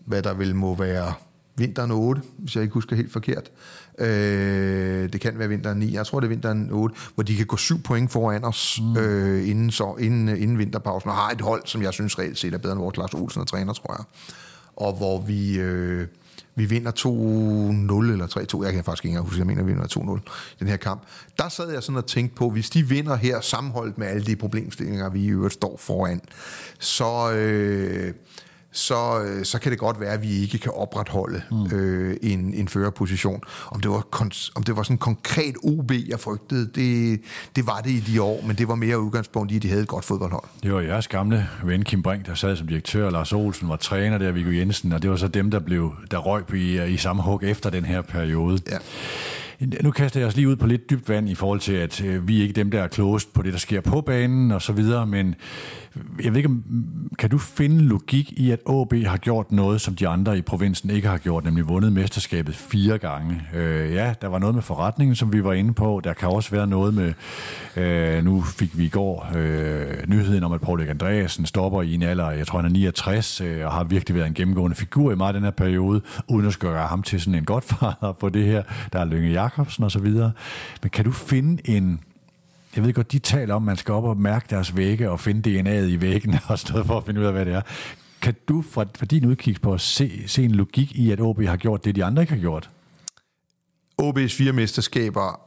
[0.06, 1.14] hvad der vil må være
[1.58, 3.52] vinteren 8, hvis jeg ikke husker helt forkert.
[4.00, 7.46] Øh, det kan være vinteren 9, jeg tror det er vinteren 8, hvor de kan
[7.46, 8.98] gå syv point foran os mm.
[8.98, 12.54] øh, inden, så, inden, inden vinterpausen, og har et hold, som jeg synes reelt set
[12.54, 14.06] er bedre end vores Lars Olsen og træner, tror jeg.
[14.76, 15.60] Og hvor vi...
[15.60, 16.08] Øh,
[16.56, 18.28] vi vinder 2-0 eller
[18.62, 21.02] 3-2, jeg kan faktisk ikke engang huske, jeg mener, vi vinder 2-0 den her kamp.
[21.38, 24.36] Der sad jeg sådan og tænkte på, hvis de vinder her sammenholdt med alle de
[24.36, 26.22] problemstillinger, vi i øvrigt står foran,
[26.80, 27.32] så...
[27.32, 28.14] Øh,
[28.76, 31.78] så, øh, så kan det godt være, at vi ikke kan opretholde mm.
[31.78, 33.42] øh, en, en førerposition.
[33.72, 34.04] Om det, var
[34.56, 37.22] om det var sådan en konkret OB, jeg frygtede, det,
[37.56, 39.82] det var det i de år, men det var mere udgangspunkt i, at de havde
[39.82, 40.44] et godt fodboldhold.
[40.64, 44.18] Det var jeres gamle ven Kim Brink, der sad som direktør, Lars Olsen var træner
[44.18, 47.22] der, Viggo Jensen, og det var så dem, der blev der røg i, i samme
[47.22, 48.60] hug efter den her periode.
[48.72, 48.78] Ja.
[49.60, 52.28] Nu kaster jeg os lige ud på lidt dybt vand i forhold til, at øh,
[52.28, 54.74] vi er ikke dem, der er klogest på det, der sker på banen og så
[54.74, 55.36] videre, men
[56.24, 56.50] jeg ved ikke,
[57.20, 60.90] kan du finde logik i, at AB har gjort noget, som de andre i provinsen
[60.90, 63.42] ikke har gjort, nemlig vundet mesterskabet fire gange?
[63.54, 66.02] Øh, ja, der var noget med forretningen, som vi var inde på.
[66.04, 67.14] Der kan også være noget med,
[67.78, 72.04] øh, nu fik vi i går øh, nyheden om, at Paul Andreasen stopper i en
[72.04, 75.16] alder, jeg tror han er 69, øh, og har virkelig været en gennemgående figur i
[75.16, 78.46] meget den her periode, uden at skulle gøre ham til sådan en godfader på det
[78.46, 78.64] her.
[78.94, 80.32] Der er Lønge Jacobsen og så videre.
[80.82, 82.00] Men kan du finde en
[82.76, 85.20] jeg ved godt, de taler om, at man skal op og mærke deres vægge og
[85.20, 87.62] finde DNA'et i væggene og sådan noget for at finde ud af, hvad det er.
[88.22, 91.42] Kan du fra, fra din udkig på at se, se en logik i, at OB
[91.42, 92.70] har gjort det, de andre ikke har gjort?
[94.02, 95.46] OB's fire mesterskaber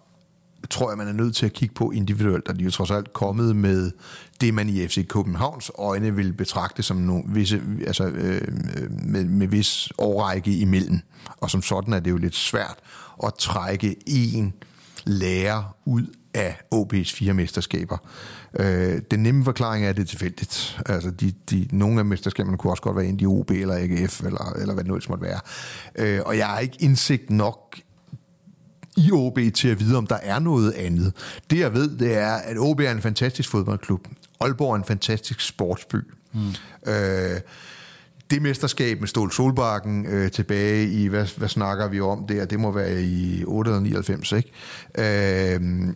[0.70, 2.90] tror jeg, man er nødt til at kigge på individuelt, og de er jo trods
[2.90, 3.90] alt kommet med
[4.40, 8.40] det, man i FC Københavns øjne vil betragte som nogle visse, altså, øh,
[8.76, 11.00] øh med, med vis årrække imellem.
[11.36, 12.76] Og som sådan er det jo lidt svært
[13.24, 14.54] at trække en
[15.04, 16.06] lærer ud
[16.38, 17.98] af OB's fire mesterskaber.
[18.60, 20.80] Øh, den nemme forklaring er, at det er tilfældigt.
[20.86, 24.20] Altså, de, de, nogle af mesterskaberne kunne også godt være ind i OB eller AGF,
[24.20, 25.40] eller, eller hvad det nu måtte være.
[25.96, 27.76] Øh, og jeg har ikke indsigt nok
[28.96, 31.12] i OB til at vide, om der er noget andet.
[31.50, 34.08] Det jeg ved, det er, at OB er en fantastisk fodboldklub.
[34.40, 35.96] Aalborg er en fantastisk sportsby.
[36.32, 36.92] Mm.
[36.92, 37.40] Øh,
[38.30, 42.44] det mesterskab med Stål Solbakken øh, tilbage i, hvad, hvad snakker vi om der?
[42.44, 44.50] Det må være i 8 eller 99, ikke?
[44.98, 45.88] Øh,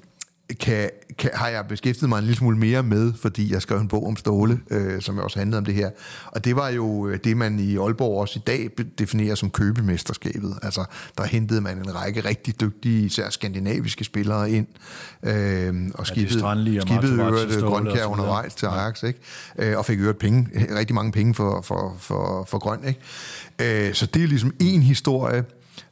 [0.60, 3.88] kan, kan, har jeg beskæftiget mig en lille smule mere med, fordi jeg skrev en
[3.88, 5.90] bog om Ståle, øh, som også handlede om det her.
[6.26, 10.58] Og det var jo øh, det, man i Aalborg også i dag definerer som købemesterskabet.
[10.62, 10.84] Altså,
[11.18, 14.66] der hentede man en række rigtig dygtige, især skandinaviske spillere ind,
[15.22, 19.20] øh, og skibede, ja, skibede øvrigt Grønkjær undervejs til Ajax, ikke?
[19.58, 20.48] Øh, og fik øvrigt penge,
[20.78, 22.84] rigtig mange penge for, for, for, for Grøn.
[22.84, 23.88] Ikke?
[23.88, 25.44] Øh, så det er ligesom en historie.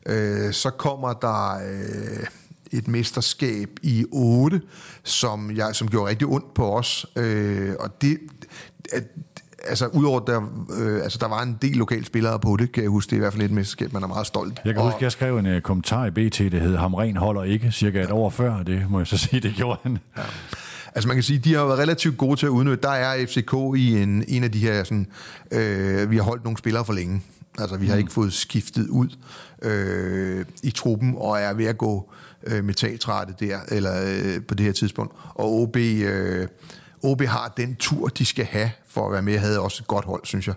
[0.06, 1.54] Øh, så kommer der...
[1.54, 2.26] Øh,
[2.72, 4.60] et mesterskab i 8,
[5.04, 7.06] som, jeg, som gjorde rigtig ondt på os.
[7.16, 8.18] Øh, og det,
[8.92, 9.04] at,
[9.64, 12.90] altså udover der, øh, altså der var en del lokale spillere på det, kan jeg
[12.90, 14.60] huske, det er i hvert fald et mesterskab, man er meget stolt.
[14.64, 17.42] Jeg kan og, huske, jeg skrev en uh, kommentar i BT, det hed Hamren holder
[17.42, 19.98] ikke, cirka et år før, det må jeg så sige, det gjorde han.
[20.16, 20.22] Ja.
[20.94, 22.82] Altså man kan sige, de har været relativt gode til at udnytte.
[22.82, 25.06] Der er FCK i en, en af de her, sådan,
[25.50, 27.22] øh, vi har holdt nogle spillere for længe.
[27.58, 27.98] Altså vi har mm.
[27.98, 29.08] ikke fået skiftet ud
[29.62, 32.12] øh, i truppen, og er ved at gå
[32.46, 35.14] øh, metaltrætte der, eller øh, på det her tidspunkt.
[35.34, 36.48] Og OB, øh,
[37.02, 39.32] OB har den tur, de skal have for at være med.
[39.32, 40.54] Jeg havde også et godt hold, synes jeg.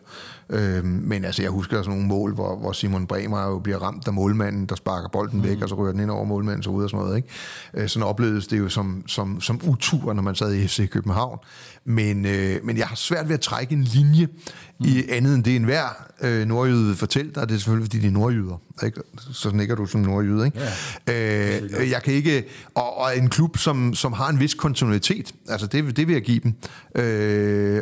[0.50, 4.08] Øh, men altså, jeg husker sådan nogle mål, hvor, hvor Simon Bremer jo bliver ramt
[4.08, 5.46] af målmanden, der sparker bolden mm.
[5.46, 7.18] væk, og så rører den ind over målmanden så ud og sådan noget.
[7.18, 7.28] Ikke?
[7.74, 11.40] Øh, sådan oplevedes det jo som, som, som utur, når man sad i FC København.
[11.86, 14.86] Men, øh, men jeg har svært ved at trække en linje mm.
[14.86, 17.50] i andet end det, en hver øh, nordjyde vil fortælle dig.
[17.50, 18.62] Det er selvfølgelig, fordi de er nordjyder.
[18.86, 19.02] Ikke?
[19.32, 20.46] Så nikker du som nordjyde.
[20.46, 20.60] Ikke?
[21.08, 22.44] Ja, øh, jeg kan ikke...
[22.76, 26.22] Og, og en klub, som, som har en vis kontinuitet, altså det, det vil jeg
[26.22, 26.54] give dem.
[26.96, 27.82] Øh,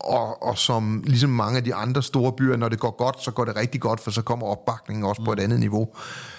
[0.00, 3.30] og, og som ligesom mange af de andre store byer, når det går godt, så
[3.30, 5.44] går det rigtig godt, for så kommer opbakningen også på et mm.
[5.44, 5.88] andet niveau.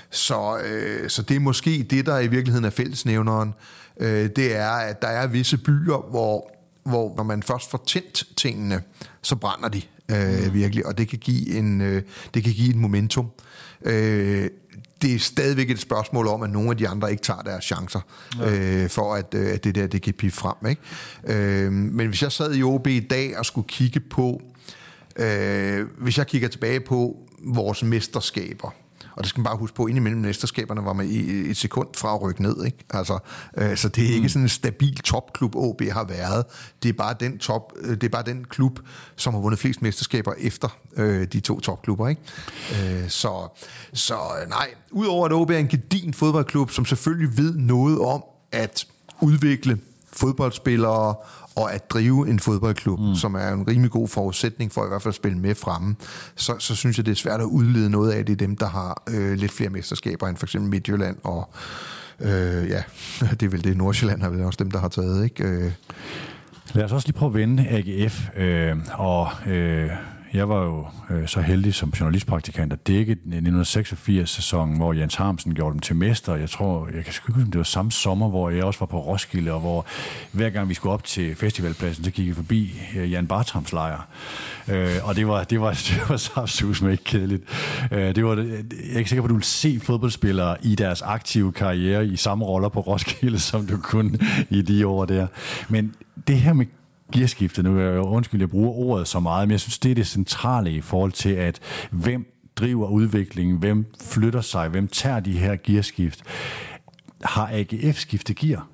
[0.09, 3.53] Så, øh, så det er måske det, der i virkeligheden er fællesnævneren.
[3.99, 6.51] Øh, det er, at der er visse byer, hvor,
[6.83, 8.81] hvor når man først får tændt tingene,
[9.21, 10.53] så brænder de øh, mm.
[10.53, 12.01] virkelig, og det kan give en, øh,
[12.33, 13.29] det kan give et momentum.
[13.85, 14.49] Øh,
[15.01, 17.99] det er stadigvæk et spørgsmål om, at nogle af de andre ikke tager deres chancer,
[18.39, 18.55] ja.
[18.55, 20.69] øh, for at, øh, at det der det kan pipe frem.
[20.69, 20.81] Ikke?
[21.27, 24.41] Øh, men hvis jeg sad i OB i dag og skulle kigge på,
[25.15, 28.73] øh, hvis jeg kigger tilbage på vores mesterskaber,
[29.19, 32.13] og det skal man bare huske på, indimellem mesterskaberne var man i et sekund fra
[32.15, 32.65] at rykke ned.
[32.65, 32.77] Ikke?
[32.89, 33.19] Altså,
[33.57, 34.29] øh, så det er ikke mm.
[34.29, 36.45] sådan en stabil topklub, OB har været.
[36.83, 38.79] Det er bare den, top, øh, det er bare den klub,
[39.15, 42.07] som har vundet flest mesterskaber efter øh, de to topklubber.
[42.07, 42.21] Ikke?
[42.71, 43.59] Øh, så,
[43.93, 44.17] så
[44.47, 48.87] nej, udover at OB er en gedin fodboldklub, som selvfølgelig ved noget om at
[49.21, 49.79] udvikle
[50.13, 51.15] fodboldspillere
[51.59, 53.15] og at drive en fodboldklub, mm.
[53.15, 55.95] som er en rimelig god forudsætning for i hvert fald at spille med fremme,
[56.35, 59.03] så, så synes jeg, det er svært at udlede noget af det, dem, der har
[59.09, 61.49] øh, lidt flere mesterskaber end for eksempel Midtjylland og
[62.19, 62.83] øh, ja,
[63.39, 65.43] det er vel det, Nordsjælland har vel også dem, der har taget, ikke?
[65.43, 65.71] Øh.
[66.73, 69.89] Lad os også lige prøve at vende AGF, øh, og øh,
[70.33, 75.73] jeg var jo øh, så heldig som journalistpraktikant at dække 1986-sæsonen, hvor Jens Harmsen gjorde
[75.73, 76.35] dem til mester.
[76.35, 79.53] Jeg tror, jeg kan huske, det var samme sommer, hvor jeg også var på Roskilde,
[79.53, 79.85] og hvor
[80.31, 84.07] hver gang vi skulle op til festivalpladsen, så gik vi forbi øh, Jan Bartrams lejr.
[84.67, 87.43] Øh, og det var, det var, det var saftsus med ikke kedeligt.
[87.91, 88.45] Øh, det var, jeg
[88.93, 92.45] er ikke sikker på, at du vil se fodboldspillere i deres aktive karriere i samme
[92.45, 94.19] roller på Roskilde, som du kunne
[94.49, 95.27] i de år der.
[95.69, 95.93] Men
[96.27, 96.65] det her med
[97.11, 99.95] gearskiftet, nu er jeg undskyld, jeg bruger ordet så meget, men jeg synes, det er
[99.95, 101.59] det centrale i forhold til, at
[101.91, 102.25] hvem
[102.55, 106.23] driver udviklingen, hvem flytter sig, hvem tager de her gearskift.
[107.23, 108.67] Har AGF skiftet gear?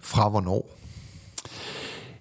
[0.00, 0.79] Fra hvornår?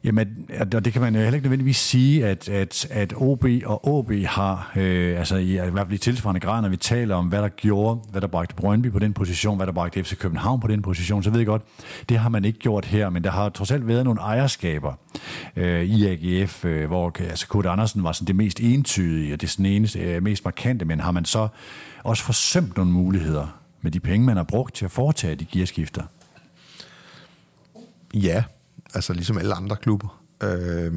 [0.04, 3.88] Jamen, og det kan man jo heller ikke nødvendigvis sige, at, at, at OB og
[3.88, 7.28] OB har, øh, altså i, i hvert fald i tilsvarende grad, når vi taler om,
[7.28, 10.60] hvad der gjorde, hvad der bragte Brøndby på den position, hvad der bragte FC København
[10.60, 11.62] på den position, så ved jeg godt,
[12.10, 14.94] det har man ikke gjort her, men der har trods alt været nogle ejerskaber
[15.56, 19.50] øh, i AGF, øh, hvor altså, Kurt Andersen var sådan det mest entydige, og det
[19.50, 21.48] sådan eneste, øh, mest markante, men har man så
[22.04, 26.04] også forsømt nogle muligheder med de penge, man har brugt til at foretage de gearskifter?
[28.14, 28.44] Ja,
[28.94, 30.22] altså ligesom alle andre klubber.
[30.44, 30.94] Øh,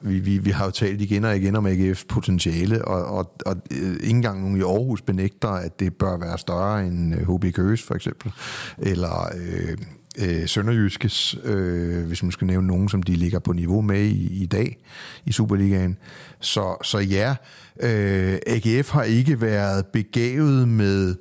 [0.00, 3.56] vi, vi, vi har jo talt igen og igen om AGF's potentiale, og, og, og
[3.70, 7.54] øh, ikke engang nogen i Aarhus benægter, at det bør være større end øh, HB
[7.54, 8.32] Køges for eksempel,
[8.78, 9.78] eller øh,
[10.18, 14.42] øh, Sønderjyskes, øh, hvis man skal nævne nogen, som de ligger på niveau med i,
[14.42, 14.78] i dag
[15.24, 15.98] i Superligaen.
[16.40, 17.36] Så, så ja,
[17.80, 21.14] øh, AGF har ikke været begavet med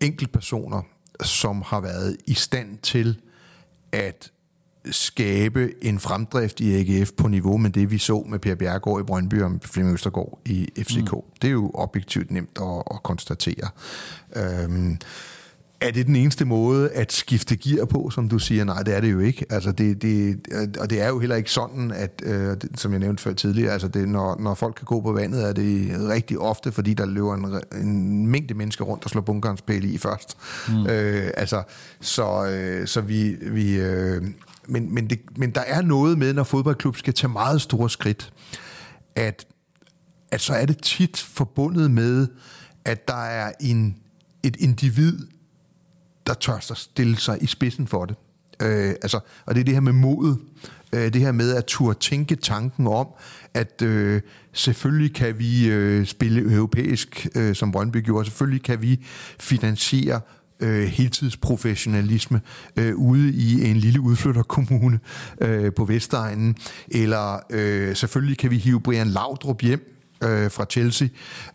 [0.00, 0.82] enkeltpersoner,
[1.22, 3.20] som har været i stand til
[3.92, 4.32] at
[4.90, 9.04] skabe en fremdrift i AGF på niveau med det, vi så med Per Bjergård i
[9.04, 11.12] Brøndby og Flemming Østergaard i FCK.
[11.12, 11.20] Mm.
[11.42, 13.68] Det er jo objektivt nemt at, at konstatere.
[14.36, 14.98] Øhm,
[15.80, 18.64] er det den eneste måde at skifte gear på, som du siger?
[18.64, 19.46] Nej, det er det jo ikke.
[19.50, 20.38] Altså det, det,
[20.80, 23.88] og det er jo heller ikke sådan, at, øh, som jeg nævnte før tidligere, altså
[23.88, 27.34] det, når, når folk kan gå på vandet, er det rigtig ofte, fordi der løber
[27.34, 30.36] en, en mængde mennesker rundt og slår bunkerens pæl i først.
[30.68, 30.86] Mm.
[30.86, 31.62] Øh, altså,
[32.00, 33.36] så, øh, så vi...
[33.40, 34.22] vi øh,
[34.68, 38.32] men, men, det, men der er noget med, når fodboldklub skal tage meget store skridt,
[39.14, 39.46] at,
[40.30, 42.28] at så er det tit forbundet med,
[42.84, 43.96] at der er en,
[44.42, 45.18] et individ,
[46.26, 48.16] der tør stille sig i spidsen for det.
[48.62, 50.38] Øh, altså, og det er det her med modet.
[50.92, 53.06] Øh, det her med at turde tænke tanken om,
[53.54, 54.20] at øh,
[54.52, 58.24] selvfølgelig kan vi øh, spille europæisk, øh, som Brøndby gjorde.
[58.24, 59.04] Selvfølgelig kan vi
[59.40, 60.20] finansiere
[60.62, 62.40] øh, heltidsprofessionalisme
[62.76, 65.00] øh, ude i en lille udflytterkommune
[65.40, 66.56] øh, på Vestegnen.
[66.88, 71.08] Eller øh, selvfølgelig kan vi hive Brian Laudrup hjem øh, fra Chelsea,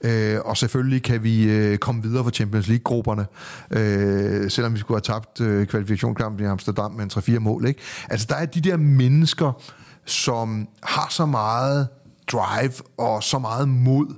[0.03, 3.25] øh, og selvfølgelig kan vi øh, komme videre fra Champions League-grupperne,
[3.71, 7.67] øh, selvom vi skulle have tabt øh, kvalifikationskampen i Amsterdam med en 3-4 mål.
[7.67, 7.81] Ikke?
[8.09, 9.61] Altså der er de der mennesker,
[10.05, 11.88] som har så meget
[12.31, 14.15] drive og så meget mod,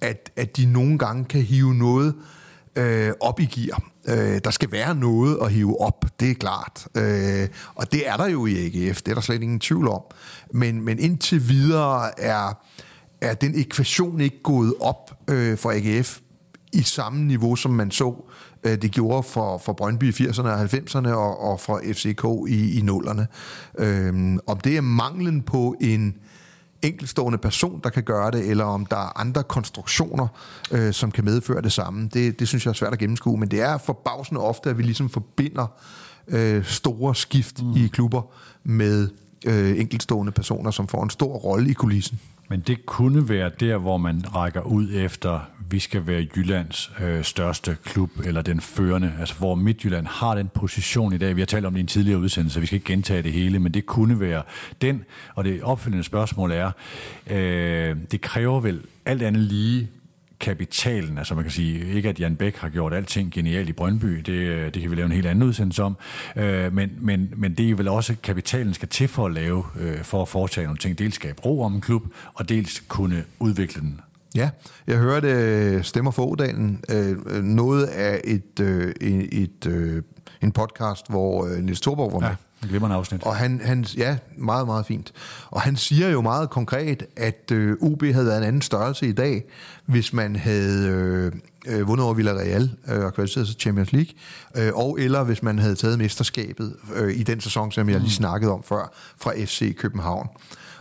[0.00, 2.14] at, at de nogle gange kan hive noget
[2.76, 3.91] øh, op i gear.
[4.08, 6.86] Øh, der skal være noget at hive op, det er klart.
[6.96, 10.02] Øh, og det er der jo i AGF, det er der slet ingen tvivl om.
[10.50, 12.64] Men, men indtil videre er
[13.22, 16.18] er den ekvation ikke gået op øh, for AGF
[16.72, 18.14] i samme niveau, som man så
[18.64, 22.78] øh, det gjorde for, for Brøndby i 80'erne og 90'erne og, og for FCK i,
[22.78, 23.22] i 0'erne.
[23.78, 26.16] Øh, om det er manglen på en
[26.82, 30.28] enkeltstående person, der kan gøre det, eller om der er andre konstruktioner,
[30.70, 33.38] øh, som kan medføre det samme, det, det synes jeg er svært at gennemskue.
[33.38, 35.66] Men det er forbavsende ofte, at vi ligesom forbinder
[36.28, 37.76] øh, store skift mm.
[37.76, 38.22] i klubber
[38.64, 39.08] med
[39.46, 42.20] øh, enkeltstående personer, som får en stor rolle i kulissen.
[42.48, 45.40] Men det kunne være der, hvor man rækker ud efter,
[45.70, 50.48] vi skal være Jyllands øh, største klub, eller den førende, altså hvor Midtjylland har den
[50.54, 51.36] position i dag.
[51.36, 53.32] Vi har talt om det i en tidligere udsendelse, så vi skal ikke gentage det
[53.32, 54.42] hele, men det kunne være
[54.82, 55.04] den.
[55.34, 56.70] Og det opfølgende spørgsmål er,
[57.30, 59.88] øh, det kræver vel alt andet lige
[60.42, 61.18] kapitalen.
[61.18, 64.74] Altså man kan sige, ikke at Jan Bæk har gjort alting genialt i Brøndby, det,
[64.74, 65.96] det kan vi lave en helt anden udsendelse om,
[66.36, 70.02] øh, men, men, men det er vel også, kapitalen skal til for at lave, øh,
[70.02, 70.98] for at foretage nogle ting.
[70.98, 72.02] Dels skabe ro om en klub,
[72.34, 74.00] og dels kunne udvikle den.
[74.34, 74.50] Ja,
[74.86, 78.94] jeg hørte øh, Stemmer for Odalen, øh, noget af et, øh,
[79.32, 80.02] et, øh,
[80.42, 82.28] en podcast, hvor øh, Niels Thorborg var med.
[82.28, 82.34] Ja
[82.68, 83.22] Glimrende afsnit.
[83.22, 85.12] Og han, han, ja, meget, meget fint.
[85.50, 89.12] Og han siger jo meget konkret, at øh, UB havde været en anden størrelse i
[89.12, 89.44] dag,
[89.86, 91.32] hvis man havde øh,
[91.66, 94.14] øh, vundet over Villarreal øh, og kvalificeret sig Champions League,
[94.56, 98.06] øh, og eller hvis man havde taget mesterskabet øh, i den sæson, som jeg lige
[98.06, 98.10] mm.
[98.10, 100.28] snakkede om før, fra FC København.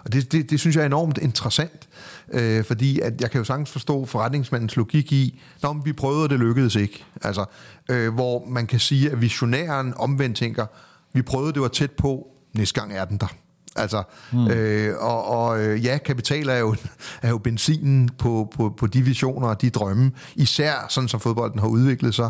[0.04, 1.88] Og det, det, det synes jeg er enormt interessant,
[2.34, 6.30] øh, fordi at jeg kan jo sagtens forstå forretningsmandens logik i, når vi prøvede, og
[6.30, 7.06] det lykkedes ikke.
[7.24, 7.46] Altså,
[7.90, 10.66] øh, hvor man kan sige, at visionæren omvendt tænker,
[11.14, 13.28] vi prøvede, det var tæt på, næste gang er den der.
[13.76, 14.48] Altså, mm.
[14.48, 16.76] øh, og, og øh, ja, kapital er jo,
[17.22, 21.60] er jo benzinen på, på, på de visioner og de drømme, især sådan som fodbolden
[21.60, 22.30] har udviklet sig.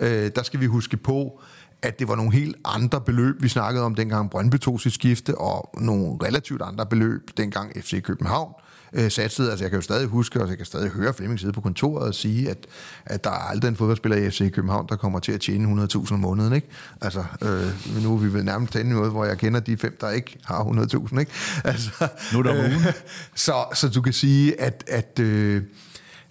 [0.00, 1.40] Øh, der skal vi huske på,
[1.82, 5.38] at det var nogle helt andre beløb, vi snakkede om dengang Brøndby tog sit skifte,
[5.38, 8.52] og nogle relativt andre beløb dengang FC København
[8.92, 9.50] øh, satsede.
[9.50, 12.08] Altså jeg kan jo stadig huske, og jeg kan stadig høre Flemming sidde på kontoret
[12.08, 12.58] og sige, at,
[13.06, 16.14] at der er aldrig en fodboldspiller i FC København, der kommer til at tjene 100.000
[16.14, 16.52] om måneden.
[16.52, 16.68] Ikke?
[17.00, 20.10] Altså, øh, nu er vi vel nærmest til noget, hvor jeg kender de fem, der
[20.10, 21.18] ikke har 100.000.
[21.20, 21.32] Ikke?
[21.64, 22.86] Altså, nu er der øh,
[23.34, 25.62] så, så du kan sige, at, at øh,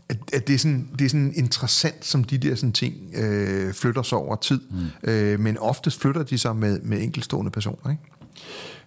[0.10, 3.74] at, at det, er sådan, det er sådan interessant, som de der sådan ting øh,
[3.74, 4.62] flytter sig over tid.
[4.72, 5.10] Mm.
[5.10, 7.92] Øh, men oftest flytter de sig med, med enkeltstående personer.
[7.92, 8.04] Ikke?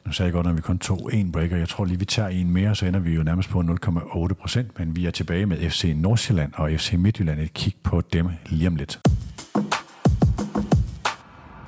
[0.07, 1.57] Nu sagde jeg godt, at vi kun tog en breaker.
[1.57, 4.79] Jeg tror lige, vi tager en mere, så ender vi jo nærmest på 0,8 procent.
[4.79, 7.41] Men vi er tilbage med FC Nordsjælland og FC Midtjylland.
[7.41, 9.01] Et kig på dem lige om lidt.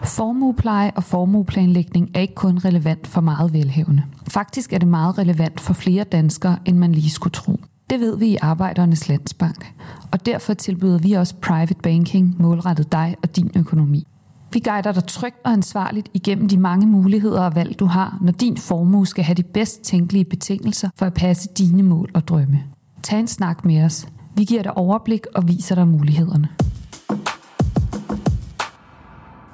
[0.05, 4.03] Formuepleje og formueplanlægning er ikke kun relevant for meget velhævende.
[4.29, 7.61] Faktisk er det meget relevant for flere danskere, end man lige skulle tro.
[7.91, 9.73] Det ved vi i Arbejdernes Landsbank,
[10.13, 14.07] og derfor tilbyder vi også private banking målrettet dig og din økonomi.
[14.52, 18.32] Vi guider dig trygt og ansvarligt igennem de mange muligheder og valg, du har, når
[18.32, 22.62] din formue skal have de bedst tænkelige betingelser for at passe dine mål og drømme.
[23.02, 24.09] Tag en snak med os.
[24.36, 26.48] Vi giver dig overblik og viser dig mulighederne.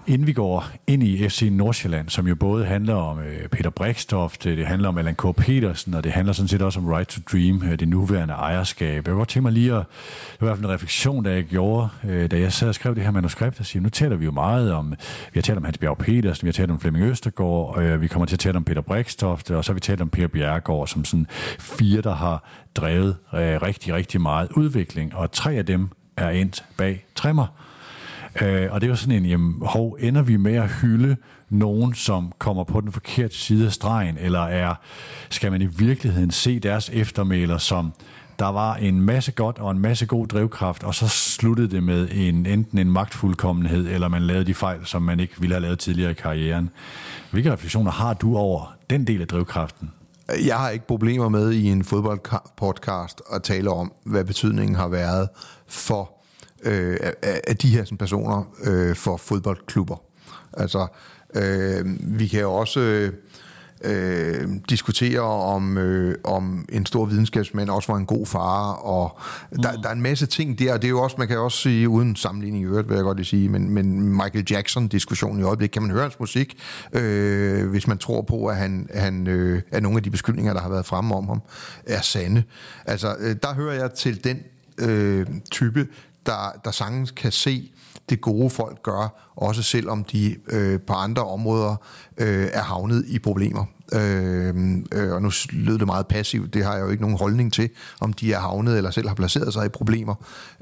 [0.07, 4.47] Inden vi går ind i FC Nordsjælland, som jo både handler om øh, Peter Brikstoft,
[4.47, 5.37] øh, det handler om Allan K.
[5.37, 8.95] Petersen, og det handler sådan set også om Right to Dream, øh, det nuværende ejerskab.
[8.95, 9.85] Jeg kunne godt tænke mig lige at,
[10.33, 11.89] det var i hvert fald en refleksion, der jeg gjorde,
[12.31, 14.73] da jeg sad og skrev det her manuskript, og siger, nu taler vi jo meget
[14.73, 14.91] om,
[15.33, 18.07] vi har talt om Hans Bjerg Petersen, vi har talt om Flemming Østergaard, og vi
[18.07, 20.89] kommer til at tale om Peter Brikstoft, og så har vi talt om Per Bjergård,
[20.89, 21.27] som sådan
[21.59, 27.05] fire, der har drevet rigtig, rigtig meget udvikling, og tre af dem er endt bag
[27.15, 27.47] trimmer.
[28.41, 31.17] Øh, og det var sådan en, jamen, hov, ender vi med at hylde
[31.49, 34.75] nogen, som kommer på den forkerte side af stregen, eller er,
[35.31, 37.93] skal man i virkeligheden se deres eftermæler som,
[38.39, 42.09] der var en masse godt og en masse god drivkraft, og så sluttede det med
[42.13, 45.79] en, enten en magtfuldkommenhed, eller man lavede de fejl, som man ikke ville have lavet
[45.79, 46.71] tidligere i karrieren.
[47.31, 49.91] Hvilke refleksioner har du over den del af drivkraften?
[50.47, 55.29] Jeg har ikke problemer med i en fodboldpodcast at tale om, hvad betydningen har været
[55.67, 56.22] for
[56.63, 59.97] øh, af, af de her sådan, personer øh, for fodboldklubber.
[60.53, 60.87] Altså,
[61.35, 61.85] øh,
[62.19, 63.11] vi kan jo også
[63.85, 69.19] øh, diskutere om, øh, om en stor videnskabsmand også var en god far, og
[69.53, 69.63] mm.
[69.63, 71.59] der, der er en masse ting der, og det er jo også, man kan også
[71.59, 75.43] sige, uden sammenligning i øvrigt, vil jeg godt lige sige, men, men Michael Jackson-diskussionen i
[75.43, 76.59] øjeblikket, kan man høre hans musik,
[76.93, 80.61] øh, hvis man tror på, at, han, han, øh, at nogle af de beskyldninger, der
[80.61, 81.43] har været fremme om ham,
[81.87, 82.43] er sande.
[82.85, 84.39] Altså, øh, der hører jeg til den
[84.79, 85.87] øh, type
[86.27, 87.73] der, der sagtens kan se
[88.09, 91.77] det gode folk gør, også selvom de øh, på andre områder
[92.19, 93.65] øh, er havnet i problemer.
[93.93, 94.55] Øh,
[94.93, 97.71] øh, og nu lød det meget passivt, det har jeg jo ikke nogen holdning til,
[98.01, 100.15] om de er havnet eller selv har placeret sig i problemer.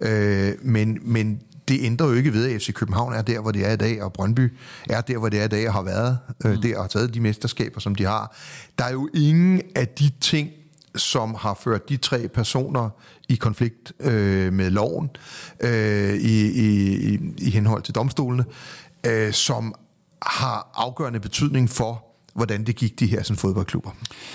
[0.02, 3.66] Øh, men, men det ændrer jo ikke ved, at FC København er der, hvor det
[3.66, 4.52] er i dag, og Brøndby
[4.90, 6.62] er der, hvor det er i dag, og har været øh, mm.
[6.62, 8.36] der og har taget de mesterskaber, som de har.
[8.78, 10.50] Der er jo ingen af de ting,
[10.96, 12.90] som har ført de tre personer
[13.30, 15.10] i konflikt øh, med loven
[15.60, 18.44] øh, i, i, i henhold til domstolene,
[19.06, 19.74] øh, som
[20.22, 22.04] har afgørende betydning for,
[22.34, 23.90] hvordan det gik de her sådan, fodboldklubber.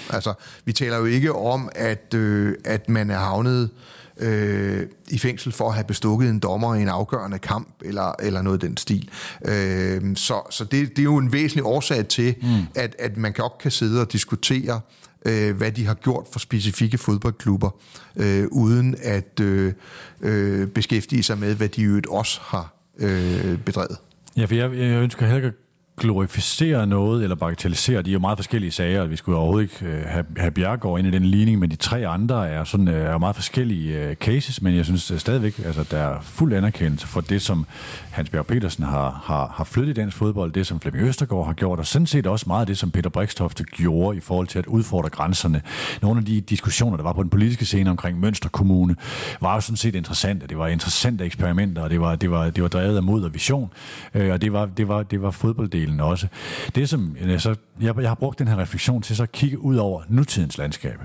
[0.09, 0.33] Altså,
[0.65, 3.69] vi taler jo ikke om, at, øh, at man er havnet
[4.17, 8.41] øh, i fængsel for at have bestukket en dommer i en afgørende kamp, eller, eller
[8.41, 9.09] noget af den stil.
[9.45, 12.47] Øh, så så det, det er jo en væsentlig årsag til, mm.
[12.75, 14.81] at, at man godt kan sidde og diskutere
[15.25, 17.69] øh, hvad de har gjort for specifikke fodboldklubber,
[18.15, 19.73] øh, uden at øh,
[20.21, 23.97] øh, beskæftige sig med, hvad de jo også har øh, bedrevet.
[24.37, 25.64] Ja, for jeg, jeg ønsker heller ikke
[25.97, 28.01] glorificere noget eller bagatellisere.
[28.01, 29.05] De er jo meget forskellige sager.
[29.05, 32.07] Vi skulle overhovedet ikke uh, have, have Bjergård ind i den ligning, men de tre
[32.07, 35.85] andre er, sådan, uh, er meget forskellige øh, cases, men jeg synes uh, stadigvæk, altså,
[35.91, 37.65] der er fuld anerkendelse for det, som
[38.11, 41.53] Hans Bjerg Petersen har, har, har flyttet i dansk fodbold, det som Flemming Østergaard har
[41.53, 44.59] gjort, og sådan set også meget af det, som Peter Brikstofte gjorde i forhold til
[44.59, 45.61] at udfordre grænserne.
[46.01, 48.95] Nogle af de diskussioner, der var på den politiske scene omkring Mønster Kommune,
[49.41, 50.47] var jo sådan set interessante.
[50.47, 53.33] Det var interessante eksperimenter, og det var, det var, det var drevet af mod og
[53.33, 53.71] vision,
[54.15, 56.27] uh, og det var, det var, det var fodbolddel delen også.
[56.75, 59.59] Det som, øh, så, jeg, jeg har brugt den her refleksion til så at kigge
[59.59, 60.99] ud over nutidens landskab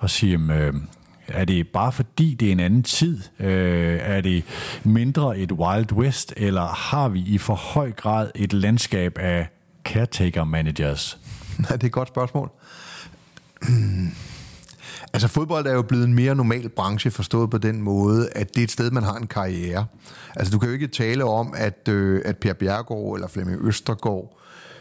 [0.00, 0.74] og sige, øh,
[1.28, 3.20] er det bare fordi, det er en anden tid?
[3.40, 4.44] Øh, er det
[4.84, 9.48] mindre et Wild West, eller har vi i for høj grad et landskab af
[9.84, 11.18] caretaker managers?
[11.58, 12.50] Nej, det er et godt spørgsmål.
[15.12, 18.60] Altså fodbold er jo blevet en mere normal branche, forstået på den måde, at det
[18.60, 19.86] er et sted, man har en karriere.
[20.36, 24.36] Altså du kan jo ikke tale om, at, øh, at Per Bjergård eller Flemming Østergaard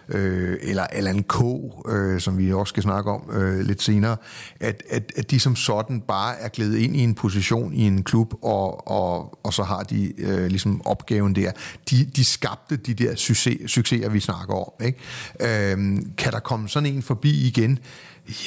[0.09, 1.43] øh, eller Allan K.,
[1.89, 4.17] øh, som vi også skal snakke om øh, lidt senere,
[4.59, 8.03] at, at, at de som sådan bare er glædet ind i en position i en
[8.03, 11.51] klub, og, og, og så har de øh, ligesom opgaven der.
[11.89, 14.85] De, de skabte de der succes, succeser, vi snakker om.
[14.85, 15.71] Ikke?
[15.71, 17.79] Øh, kan der komme sådan en forbi igen?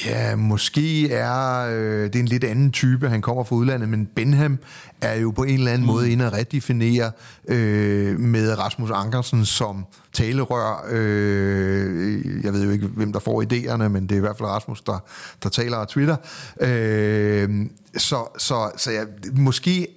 [0.05, 4.05] Ja, måske er øh, det er en lidt anden type, han kommer fra udlandet, men
[4.05, 4.57] Benham
[5.01, 5.93] er jo på en eller anden mm.
[5.93, 7.11] måde inde at redefinere
[7.47, 10.85] øh, med Rasmus Ankersen som talerør.
[10.89, 14.49] Øh, jeg ved jo ikke, hvem der får idéerne, men det er i hvert fald
[14.49, 14.99] Rasmus, der,
[15.43, 16.15] der taler af Twitter.
[16.61, 17.65] Øh,
[17.97, 19.03] så så, så ja,
[19.33, 19.87] måske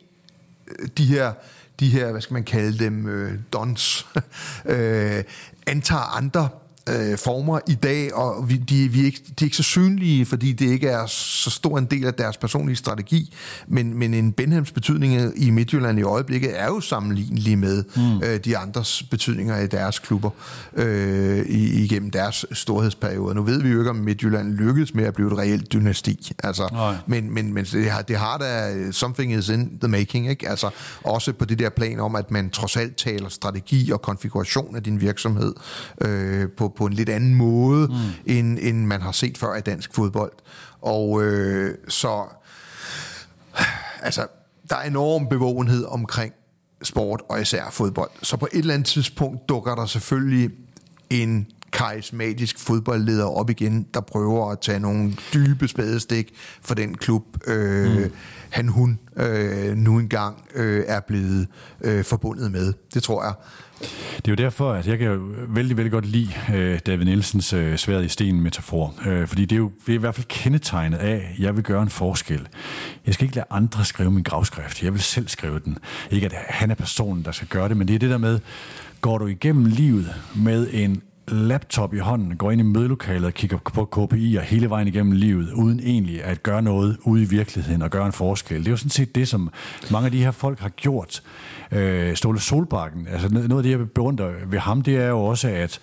[0.98, 1.32] de her
[1.80, 4.06] de her, hvad skal man kalde dem, øh, dons,
[4.64, 5.24] øh,
[5.66, 6.48] antager andre
[6.88, 10.26] øh, former i dag, og vi, de, vi er ikke, de er ikke så synlige,
[10.26, 13.34] fordi det ikke er så stor en del af deres personlige strategi,
[13.68, 18.22] men, men en Benhams betydning i Midtjylland i øjeblikket er jo sammenlignelig med mm.
[18.22, 20.30] øh, de andres betydninger i deres klubber
[20.72, 23.34] øh, igennem deres storhedsperiode.
[23.34, 26.92] Nu ved vi jo ikke, om Midtjylland lykkedes med at blive et reelt dynasti, altså,
[27.06, 30.48] men, men, men det, har, det har da something is in the making, ikke?
[30.48, 30.70] Altså,
[31.04, 34.82] også på det der plan om, at man trods alt taler strategi og konfiguration af
[34.82, 35.54] din virksomhed
[36.00, 37.94] øh, på på en lidt anden måde, mm.
[38.34, 40.32] end, end man har set før i dansk fodbold.
[40.80, 42.24] Og øh, så,
[44.02, 44.26] altså,
[44.70, 46.32] der er enorm bevågenhed omkring
[46.82, 48.10] sport, og især fodbold.
[48.22, 50.50] Så på et eller andet tidspunkt dukker der selvfølgelig
[51.10, 56.32] en karismatisk fodboldleder op igen, der prøver at tage nogle dybe spadestik
[56.62, 58.12] for den klub, øh, mm.
[58.50, 61.46] han hun øh, nu engang øh, er blevet
[61.80, 62.72] øh, forbundet med.
[62.94, 63.34] Det tror jeg.
[64.16, 67.52] Det er jo derfor, at jeg kan jo vældig, vældig godt lide øh, David Nielsens
[67.52, 68.94] øh, sværet i sten metafor.
[69.06, 71.64] Øh, fordi det er jo det er i hvert fald kendetegnet af, at jeg vil
[71.64, 72.48] gøre en forskel.
[73.06, 74.82] Jeg skal ikke lade andre skrive min gravskrift.
[74.82, 75.78] Jeg vil selv skrive den.
[76.10, 78.40] Ikke at han er personen, der skal gøre det, men det er det der med,
[79.00, 81.02] går du igennem livet med en
[81.32, 85.52] laptop i hånden, går ind i mødelokalet og kigger på KPI'er hele vejen igennem livet,
[85.52, 88.58] uden egentlig at gøre noget ude i virkeligheden og gøre en forskel.
[88.58, 89.50] Det er jo sådan set det, som
[89.90, 91.22] mange af de her folk har gjort.
[91.72, 95.48] Øh, Ståle Solbakken, altså noget af det, jeg beundrer ved ham, det er jo også,
[95.48, 95.80] at,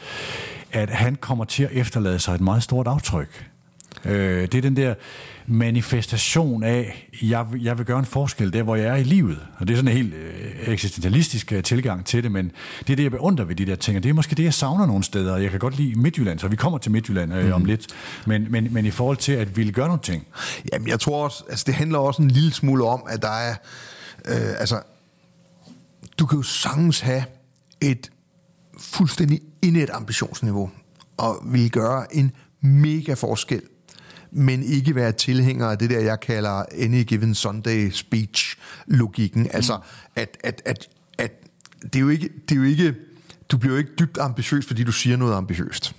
[0.71, 3.49] at han kommer til at efterlade sig et meget stort aftryk.
[4.05, 4.93] Øh, det er den der
[5.47, 9.39] manifestation af, jeg, jeg vil gøre en forskel der, hvor jeg er i livet.
[9.57, 12.95] Og det er sådan en helt øh, eksistentialistisk øh, tilgang til det, men det er
[12.95, 15.03] det, jeg beundrer ved de der ting, og det er måske det, jeg savner nogle
[15.03, 15.37] steder.
[15.37, 17.51] Jeg kan godt lide Midtjylland, så vi kommer til Midtjylland øh, mm.
[17.51, 17.87] om lidt,
[18.27, 20.27] men, men, men i forhold til at ville gøre nogle ting.
[20.73, 23.55] Jamen, jeg tror også, altså det handler også en lille smule om, at der er,
[24.25, 24.81] øh, altså,
[26.19, 27.23] du kan jo sagtens have
[27.81, 28.11] et
[28.79, 30.71] fuldstændig indet ambitionsniveau,
[31.17, 32.31] og vil gøre en
[32.61, 33.61] mega forskel
[34.31, 39.41] men ikke være tilhænger af det der, jeg kalder any given Sunday speech-logikken.
[39.41, 39.49] Mm.
[39.53, 39.79] Altså,
[40.15, 40.87] at, at, at,
[41.17, 41.31] at
[41.83, 42.95] det, er jo ikke, det er jo ikke,
[43.51, 45.95] du bliver jo ikke dybt ambitiøs, fordi du siger noget ambitiøst.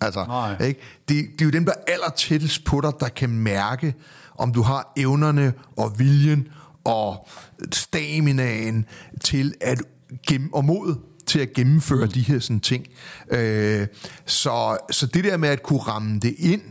[0.00, 0.80] Altså, ikke?
[1.08, 3.94] Det, det er jo dem, der er aller tættest på dig, der kan mærke,
[4.38, 6.48] om du har evnerne og viljen
[6.84, 7.28] og
[7.72, 8.84] staminaen
[9.20, 9.82] til at
[10.26, 10.96] gemme, og mod
[11.26, 12.12] til at gennemføre mm.
[12.12, 12.86] de her sådan ting.
[13.30, 13.86] Øh,
[14.26, 16.62] så, så det der med at kunne ramme det ind,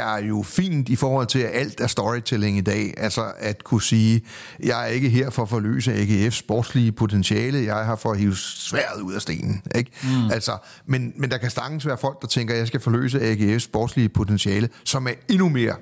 [0.00, 2.94] er jo fint i forhold til, at alt er storytelling i dag.
[2.96, 4.22] Altså at kunne sige,
[4.62, 8.18] jeg er ikke her for at forløse AGF's sportslige potentiale, jeg er her for at
[8.18, 9.62] hive sværet ud af stenen.
[9.74, 9.90] Ikke?
[10.02, 10.30] Mm.
[10.30, 10.56] Altså,
[10.86, 14.08] men, men der kan sagtens være folk, der tænker, at jeg skal forløse AGF's sportslige
[14.08, 15.74] potentiale, som er endnu mere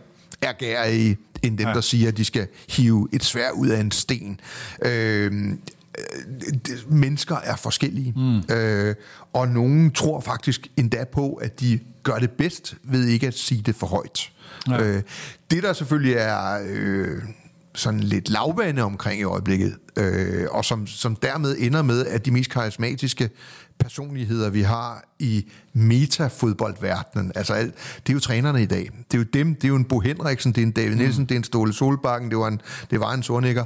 [0.86, 1.74] i, end dem, ja.
[1.74, 4.40] der siger, at de skal hive et svær ud af en sten.
[4.84, 5.52] Øh,
[6.88, 8.54] mennesker er forskellige, mm.
[8.54, 8.94] øh,
[9.32, 13.62] og nogen tror faktisk endda på, at de gør det bedst ved ikke at sige
[13.62, 14.32] det for højt.
[14.68, 14.82] Ja.
[14.82, 15.02] Øh,
[15.50, 17.22] det der selvfølgelig er øh,
[17.74, 22.30] sådan lidt lavvande omkring i øjeblikket, øh, og som, som dermed ender med, at de
[22.30, 23.30] mest karismatiske
[23.78, 27.32] personligheder, vi har i metafodboldverdenen.
[27.34, 27.74] Altså, alt,
[28.06, 28.90] det er jo trænerne i dag.
[29.10, 31.22] Det er jo dem, det er jo en Bo Henriksen, det er en David Nielsen,
[31.22, 31.26] mm.
[31.26, 33.64] det er en Ståle Solbakken, det var en, det var en Sornikker.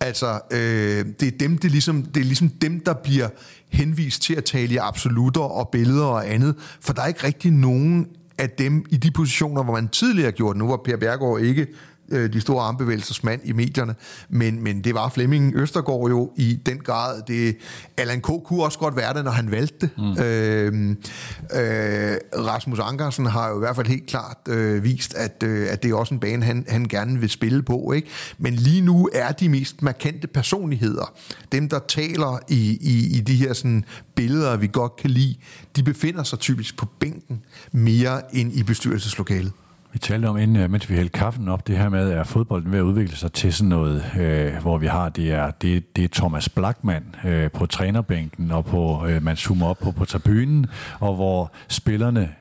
[0.00, 3.28] Altså, øh, det er dem, det er, ligesom, det er ligesom dem, der bliver
[3.68, 7.50] henvist til at tale i absolutter og billeder og andet, for der er ikke rigtig
[7.50, 8.06] nogen
[8.38, 11.66] af dem i de positioner, hvor man tidligere har gjort, nu var Per Bjergård ikke
[12.12, 13.94] øh, de store armbevægelsesmand i medierne,
[14.28, 17.22] men, men det var Flemming Østergaard jo i den grad.
[17.26, 17.56] Det,
[17.96, 18.26] Allan K.
[18.44, 19.90] kunne også godt være det, når han valgte det.
[19.98, 20.22] Mm.
[20.22, 22.16] Øh, øh,
[22.46, 25.90] Rasmus Ankersen har jo i hvert fald helt klart øh, vist, at, øh, at det
[25.90, 27.92] er også en bane, han, han gerne vil spille på.
[27.92, 28.08] Ikke?
[28.38, 31.14] Men lige nu er de mest markante personligheder,
[31.52, 35.36] dem der taler i, i, i de her sådan, billeder, vi godt kan lide,
[35.76, 39.52] de befinder sig typisk på bænken mere end i bestyrelseslokalet.
[39.92, 42.72] Vi talte om, inden, øh, mens vi hældte kaffen op, det her med, at fodbolden
[42.72, 46.04] ved at udvikle sig til sådan noget, øh, hvor vi har, det er, det, det
[46.04, 50.66] er Thomas Blackman øh, på trænerbænken, og på, øh, man zoomer op på, på tribunen,
[51.00, 52.34] og hvor spillerne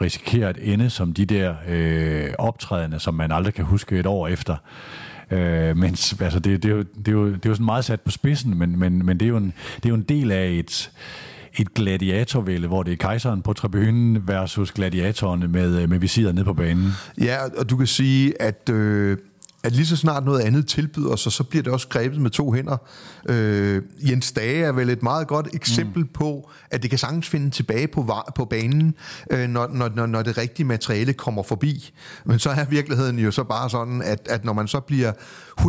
[0.00, 4.28] risikerer at ende som de der øh, optrædende, som man aldrig kan huske et år
[4.28, 4.56] efter.
[5.30, 7.84] Øh, mens, altså det, det, er jo, det, er jo, det er jo sådan meget
[7.84, 10.30] sat på spidsen, men, men, men det, er jo en, det er jo en del
[10.30, 10.90] af et
[11.58, 16.44] et gladiatorvælde, hvor det er kejseren på tribunen versus gladiatorerne med, øh, med visiret ned
[16.44, 16.92] på banen.
[17.20, 18.68] Ja, og du kan sige, at...
[18.70, 19.18] Øh
[19.64, 22.52] at lige så snart noget andet tilbyder sig, så bliver det også grebet med to
[22.52, 22.76] hænder.
[23.28, 26.08] Øh, Jens Dage er vel et meget godt eksempel mm.
[26.08, 28.94] på, at det kan sagtens finde tilbage på, på banen,
[29.30, 31.92] øh, når, når, når det rigtige materiale kommer forbi.
[32.24, 35.12] Men så er virkeligheden jo så bare sådan, at, at når man så bliver
[35.60, 35.64] 100%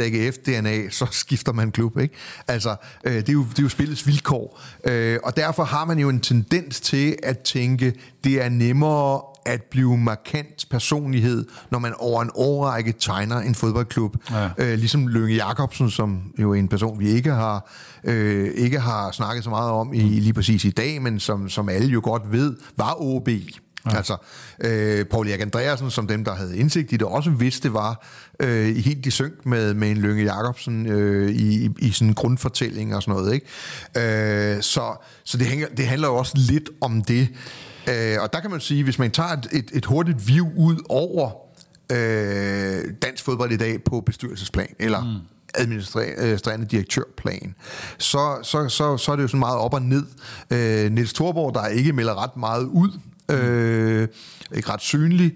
[0.00, 1.98] AGF-DNA, så skifter man klub.
[1.98, 2.14] Ikke?
[2.48, 4.60] Altså, øh, det, er jo, det er jo spillets vilkår.
[4.84, 7.94] Øh, og derfor har man jo en tendens til at tænke,
[8.24, 14.16] det er nemmere at blive markant personlighed, når man over en årrække tegner en fodboldklub.
[14.30, 14.48] Ja.
[14.58, 17.70] Øh, ligesom Lønge Jacobsen, som jo er en person, vi ikke har,
[18.04, 21.68] øh, ikke har snakket så meget om i, lige præcis i dag, men som, som
[21.68, 23.28] alle jo godt ved, var OB.
[23.86, 23.96] Ja.
[23.96, 24.16] Altså,
[24.60, 28.06] øh, Paul Erik Andreasen, som dem, der havde indsigt i det, også vidste var
[28.40, 32.14] øh, helt i synk med, med en Lønge Jacobsen øh, i, i, i sådan en
[32.14, 33.34] grundfortælling og sådan noget.
[33.34, 34.56] Ikke?
[34.56, 37.28] Øh, så så det, hænger, det handler jo også lidt om det.
[37.90, 40.76] Øh, og der kan man sige, hvis man tager et, et, et hurtigt view ud
[40.88, 41.30] over
[41.92, 45.20] øh, dansk fodbold i dag på bestyrelsesplan, eller mm.
[45.54, 47.54] administrerende direktørplan,
[47.98, 50.04] så, så, så, så er det jo sådan meget op og ned.
[50.50, 52.90] Øh, Niels Thorborg, der ikke melder ret meget ud,
[53.30, 54.08] øh,
[54.54, 55.34] ikke ret synlig.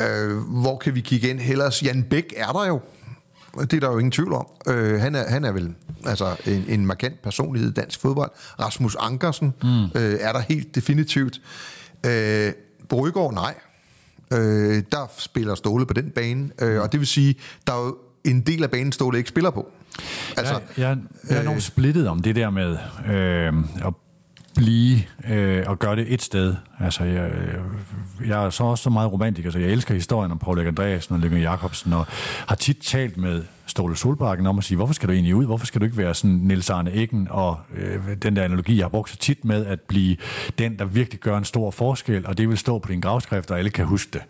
[0.00, 1.40] Øh, hvor kan vi kigge ind?
[1.40, 2.80] Hellers Jan Bæk er der jo.
[3.60, 4.46] Det er der jo ingen tvivl om.
[4.66, 5.74] Øh, han, er, han er vel
[6.06, 8.30] altså en, en markant personlighed i dansk fodbold.
[8.60, 9.84] Rasmus Ankersen mm.
[9.84, 11.40] øh, er der helt definitivt.
[12.04, 12.52] Øh,
[12.88, 13.54] Brygård, nej.
[14.32, 17.34] Øh, der spiller Ståle på den bane, øh, og det vil sige,
[17.66, 19.70] der er jo en del af banen, Ståle ikke spiller på.
[20.36, 20.98] Altså, jeg, jeg,
[21.30, 22.76] jeg er øh, splittet om det der med
[23.06, 23.94] øh, at
[24.54, 24.98] blive
[25.30, 26.54] øh, og gøre det et sted.
[26.80, 27.30] Altså, jeg,
[28.26, 31.20] jeg er så også så meget romantiker, så jeg elsker historien om Paul Andreasen og
[31.20, 32.06] Lykke Jacobsen, og
[32.48, 35.44] har tit talt med Ståle Solbakken om at sige, hvorfor skal du egentlig ud?
[35.44, 37.28] Hvorfor skal du ikke være sådan Nils Arne Eggen?
[37.30, 40.16] Og øh, den der analogi, jeg har brugt så tit med at blive
[40.58, 43.58] den, der virkelig gør en stor forskel, og det vil stå på din gravskrift, og
[43.58, 44.22] alle kan huske det.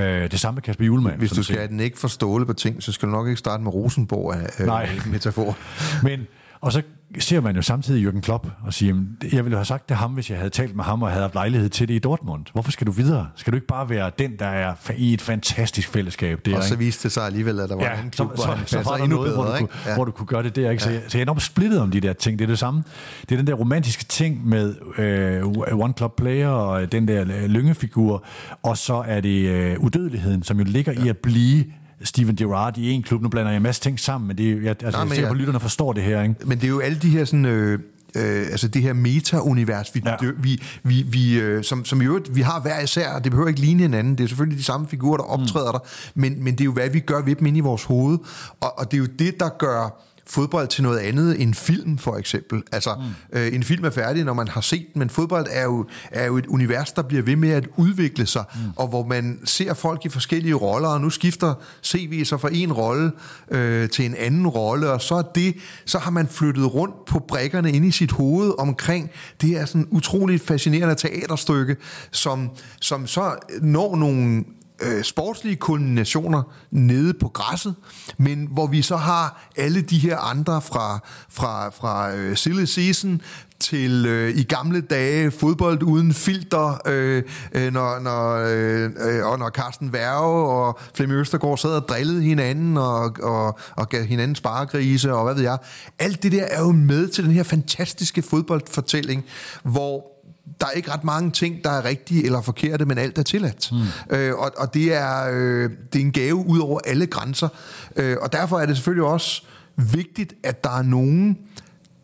[0.00, 1.18] Øh, det samme med Kasper Julemand.
[1.18, 3.74] Hvis du skal den ikke forståle på ting, så skal du nok ikke starte med
[3.74, 4.88] Rosenborg af øh, Nej.
[5.06, 5.56] metafor.
[6.06, 6.26] Men
[6.60, 6.82] og så
[7.18, 8.94] ser man jo samtidig Jürgen Klopp og siger,
[9.32, 11.34] jeg ville have sagt det ham, hvis jeg havde talt med ham og havde haft
[11.34, 12.44] lejlighed til det i Dortmund.
[12.52, 13.28] Hvorfor skal du videre?
[13.36, 16.40] Skal du ikke bare være den, der er i et fantastisk fællesskab?
[16.44, 18.54] Der, og så viste det sig alligevel, at der var ja, en klub, så, hvor
[18.56, 19.94] så, så var der endnu noget, bedre, hvor, du, kunne, ja.
[19.94, 20.70] hvor du kunne gøre det der.
[20.70, 20.82] Ikke?
[20.82, 21.00] Så, ja.
[21.08, 22.38] så jeg er enormt splittet om de der ting.
[22.38, 22.82] Det er det samme.
[23.20, 25.46] Det er den der romantiske ting med øh,
[25.80, 28.24] One Club Player og den der øh, lyngefigur,
[28.62, 31.04] og så er det øh, udødeligheden, som jo ligger ja.
[31.04, 31.64] i at blive
[32.04, 33.22] Steven Gerrard i en klub.
[33.22, 35.28] Nu blander jeg en masse ting sammen, men det, jeg, altså, Nej, men jeg ser
[35.28, 36.22] på, lytterne forstår det her.
[36.22, 36.34] Ikke?
[36.44, 37.44] Men det er jo alle de her sådan...
[37.44, 37.78] Øh
[38.14, 40.16] øh, altså det her meta-univers, vi, ja.
[40.38, 43.60] vi, vi, vi, øh, som, som i øvrigt, vi har hver især, det behøver ikke
[43.60, 45.78] ligne hinanden, det er selvfølgelig de samme figurer, der optræder mm.
[45.78, 48.18] der, men, men det er jo, hvad vi gør ved dem inde i vores hoved,
[48.60, 52.16] og, og det er jo det, der gør fodbold til noget andet end film, for
[52.16, 52.62] eksempel.
[52.72, 52.94] Altså,
[53.32, 53.38] mm.
[53.38, 56.26] øh, en film er færdig, når man har set den, men fodbold er jo, er
[56.26, 58.60] jo et univers, der bliver ved med at udvikle sig, mm.
[58.76, 61.54] og hvor man ser folk i forskellige roller, og nu skifter
[61.84, 63.12] CV så fra en rolle
[63.50, 65.54] øh, til en anden rolle, og så er det,
[65.84, 69.86] så har man flyttet rundt på brækkerne inde i sit hoved omkring det her sådan
[69.90, 71.76] utroligt fascinerende teaterstykke,
[72.10, 72.50] som,
[72.80, 74.44] som så når nogle
[74.82, 77.74] øh, sportslige kulminationer nede på græsset,
[78.18, 80.98] men hvor vi så har alle de her andre fra,
[81.30, 83.22] fra, fra øh, silly season
[83.60, 89.38] til øh, i gamle dage fodbold uden filter, øh, øh, når, når, øh, øh, og
[89.38, 94.34] når Carsten Værge og Flemming Østergaard sad og drillede hinanden og, og, og gav hinanden
[94.34, 95.58] sparegrise og hvad ved jeg.
[95.98, 99.24] Alt det der er jo med til den her fantastiske fodboldfortælling,
[99.62, 100.19] hvor
[100.60, 103.72] der er ikke ret mange ting, der er rigtige eller forkerte, men alt er tilladt.
[103.72, 104.16] Mm.
[104.16, 107.48] Øh, og og det, er, øh, det er en gave ud over alle grænser.
[107.96, 109.42] Øh, og derfor er det selvfølgelig også
[109.76, 111.38] vigtigt, at der er nogen,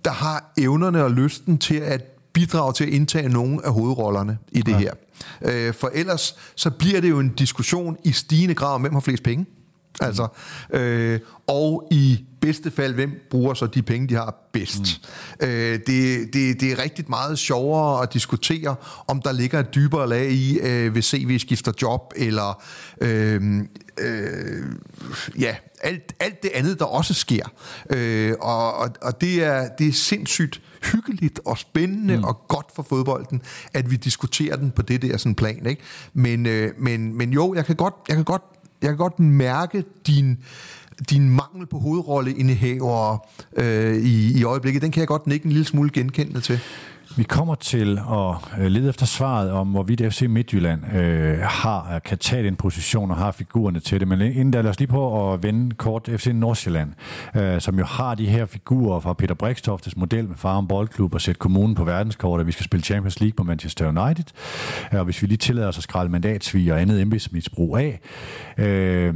[0.04, 2.02] der har evnerne og lysten til at
[2.32, 4.78] bidrage til at indtage nogle af hovedrollerne i det ja.
[4.78, 4.92] her.
[5.42, 9.00] Øh, for ellers så bliver det jo en diskussion i stigende grad om, hvem har
[9.00, 9.46] flest penge.
[10.00, 10.28] Altså,
[10.70, 15.00] øh, og i bedste fald, hvem bruger så de penge, de har bedst.
[15.40, 15.46] Mm.
[15.46, 20.08] Øh, det, det, det er rigtig meget sjovere at diskutere, om der ligger et dybere
[20.08, 22.62] lag i, øh, hvis CV skifter job, eller
[23.00, 23.60] øh,
[24.00, 24.64] øh,
[25.38, 27.52] ja, alt, alt det andet, der også sker.
[27.90, 30.60] Øh, og og, og det, er, det er sindssygt
[30.92, 32.24] hyggeligt og spændende mm.
[32.24, 33.42] og godt for fodbolden,
[33.74, 35.66] at vi diskuterer den på det der sådan plan.
[35.66, 35.82] Ikke?
[36.14, 38.42] Men, øh, men, men jo, jeg kan godt, jeg kan godt
[38.82, 40.38] jeg kan godt mærke din,
[41.10, 43.26] din mangel på hovedrolleindehaver
[43.56, 44.82] øh, i, i øjeblikket.
[44.82, 46.60] Den kan jeg godt nikke en lille smule genkendende til.
[47.16, 52.18] Vi kommer til at øh, lede efter svaret om, hvorvidt FC Midtjylland øh, har, kan
[52.18, 54.08] tage den position og har figurerne til det.
[54.08, 56.92] Men øh, inden da, lad os lige på at vende kort FC Nordsjælland,
[57.36, 61.20] øh, som jo har de her figurer fra Peter Brikstoftes model med Farum Boldklub og
[61.20, 64.24] sætte kommunen på verdenskort, at vi skal spille Champions League på Manchester United.
[64.92, 68.00] Øh, og hvis vi lige tillader os at skralde mandatsvig og andet embedsmisbrug af.
[68.58, 69.14] Øh,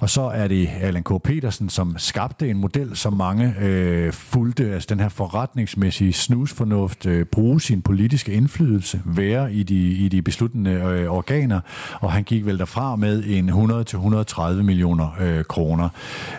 [0.00, 1.22] og så er det Allan K.
[1.24, 7.26] Petersen, som skabte en model, som mange øh, fulgte, altså den her forretningsmæssige snusfornuft, øh,
[7.38, 11.60] bruge sin politiske indflydelse, være i de, i de besluttende øh, organer,
[12.00, 15.88] og han gik vel derfra med en 100-130 millioner øh, kroner.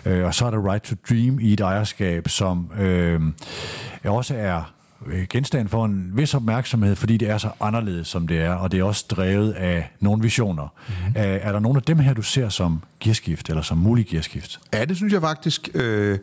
[0.06, 3.20] Øh, og så er der Right to Dream i et ejerskab, som øh,
[4.04, 4.72] også er
[5.30, 8.80] genstand for en vis opmærksomhed, fordi det er så anderledes, som det er, og det
[8.80, 10.74] er også drevet af nogle visioner.
[10.88, 11.12] Mm-hmm.
[11.16, 14.60] Er, er der nogle af dem her, du ser som gearskift, eller som mulig gearskift?
[14.72, 15.68] Ja, det synes jeg faktisk.
[15.74, 16.18] Øh,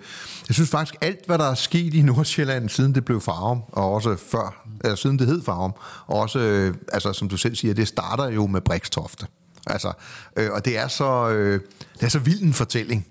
[0.48, 3.94] jeg synes faktisk, alt, hvad der er sket i Nordsjælland, siden det blev Farum, og
[3.94, 5.74] også før, eller siden det hed Farum,
[6.08, 9.28] og også, øh, altså, som du selv siger, det starter jo med Brikstofte.
[9.68, 9.92] Altså,
[10.38, 11.62] øh, og det er så, øh,
[11.94, 13.06] det er så vild en fortælling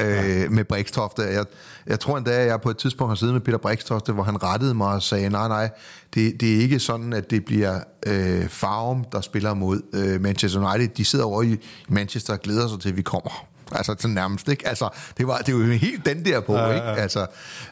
[0.00, 0.48] øh, ja.
[0.48, 1.22] med Brikstofte.
[1.22, 1.44] Jeg,
[1.86, 4.42] jeg tror endda, at jeg på et tidspunkt har siddet med Peter Brikstofte, hvor han
[4.42, 5.70] rettede mig og sagde, nej, nej,
[6.14, 10.70] det, det er ikke sådan, at det bliver øh, Farum, der spiller mod øh, Manchester
[10.70, 10.88] United.
[10.88, 11.56] De sidder over i
[11.88, 13.46] Manchester og glæder sig til, at vi kommer.
[13.72, 14.68] Altså sådan nærmest, ikke?
[14.68, 14.88] Altså,
[15.18, 16.74] det var, det var jo helt den der på, ja, ja.
[16.74, 17.02] ikke?
[17.02, 17.26] Altså,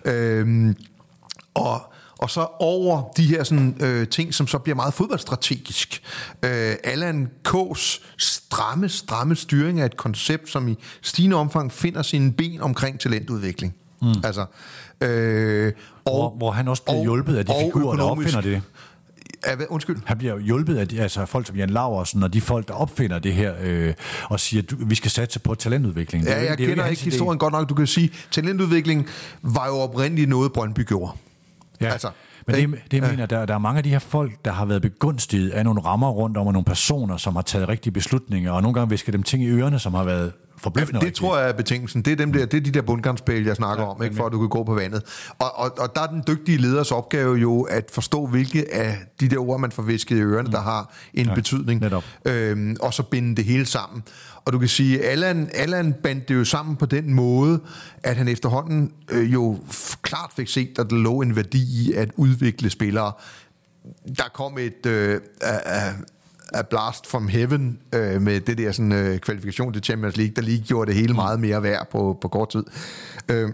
[0.05, 0.77] øhm,
[1.55, 6.03] og, og så over de her sådan, øh, ting, som så bliver meget fodboldstrategisk.
[6.43, 12.33] Øh, Allan K's stramme, stramme styring af et koncept, som i stigende omfang finder sine
[12.33, 13.75] ben omkring talentudvikling.
[14.03, 14.09] Mm.
[14.25, 14.47] Altså,
[15.01, 15.73] øh,
[16.05, 18.63] og, hvor, hvor han også bliver og, hjulpet af de figurer, der opfinder det.
[19.47, 19.97] Ja, undskyld.
[20.05, 23.19] Han bliver hjulpet af de, altså folk som Jan Laversen og de folk, der opfinder
[23.19, 23.95] det her øh,
[24.25, 26.25] og siger, at vi skal satse på talentudvikling.
[26.25, 27.69] Ja, jeg det kender ikke historien godt nok.
[27.69, 29.07] Du kan sige, talentudvikling
[29.43, 31.13] var jo oprindeligt noget, Brøndby gjorde.
[31.81, 31.91] Ja.
[31.91, 32.11] Altså,
[32.47, 34.65] men det, det jeg mener, der, der er mange af de her folk, der har
[34.65, 38.53] været begunstiget af nogle rammer rundt om, og nogle personer, som har taget rigtige beslutninger,
[38.53, 41.49] og nogle gange visker dem ting i ørerne, som har været forbløffende Det tror jeg
[41.49, 42.03] er betingelsen.
[42.03, 44.27] Det er, dem der, det er de der bundgangsspil, jeg snakker ja, om, ikke, for
[44.27, 45.03] at du kan gå på vandet.
[45.39, 49.29] Og, og, og der er den dygtige leders opgave jo at forstå, hvilke af de
[49.29, 50.53] der ord, man får visket i ørerne, mm.
[50.53, 51.83] der har en ja, betydning.
[52.25, 54.03] Øhm, og så binde det hele sammen.
[54.47, 57.61] Og du kan sige, Allan, Allan bandt det jo sammen på den måde,
[58.03, 59.59] at han efterhånden øh, jo
[60.03, 63.13] klart fik set, at der lå en værdi i at udvikle spillere.
[64.17, 64.87] Der kom et...
[64.87, 65.21] Øh, øh,
[66.55, 70.43] A Blast from Heaven øh, med det der sådan, øh, kvalifikation til Champions League, der
[70.43, 71.17] lige gjorde det hele mm.
[71.17, 72.65] meget mere værd på, på kort tid.
[73.29, 73.51] Øh,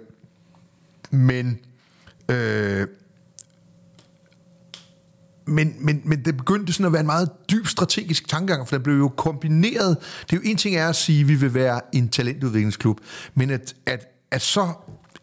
[1.11, 1.59] men,
[2.29, 2.87] øh,
[5.53, 8.83] men, men, men det begyndte sådan at være en meget dyb strategisk tankegang, for det
[8.83, 9.97] blev jo kombineret.
[10.31, 13.01] Det er jo en ting er at sige, at vi vil være en talentudviklingsklub,
[13.35, 14.69] men at, at, at så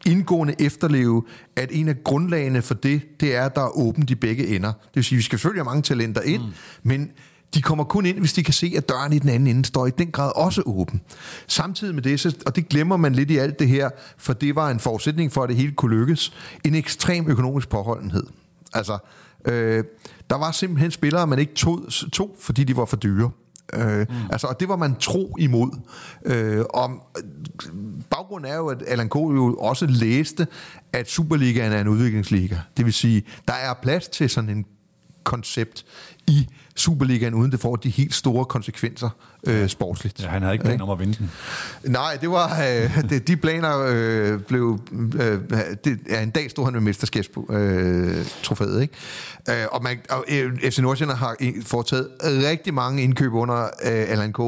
[0.06, 1.24] indgående efterleve,
[1.56, 4.72] at en af grundlagene for det, det er, at der er åbent i begge ender.
[4.72, 6.54] Det vil sige, at vi skal selvfølgelig have mange talenter ind, mm.
[6.84, 7.12] men
[7.54, 9.88] de kommer kun ind, hvis de kan se, at døren i den anden ende står
[9.88, 11.02] i den grad også åben.
[11.48, 14.56] Samtidig med det, så, og det glemmer man lidt i alt det her, for det
[14.56, 16.34] var en forudsætning for, at det hele kunne lykkes,
[16.66, 18.24] en ekstrem økonomisk påholdenhed.
[18.74, 18.98] Altså,
[19.46, 19.84] øh,
[20.30, 21.82] der var simpelthen spillere, man ikke tog,
[22.14, 23.32] tog fordi de var for dyre.
[23.74, 24.16] Øh, mm.
[24.32, 25.72] altså, og det var man tro imod.
[26.26, 26.90] Øh, og
[28.10, 29.16] baggrunden er jo, at Alan K.
[29.16, 30.48] jo også læste,
[30.94, 32.58] at Superligaen er en udviklingsliga.
[32.78, 34.66] Det vil sige, der er plads til sådan en
[35.24, 35.86] koncept
[36.28, 39.10] i Superligaen, uden det får de helt store konsekvenser
[39.48, 40.24] øh, sportsligt.
[40.24, 41.32] Ja, han havde ikke planer om at vinde den.
[41.84, 44.80] Nej, det var øh, det, de planer øh, blev
[45.20, 45.40] øh,
[45.84, 48.94] det, ja, en dag stod han med mesterskabstrofæet, øh, ikke?
[49.50, 51.36] Øh, og, man, og øh, FC Nordsjælland har
[51.66, 54.40] foretaget rigtig mange indkøb under øh, Alan K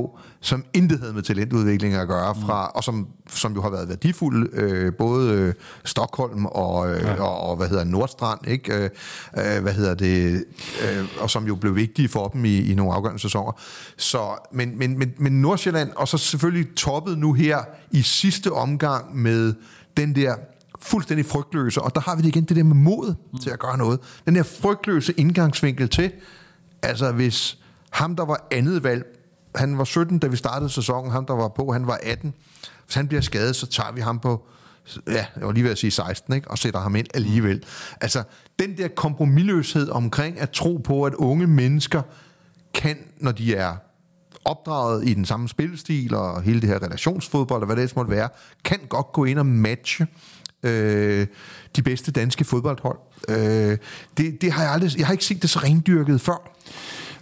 [0.42, 2.72] som intet havde med talentudvikling at gøre, fra, mm.
[2.76, 5.54] og som, som jo har været værdifuld, øh, både øh,
[5.86, 7.22] Stockholm og, øh, ja.
[7.24, 8.74] og, og, hvad hedder Nordstrand, ikke?
[8.74, 8.90] Øh,
[9.38, 10.46] øh, hvad hedder det,
[10.84, 13.52] øh, og som jo blev vigtige for dem i, i nogle afgørende sæsoner.
[13.98, 17.60] Så, men, men, men, men Nordsjælland, og så selvfølgelig toppet nu her
[17.92, 19.54] i sidste omgang med
[19.98, 20.36] den der
[20.80, 23.40] fuldstændig frygtløse, og der har vi det igen, det der med mod mm.
[23.40, 24.00] til at gøre noget.
[24.26, 26.12] Den der frygtløse indgangsvinkel til,
[26.82, 27.58] altså hvis
[27.90, 29.06] ham, der var andet valg
[29.56, 31.12] han var 17, da vi startede sæsonen.
[31.12, 32.34] Ham, der var på, han var 18.
[32.86, 34.46] Hvis han bliver skadet, så tager vi ham på,
[35.08, 36.52] ja, jeg var lige ved at sige 16, ikke?
[36.52, 37.64] og sætter ham ind alligevel.
[38.02, 38.24] Altså,
[38.60, 42.02] den der kompromilløshed omkring at tro på, at unge mennesker
[42.74, 43.76] kan, når de er
[44.46, 48.30] opdraget i den samme spilstil og hele det her relationsfodbold, og hvad det måtte være,
[48.64, 50.08] kan godt gå ind og matche
[50.64, 51.28] øh,
[51.76, 52.98] de bedste danske fodboldhold.
[53.30, 53.78] Øh,
[54.18, 56.52] det, det har jeg aldrig, jeg har ikke set det så rendyrket før.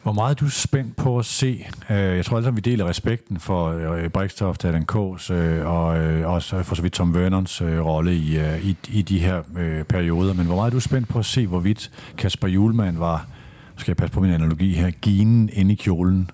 [0.03, 1.65] Hvor meget er du spændt på at se?
[1.89, 6.29] Øh, jeg tror alle vi deler respekten for øh, Brikstoft, Adam K's øh, og øh,
[6.29, 9.41] også for så vidt Tom Vernons rolle i, i, i de her
[9.89, 10.33] perioder.
[10.33, 13.27] Men hvor meget er du spændt på at se, hvorvidt Kasper Julemand var,
[13.77, 16.29] skal jeg passe på min analogi her, ginen inde i kjolen?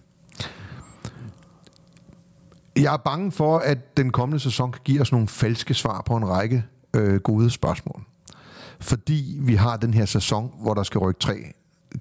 [2.75, 6.15] Jeg er bange for, at den kommende sæson kan give os nogle falske svar på
[6.15, 8.03] en række øh, gode spørgsmål.
[8.79, 11.35] Fordi vi har den her sæson, hvor der skal rykke tre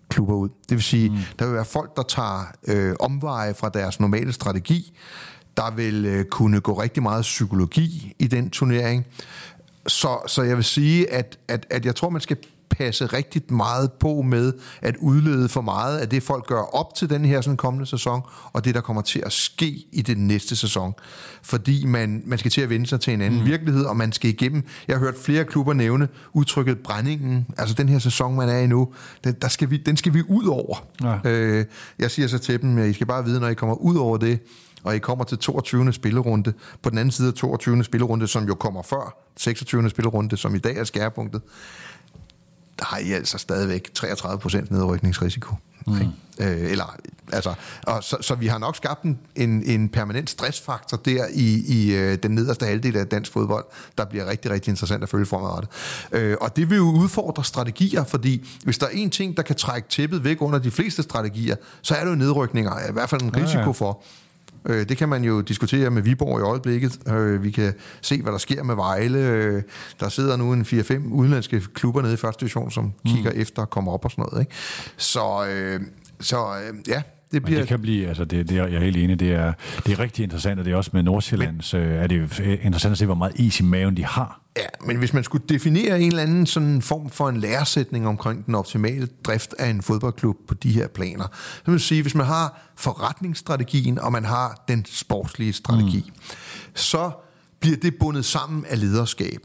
[0.09, 0.49] klubber ud.
[0.49, 1.17] Det vil sige, mm.
[1.39, 4.99] der vil være folk, der tager øh, omveje fra deres normale strategi.
[5.57, 9.07] Der vil øh, kunne gå rigtig meget psykologi i den turnering.
[9.87, 12.37] Så, så jeg vil sige, at, at, at jeg tror, man skal
[12.71, 17.11] passe rigtig meget på med at udlede for meget af det, folk gør op til
[17.11, 18.23] den her sådan kommende sæson,
[18.53, 20.95] og det, der kommer til at ske i den næste sæson.
[21.43, 23.47] Fordi man, man skal til at vende sig til en anden mm.
[23.47, 24.63] virkelighed, og man skal igennem.
[24.89, 27.47] Jeg har hørt flere klubber nævne udtrykket brændingen.
[27.59, 28.89] Altså den her sæson, man er i nu,
[29.25, 30.87] den, der skal vi, den skal vi ud over.
[31.03, 31.31] Ja.
[31.31, 31.65] Øh,
[31.99, 34.17] jeg siger så til dem, at I skal bare vide, når I kommer ud over
[34.17, 34.41] det,
[34.85, 35.93] og I kommer til 22.
[35.93, 37.85] spillerunde, på den anden side af 22.
[37.85, 39.91] spillerunde, som jo kommer før 26.
[39.91, 41.43] spillerunde, som i dag er skærepunktet,
[42.79, 45.55] der har I altså stadigvæk 33 procent nedrykningsrisiko.
[45.87, 45.95] Mm.
[46.41, 46.97] Øh, eller,
[47.33, 51.65] altså, og så, så vi har nok skabt en, en, en permanent stressfaktor der i,
[51.69, 53.65] i øh, den nederste halvdel af dansk fodbold,
[53.99, 55.71] der bliver rigtig, rigtig interessant at følge fremadrettet.
[56.13, 59.57] Øh, og det vil jo udfordre strategier, fordi hvis der er en ting, der kan
[59.57, 63.23] trække tæppet væk under de fleste strategier, så er det jo nedrykninger, i hvert fald
[63.23, 63.71] en risiko ja, ja.
[63.71, 64.03] for.
[64.67, 67.09] Øh, det kan man jo diskutere med Viborg i øjeblikket.
[67.09, 69.19] Øh, vi kan se, hvad der sker med Vejle.
[69.19, 69.63] Øh,
[70.01, 73.11] der sidder nu en 4-5 udenlandske klubber nede i første division, som mm.
[73.11, 74.41] kigger efter at komme op og sådan noget.
[74.41, 74.55] Ikke?
[74.97, 75.81] Så, øh,
[76.21, 77.03] så øh, ja,
[77.35, 77.59] det bliver...
[77.59, 79.53] Men det kan blive, altså det, det er, jeg er helt enig, det er,
[79.87, 82.93] det er rigtig interessant, og det er også med Nordsjællands, men, øh, er det interessant
[82.93, 84.41] at se, hvor meget is i maven de har.
[84.57, 88.47] Ja, men hvis man skulle definere en eller anden sådan form for en læresætning omkring
[88.47, 92.15] den optimale drift af en fodboldklub på de her planer, så vil jeg sige, hvis
[92.15, 96.23] man har forretningsstrategien, og man har den sportslige strategi, mm.
[96.75, 97.11] så
[97.61, 99.39] bliver det bundet sammen af lederskab.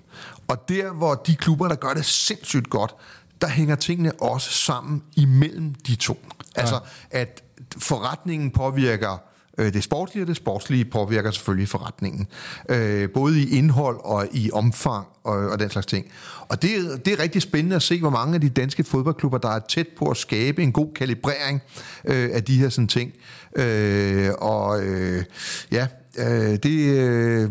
[0.48, 2.96] Og der, hvor de klubber, der gør det sindssygt godt,
[3.42, 6.26] der hænger tingene også sammen imellem de to.
[6.56, 6.80] Altså,
[7.14, 7.20] ja.
[7.20, 7.44] at
[7.78, 9.22] forretningen påvirker
[9.58, 12.28] øh, det sportslige, og det sportslige påvirker selvfølgelig forretningen.
[12.70, 16.06] Øh, både i indhold og i omfang og, og den slags ting.
[16.40, 19.50] Og det, det er rigtig spændende at se, hvor mange af de danske fodboldklubber, der
[19.50, 21.62] er tæt på at skabe en god kalibrering
[22.06, 23.14] øh, af de her sådan ting.
[23.56, 25.24] Øh, og øh,
[25.72, 25.88] ja,
[26.18, 26.98] øh, det...
[26.98, 27.50] Øh,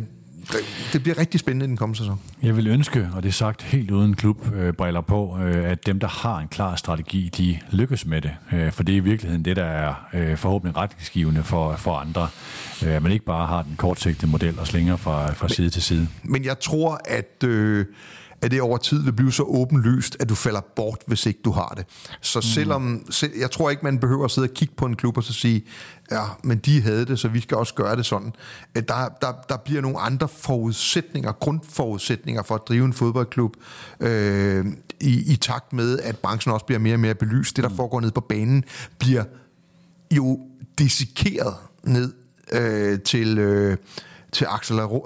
[0.93, 2.21] det bliver rigtig spændende i den kommende sæson.
[2.43, 6.01] Jeg vil ønske, og det er sagt helt uden klubbriller øh, på, øh, at dem,
[6.01, 8.31] der har en klar strategi, de lykkes med det.
[8.53, 9.95] Øh, for det er i virkeligheden det, der er
[10.37, 12.29] forhåbentlig retningsgivende for, for andre.
[12.83, 16.09] At man ikke bare har den kortsigtede model og slinger fra, fra side til side.
[16.23, 17.45] Men jeg tror, at...
[17.45, 17.87] Øh,
[18.43, 21.51] at det over tid vil blive så åbenlyst, at du falder bort, hvis ikke du
[21.51, 21.87] har det.
[22.21, 25.17] Så selvom, selv, jeg tror ikke, man behøver at sidde og kigge på en klub
[25.17, 25.65] og så sige,
[26.11, 28.33] ja, men de havde det, så vi skal også gøre det sådan.
[28.75, 33.57] At der, der, der bliver nogle andre forudsætninger, grundforudsætninger for at drive en fodboldklub,
[34.01, 34.67] øh,
[35.01, 37.57] i, i takt med, at branchen også bliver mere og mere belyst.
[37.57, 38.65] Det, der foregår ned på banen,
[38.99, 39.25] bliver
[40.17, 40.41] jo
[40.79, 41.55] dissekeret
[41.85, 42.13] ned
[42.53, 43.39] øh, til...
[43.39, 43.77] Øh,
[44.33, 44.47] til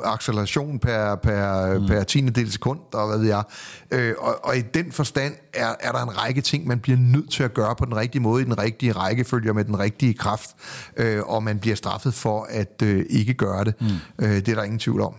[0.04, 1.86] acceleration per, per, mm.
[1.86, 3.42] per tiende del sekund, og hvad ved jeg.
[3.90, 7.30] Øh, og, og i den forstand er, er der en række ting, man bliver nødt
[7.30, 10.50] til at gøre på den rigtige måde, i den rigtige rækkefølge med den rigtige kraft,
[10.96, 13.74] øh, og man bliver straffet for at øh, ikke gøre det.
[13.80, 13.86] Mm.
[14.18, 15.14] Øh, det er der ingen tvivl om.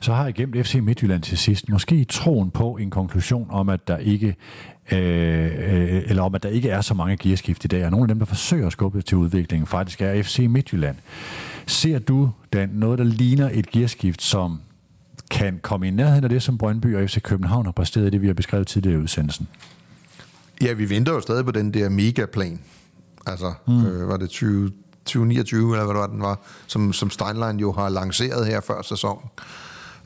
[0.00, 1.68] Så har jeg gemt FC Midtjylland til sidst.
[1.68, 4.36] Måske troen på en konklusion om, at der ikke
[4.92, 8.04] øh, øh, eller om, at der ikke er så mange gearskift i dag, og nogle
[8.04, 10.96] af dem, der forsøger at skubbe til udviklingen, faktisk er FC Midtjylland.
[11.66, 14.60] Ser du Dan, noget, der ligner et gearskift, som
[15.30, 18.26] kan komme i nærheden af det, som Brøndby og FC København har præsteret, det vi
[18.26, 19.48] har beskrevet tidligere i udsendelsen?
[20.62, 22.60] Ja, vi venter jo stadig på den der megaplan.
[23.26, 23.86] Altså, mm.
[23.86, 24.72] øh, var det 20,
[25.04, 28.82] 2029, eller hvad det var, den var, som, som Steinlein jo har lanceret her før
[28.82, 29.28] sæsonen.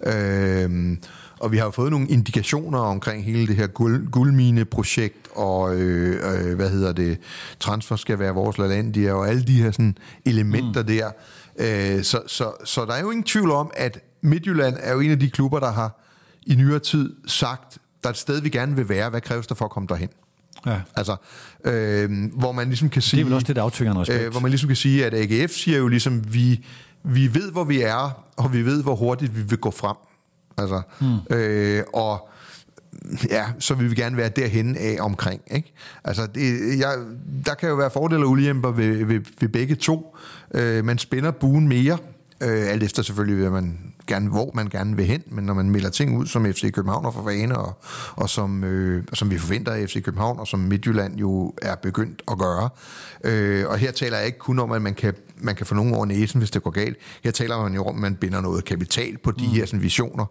[0.07, 0.97] Øh,
[1.41, 6.57] og vi har fået nogle indikationer omkring hele det her guld, guldmine-projekt, og øh, øh,
[6.57, 7.19] hvad hedder det,
[7.61, 10.87] transfer skal være vores land, og alle de her sådan, elementer mm.
[10.87, 11.11] der.
[11.61, 15.11] Øh, så, så, så der er jo ingen tvivl om, at Midtjylland er jo en
[15.11, 16.01] af de klubber, der har
[16.47, 19.11] i nyere tid sagt, der er et sted, vi gerne vil være.
[19.11, 20.09] Hvad kræves der for at komme derhen?
[20.66, 20.81] Ja.
[20.97, 21.16] Altså,
[21.65, 23.19] øh, hvor man ligesom kan sige...
[23.19, 24.23] Det er vel også det, der aftvinger respekt.
[24.23, 26.66] Øh, hvor man ligesom kan sige, at AGF siger jo ligesom, vi,
[27.03, 29.97] vi ved, hvor vi er, og vi ved, hvor hurtigt vi vil gå frem.
[30.59, 31.37] Altså, hmm.
[31.37, 32.28] øh, og
[33.31, 35.43] ja, så vil vi gerne være derhen af omkring.
[35.51, 35.74] Ikke?
[36.05, 36.94] Altså, det, jeg,
[37.47, 40.16] der kan jo være fordele og ulemper ved, ved, ved begge to.
[40.55, 41.98] Øh, man spænder buen mere,
[42.40, 45.70] øh, alt efter selvfølgelig, hvad man gerne, hvor man gerne vil hen, men når man
[45.70, 47.78] melder ting ud, som FC København er for vane, og,
[48.16, 52.22] og som, øh, som vi forventer af FC København, og som Midtjylland jo er begyndt
[52.31, 52.68] at gøre.
[53.24, 55.95] Øh, og her taler jeg ikke kun om, at man kan, man kan få nogen
[55.95, 56.97] over næsen, hvis det går galt.
[57.25, 59.51] Her taler man jo om, at man binder noget kapital på de mm.
[59.51, 60.27] her sådan, visioner.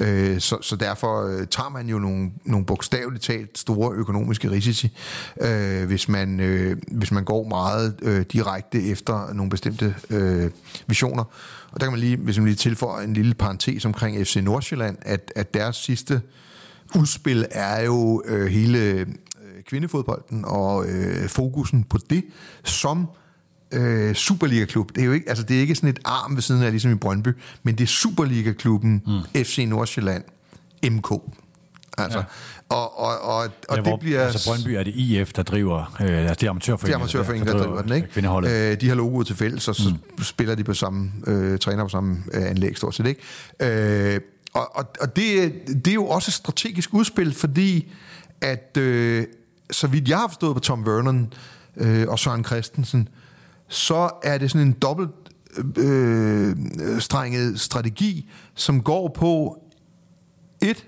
[0.00, 4.98] Øh, så, så derfor øh, tager man jo nogle, nogle bogstaveligt talt store økonomiske risici,
[5.40, 10.50] øh, hvis, man, øh, hvis man går meget øh, direkte efter nogle bestemte øh,
[10.86, 11.24] visioner.
[11.72, 14.96] Og der kan man lige, hvis man lige tilføjer en lille parentes omkring FC Nordsjælland,
[15.02, 16.20] at, at deres sidste
[16.94, 19.06] udspil er jo øh, hele øh,
[19.66, 22.24] kvindefodbolden og øh, fokusen på det
[22.64, 23.06] som
[23.72, 24.94] øh, Superliga-klub.
[24.94, 26.92] Det er jo ikke, altså det er ikke sådan et arm ved siden af, ligesom
[26.92, 27.28] i Brøndby,
[27.62, 29.44] men det er Superliga-klubben mm.
[29.44, 30.24] FC Nordsjælland
[30.90, 31.12] MK.
[31.98, 32.24] Altså, ja.
[32.68, 34.24] Og, og, og, og ja, hvor, det bliver...
[34.24, 35.96] Altså Brøndby er det IF, der driver...
[36.00, 38.08] Øh, altså det er amatørforeningen, det er amatørforeningen der, der, driver den, ikke?
[38.08, 38.50] Kvindeholdet.
[38.50, 39.88] Øh, de har logoet til fælles, og så
[40.18, 40.22] mm.
[40.24, 41.12] spiller de på samme...
[41.26, 44.14] Øh, træner på samme øh, anlæg, stort set, ikke?
[44.14, 44.20] Øh,
[44.54, 47.92] og og, og det, det er jo også et strategisk udspil, fordi
[48.40, 48.76] at...
[48.76, 49.26] Øh,
[49.70, 51.32] så vidt jeg har forstået på Tom Vernon
[51.76, 53.08] øh, og Søren Christensen,
[53.72, 55.10] så er det sådan en dobbelt
[55.78, 56.56] øh,
[56.98, 59.62] strenget strategi, som går på
[60.62, 60.86] et,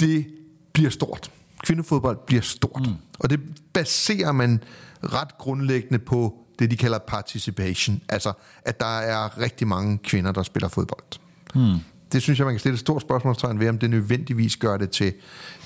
[0.00, 0.26] det
[0.72, 1.30] bliver stort.
[1.64, 2.86] Kvindefodbold bliver stort.
[2.86, 2.94] Mm.
[3.18, 3.40] Og det
[3.72, 4.62] baserer man
[5.02, 8.02] ret grundlæggende på det, de kalder participation.
[8.08, 8.32] Altså,
[8.64, 11.18] at der er rigtig mange kvinder, der spiller fodbold.
[11.54, 11.78] Mm.
[12.12, 14.90] Det synes jeg, man kan stille et stort spørgsmålstegn ved, om det nødvendigvis gør det
[14.90, 15.12] til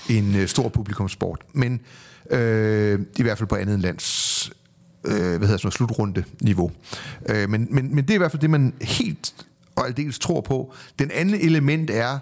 [0.09, 1.41] en uh, stor publikumsport.
[1.53, 1.81] Men
[2.29, 4.51] øh, i hvert fald på andet lands
[5.07, 6.71] øh, hvad hedder sådan slutrunde-niveau.
[7.29, 9.33] Øh, men, men, men det er i hvert fald det, man helt
[9.75, 10.73] og aldeles tror på.
[10.99, 12.19] Den anden element er,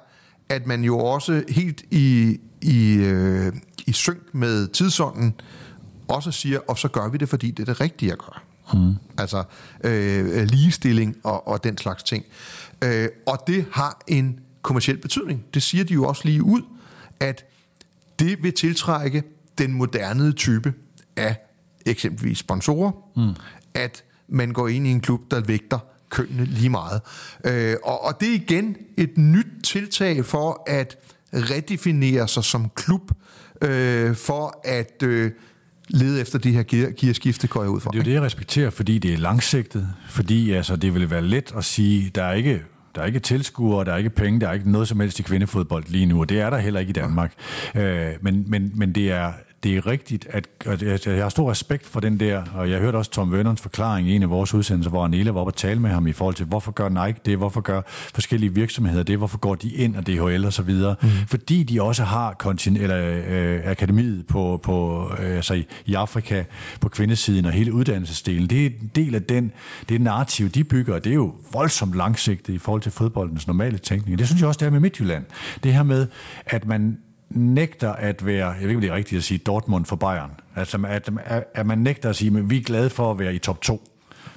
[0.50, 3.54] at man jo også helt i, i, øh,
[3.88, 5.36] i synk med tidsånden
[6.08, 8.40] også siger, og så gør vi det, fordi det er det rigtige at gøre.
[8.74, 8.96] Mm.
[9.18, 9.44] Altså
[9.84, 12.26] øh, ligestilling og, og den slags ting.
[12.84, 15.44] Øh, og det har en kommersiel betydning.
[15.54, 16.62] Det siger de jo også lige ud,
[17.20, 17.46] at
[18.20, 19.24] det vil tiltrække
[19.58, 20.74] den moderne type
[21.16, 21.36] af
[21.86, 23.34] eksempelvis sponsorer, mm.
[23.74, 25.80] at man går ind i en klub, der vægter
[26.10, 27.02] kønnene lige meget.
[27.46, 30.98] Øh, og, og det er igen et nyt tiltag for at
[31.34, 33.12] redefinere sig som klub,
[33.62, 35.32] øh, for at øh,
[35.90, 36.64] lede efter de her
[36.98, 37.92] gearskifte, går jeg ud fra.
[37.92, 41.22] Det er jo det, jeg respekterer, fordi det er langsigtet, fordi altså, det vil være
[41.22, 42.64] let at sige, der er ikke
[42.96, 45.24] der er ikke tilskuere, der er ikke penge, der er ikke noget som helst i
[45.24, 47.34] kvindefodbold lige nu, og det er der heller ikke i Danmark.
[47.76, 49.34] Øh, men, men, men det er
[49.66, 52.96] det er rigtigt, at, at jeg har stor respekt for den der, og jeg hørte
[52.96, 55.80] også Tom Vernons forklaring i en af vores udsendelser, hvor Anela var oppe og tale
[55.80, 59.38] med ham i forhold til, hvorfor gør Nike det, hvorfor gør forskellige virksomheder det, hvorfor
[59.38, 60.96] går de ind og DHL og så videre.
[61.02, 61.08] Mm.
[61.28, 66.44] Fordi de også har kontin- eller, øh, akademiet på, på, øh, altså i, i Afrika
[66.82, 68.50] på kvindesiden og hele uddannelsesdelen.
[68.50, 69.52] Det er en del af den,
[69.90, 73.78] det narrativ, de bygger, og det er jo voldsomt langsigtet i forhold til fodboldens normale
[73.78, 74.20] tænkning.
[74.20, 75.26] Det synes jeg også, det er med Midtjylland.
[75.64, 76.08] Det her med,
[76.46, 76.98] at man
[77.30, 80.32] nægter at være, jeg ved ikke, om det er rigtigt at sige, Dortmund for Bayern.
[80.56, 81.10] Altså, at,
[81.54, 83.82] at man nægter at sige, at vi er glade for at være i top 2.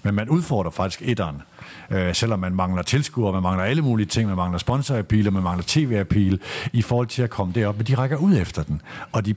[0.02, 1.42] Men man udfordrer faktisk etteren.
[1.90, 5.64] Øh, selvom man mangler tilskuere, man mangler alle mulige ting, man mangler sponsorappeal, man mangler
[5.66, 6.38] tv-appeal,
[6.72, 7.76] i forhold til at komme derop.
[7.76, 8.82] Men de rækker ud efter den.
[9.12, 9.34] Og de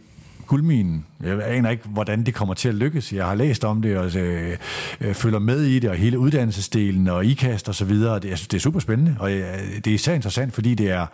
[0.51, 1.05] guldminen.
[1.23, 3.13] Jeg aner ikke, hvordan det kommer til at lykkes.
[3.13, 4.57] Jeg har læst om det, og øh,
[5.01, 8.19] øh, følger med i det, og hele uddannelsesdelen, og ikast og så videre.
[8.19, 10.89] Det, jeg synes, det er super spændende, og øh, det er især interessant, fordi det
[10.89, 11.05] er,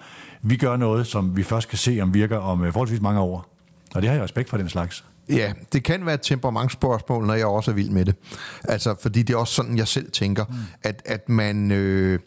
[0.42, 3.54] vi gør noget, som vi først kan se, om virker om øh, forholdsvis mange år.
[3.96, 5.04] Og det har jeg respekt for den slags.
[5.30, 8.16] Ja, det kan være et temperamentsspørgsmål, når jeg også er vild med det.
[8.64, 10.56] Altså, fordi det er også sådan, jeg selv tænker, mm.
[10.84, 12.20] at, at man, øh,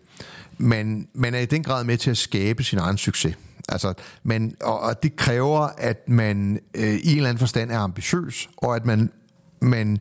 [0.58, 3.36] man, man er i den grad med til at skabe sin egen succes.
[3.68, 7.78] Altså, man, og, og det kræver, at man øh, i en eller anden forstand er
[7.78, 9.10] ambitiøs, og at man,
[9.60, 9.98] man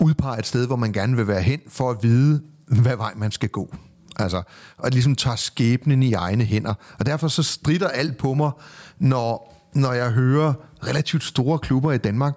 [0.00, 3.30] udpeger et sted, hvor man gerne vil være hen, for at vide, hvad vej man
[3.30, 3.74] skal gå.
[4.18, 4.42] Altså,
[4.78, 6.74] og ligesom tager skæbnen i egne hænder.
[6.98, 8.50] Og derfor så strider alt på mig,
[8.98, 10.52] når, når jeg hører
[10.86, 12.34] relativt store klubber i Danmark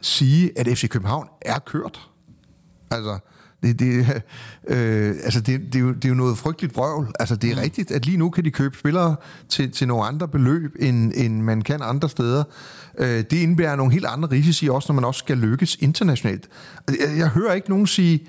[0.00, 2.00] sige, at FC København er kørt.
[2.90, 3.18] Altså,
[3.62, 4.06] det, det,
[4.68, 7.12] øh, altså det, det, er jo, det er jo noget frygteligt brøvl.
[7.20, 7.60] Altså det er mm.
[7.60, 9.16] rigtigt, at lige nu kan de købe spillere
[9.48, 12.44] til, til nogle andre beløb, end, end man kan andre steder.
[12.98, 16.48] Øh, det indebærer nogle helt andre risici, også når man også skal lykkes internationalt.
[16.88, 18.26] Jeg, jeg hører ikke nogen sige,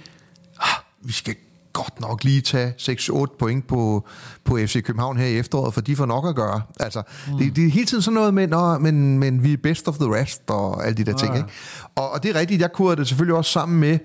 [0.60, 1.36] ah, vi skal
[1.74, 4.08] godt nok lige tage 6-8 point på,
[4.44, 6.62] på FC København her i efteråret, for de får nok at gøre.
[6.80, 7.38] Altså, mm.
[7.38, 9.96] det, det er hele tiden sådan noget med, Nå, men, men vi er best of
[9.96, 11.18] the rest, og alle de der ja.
[11.18, 11.38] ting.
[11.38, 11.50] Ikke?
[11.96, 14.00] Og, og det er rigtigt, jeg kunne det selvfølgelig også sammen med,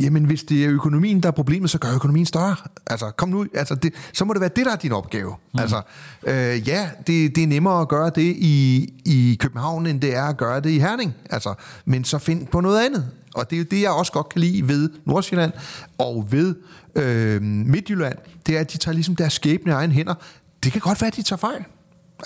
[0.00, 2.56] jamen hvis det er økonomien, der er problemet, så gør økonomien større.
[2.86, 5.34] Altså, kom nu, altså det, så må det være det, der er din opgave.
[5.54, 5.60] Mm.
[5.60, 5.82] Altså,
[6.26, 10.24] øh, ja, det, det er nemmere at gøre det i, i København, end det er
[10.24, 11.14] at gøre det i Herning.
[11.30, 11.54] Altså,
[11.84, 13.10] men så find på noget andet.
[13.34, 15.52] Og det er jo det, jeg også godt kan lide ved Nordsjælland
[15.98, 16.54] og ved
[16.94, 20.14] øh, Midtjylland, det er, at de tager ligesom deres skæbne i egen hænder.
[20.64, 21.64] Det kan godt være, at de tager fejl.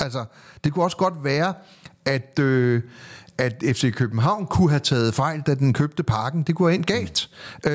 [0.01, 0.25] Altså,
[0.65, 1.55] det kunne også godt være,
[2.05, 2.83] at, øh,
[3.39, 6.43] at FC København kunne have taget fejl, da den købte parken.
[6.43, 7.31] Det kunne have endt galt.
[7.67, 7.73] Øh,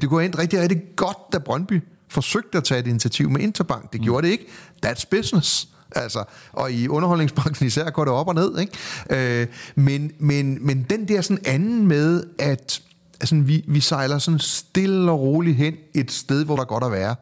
[0.00, 3.40] det kunne have endt rigtig, rigtig godt, da Brøndby forsøgte at tage et initiativ med
[3.40, 3.92] Interbank.
[3.92, 4.46] Det gjorde det ikke.
[4.86, 5.68] That's business.
[5.96, 8.58] Altså, og i underholdningsbranchen især går det op og ned.
[8.58, 9.40] Ikke?
[9.40, 12.82] Øh, men, men, men den der sådan anden med, at
[13.20, 16.84] altså, vi, vi sejler sådan stille og roligt hen et sted, hvor der er godt
[16.84, 17.14] at være.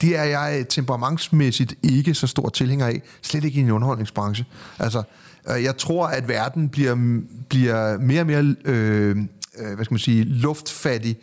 [0.00, 3.02] Det er jeg øh, temperamentsmæssigt ikke så stor tilhænger af.
[3.22, 4.44] Slet ikke i en underholdningsbranche.
[4.78, 5.02] Altså,
[5.50, 9.16] øh, jeg tror, at verden bliver, bliver mere og mere øh,
[9.58, 11.16] øh, hvad skal man sige, luftfattig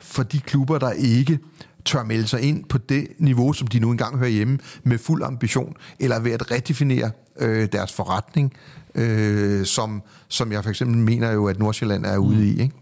[0.00, 1.38] for de klubber, der ikke
[1.84, 5.22] tør melde sig ind på det niveau, som de nu engang hører hjemme, med fuld
[5.22, 8.52] ambition, eller ved at redefinere øh, deres forretning,
[8.94, 12.60] øh, som, som jeg for eksempel mener jo, at Nordsjælland er ude i.
[12.60, 12.74] Ikke?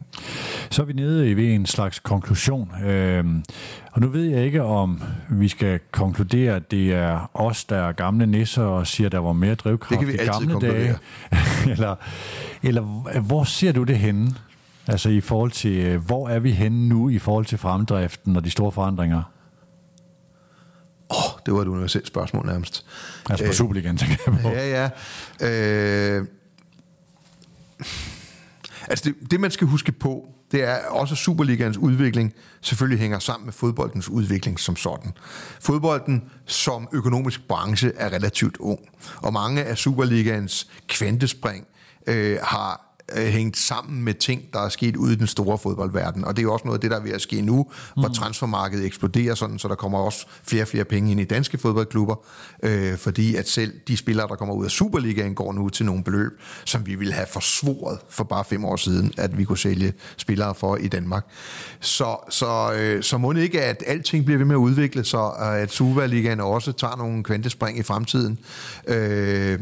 [0.70, 2.70] Så er vi nede ved en slags konklusion.
[2.84, 3.24] Øh,
[3.92, 7.92] og nu ved jeg ikke, om vi skal konkludere, at det er os, der er
[7.92, 10.78] gamle nisser og siger, at der var mere drivkraft i gamle konkludere.
[10.78, 10.98] dage.
[11.72, 11.96] eller,
[12.62, 12.82] eller
[13.20, 14.34] hvor ser du det henne?
[14.88, 18.44] Altså i forhold til, øh, hvor er vi henne nu i forhold til fremdriften og
[18.44, 19.22] de store forandringer?
[21.10, 22.86] Åh, oh, det var et universelt spørgsmål nærmest.
[23.30, 24.48] Altså på øh, Superligaen, tænker jeg på.
[24.48, 24.90] Ja,
[25.40, 26.16] ja.
[26.16, 26.26] Øh,
[28.88, 33.46] altså det, det, man skal huske på, det er også Superligans udvikling selvfølgelig hænger sammen
[33.46, 35.12] med fodboldens udvikling som sådan.
[35.60, 38.80] Fodbolden som økonomisk branche er relativt ung,
[39.16, 41.66] og mange af Superligans kvantespring
[42.06, 46.24] øh, har øh, hængt sammen med ting, der er sket ude i den store fodboldverden.
[46.24, 48.08] Og det er jo også noget af det, der er ved at ske nu, hvor
[48.08, 48.14] mm.
[48.14, 52.14] transfermarkedet eksploderer sådan, så der kommer også flere og flere penge ind i danske fodboldklubber,
[52.62, 56.04] øh, fordi at selv de spillere, der kommer ud af Superligaen, går nu til nogle
[56.04, 56.32] beløb,
[56.64, 60.54] som vi ville have forsvoret for bare fem år siden, at vi kunne sælge spillere
[60.54, 61.26] for i Danmark.
[61.80, 65.20] Så, så, øh, så må det ikke, at alting bliver ved med at udvikle sig,
[65.20, 68.38] og at Superligaen også tager nogle kvantespring i fremtiden.
[68.88, 69.58] Øh,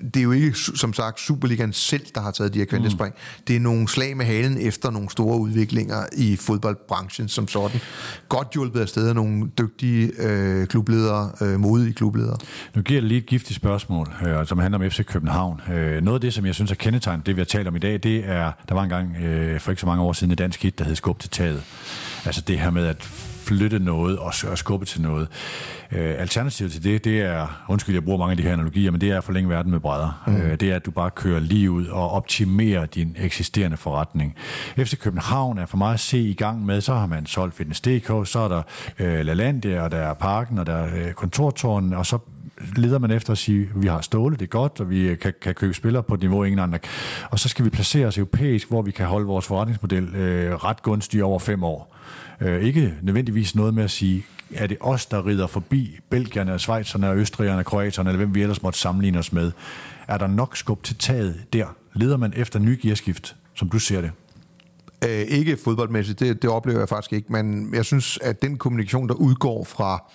[0.00, 3.14] det er jo ikke, som sagt, Superligaen selv, der har taget de her kvantespring.
[3.14, 3.44] Mm.
[3.46, 7.80] Det er nogle slag med halen efter nogle store udviklinger i fodboldbranchen som sådan.
[8.28, 12.36] Godt hjulpet af sted af nogle dygtige øh, klubledere, øh, modige klubledere.
[12.74, 15.60] Nu giver jeg lige et giftigt spørgsmål, øh, som handler om FC København.
[15.72, 17.78] Øh, noget af det, som jeg synes er kendetegnet, det vi har talt om i
[17.78, 20.62] dag, det er, der var engang øh, for ikke så mange år siden et dansk
[20.62, 21.62] hit, der hed Skub til taget.
[22.24, 25.28] Altså det her med at flytte noget og, og skubbe til noget.
[25.92, 29.00] Øh, alternativet til det, det er, undskyld, jeg bruger mange af de her analogier, men
[29.00, 30.22] det er at forlænge verden med brædder.
[30.26, 30.36] Mm.
[30.36, 34.36] Øh, det er, at du bare kører lige ud og optimerer din eksisterende forretning.
[34.76, 38.28] FC København er for mig at se i gang med, så har man solgt Fitness.dk,
[38.28, 38.62] så er der
[38.98, 42.18] øh, LaLandia, og der er Parken, og der er øh, kontortårnen, og så
[42.76, 45.32] leder man efter at sige, at vi har Ståle, det er godt, og vi kan,
[45.42, 46.78] kan købe spillere på et niveau, ingen andre.
[47.30, 50.82] Og så skal vi placere os europæisk, hvor vi kan holde vores forretningsmodel øh, ret
[50.82, 51.96] gunstig over fem år.
[52.40, 57.12] Øh, ikke nødvendigvis noget med at sige, er det os, der rider forbi Belgierne, Schweizerne,
[57.12, 59.52] Østrigerne, Kroaterne, eller hvem vi ellers måtte sammenligne os med.
[60.08, 61.76] Er der nok skub til taget der?
[61.94, 64.10] Leder man efter ny gearskift, som du ser det?
[65.04, 69.08] Øh, ikke fodboldmæssigt, det, det oplever jeg faktisk ikke, men jeg synes, at den kommunikation,
[69.08, 70.10] der udgår fra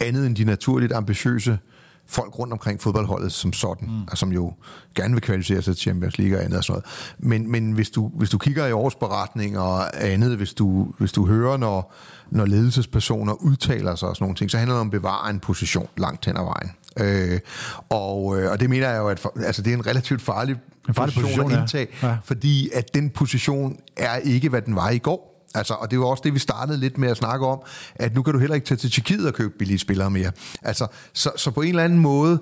[0.00, 1.58] andet end de naturligt ambitiøse
[2.06, 4.16] folk rundt omkring fodboldholdet som sådan, mm.
[4.16, 4.52] som jo
[4.94, 6.84] gerne vil kvalificere sig til Champions League og andet og sådan noget.
[7.18, 11.26] Men, men hvis, du, hvis du kigger i årsberetning og andet, hvis du, hvis du
[11.26, 11.94] hører, når,
[12.30, 15.40] når ledelsespersoner udtaler sig og sådan nogle ting, så handler det om at bevare en
[15.40, 16.70] position langt hen ad vejen.
[16.96, 17.40] Øh,
[17.88, 20.56] og, øh, og det mener jeg jo, at altså, det er en relativt farlig,
[20.88, 22.08] en farlig position, position at indtage, ja.
[22.08, 22.16] Ja.
[22.24, 25.33] fordi at den position er ikke, hvad den var i går.
[25.54, 27.58] Altså, og det var også det, vi startede lidt med at snakke om,
[27.94, 30.32] at nu kan du heller ikke tage til Tjekkiet og købe billige spillere mere.
[30.62, 32.38] Altså, så, så på en eller anden måde,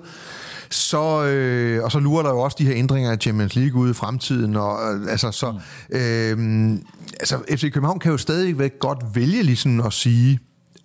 [0.69, 3.91] så, øh, og så lurer der jo også de her ændringer af Champions League ude
[3.91, 6.73] i fremtiden, og øh, altså, så, mm.
[6.73, 6.79] øh,
[7.19, 10.39] altså, FC København kan jo stadigvæk godt vælge ligesom at sige,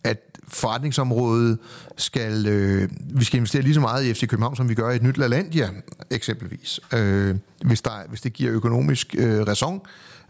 [0.04, 0.18] at
[0.48, 1.58] forretningsområdet
[1.96, 4.96] skal, øh, vi skal investere lige så meget i FC København, som vi gør i
[4.96, 5.70] et nyt LaLandia,
[6.10, 6.80] eksempelvis.
[6.94, 9.80] Øh, hvis, der, hvis det giver økonomisk øh, ræson,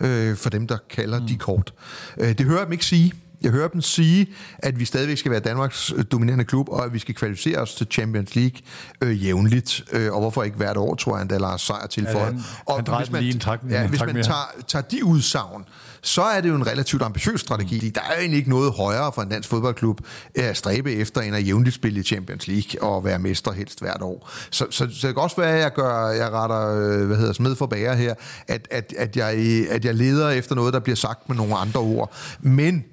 [0.00, 1.26] øh, for dem, der kalder mm.
[1.26, 1.74] de kort.
[2.18, 3.12] Øh, det hører jeg dem ikke sige.
[3.42, 4.26] Jeg hører dem sige,
[4.58, 7.74] at vi stadigvæk skal være Danmarks øh, dominerende klub, og at vi skal kvalificere os
[7.74, 8.60] til Champions League
[9.00, 9.84] øh, jævnligt.
[9.92, 12.18] Øh, og hvorfor ikke hvert år, tror jeg, der er sejr til for.
[12.18, 15.04] Ja, han, og han hvis man, lige en trak, ja, hvis man tager, tager de
[15.04, 15.64] udsagn,
[16.02, 17.88] så er det jo en relativt ambitiøs strategi.
[17.88, 20.00] Der er jo egentlig ikke noget højere for en dansk fodboldklub
[20.34, 24.02] at stræbe efter en at jævnligt spille i Champions League og være mester helst hvert
[24.02, 24.30] år.
[24.50, 27.32] Så, så, så det kan også være, at jeg, gør, jeg retter øh, hvad hedder,
[27.32, 28.14] smed for bager her,
[28.48, 29.34] at, at, at, jeg,
[29.70, 32.12] at jeg leder efter noget, der bliver sagt med nogle andre ord.
[32.40, 32.84] Men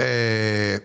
[0.00, 0.78] Øh,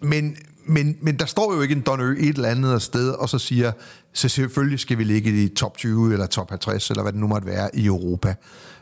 [0.00, 0.36] men,
[0.66, 3.38] men, men der står jo ikke en Don Ø et eller andet sted, og så
[3.38, 3.72] siger,
[4.12, 7.26] så selvfølgelig skal vi ligge i top 20 eller top 50, eller hvad det nu
[7.26, 8.34] måtte være i Europa.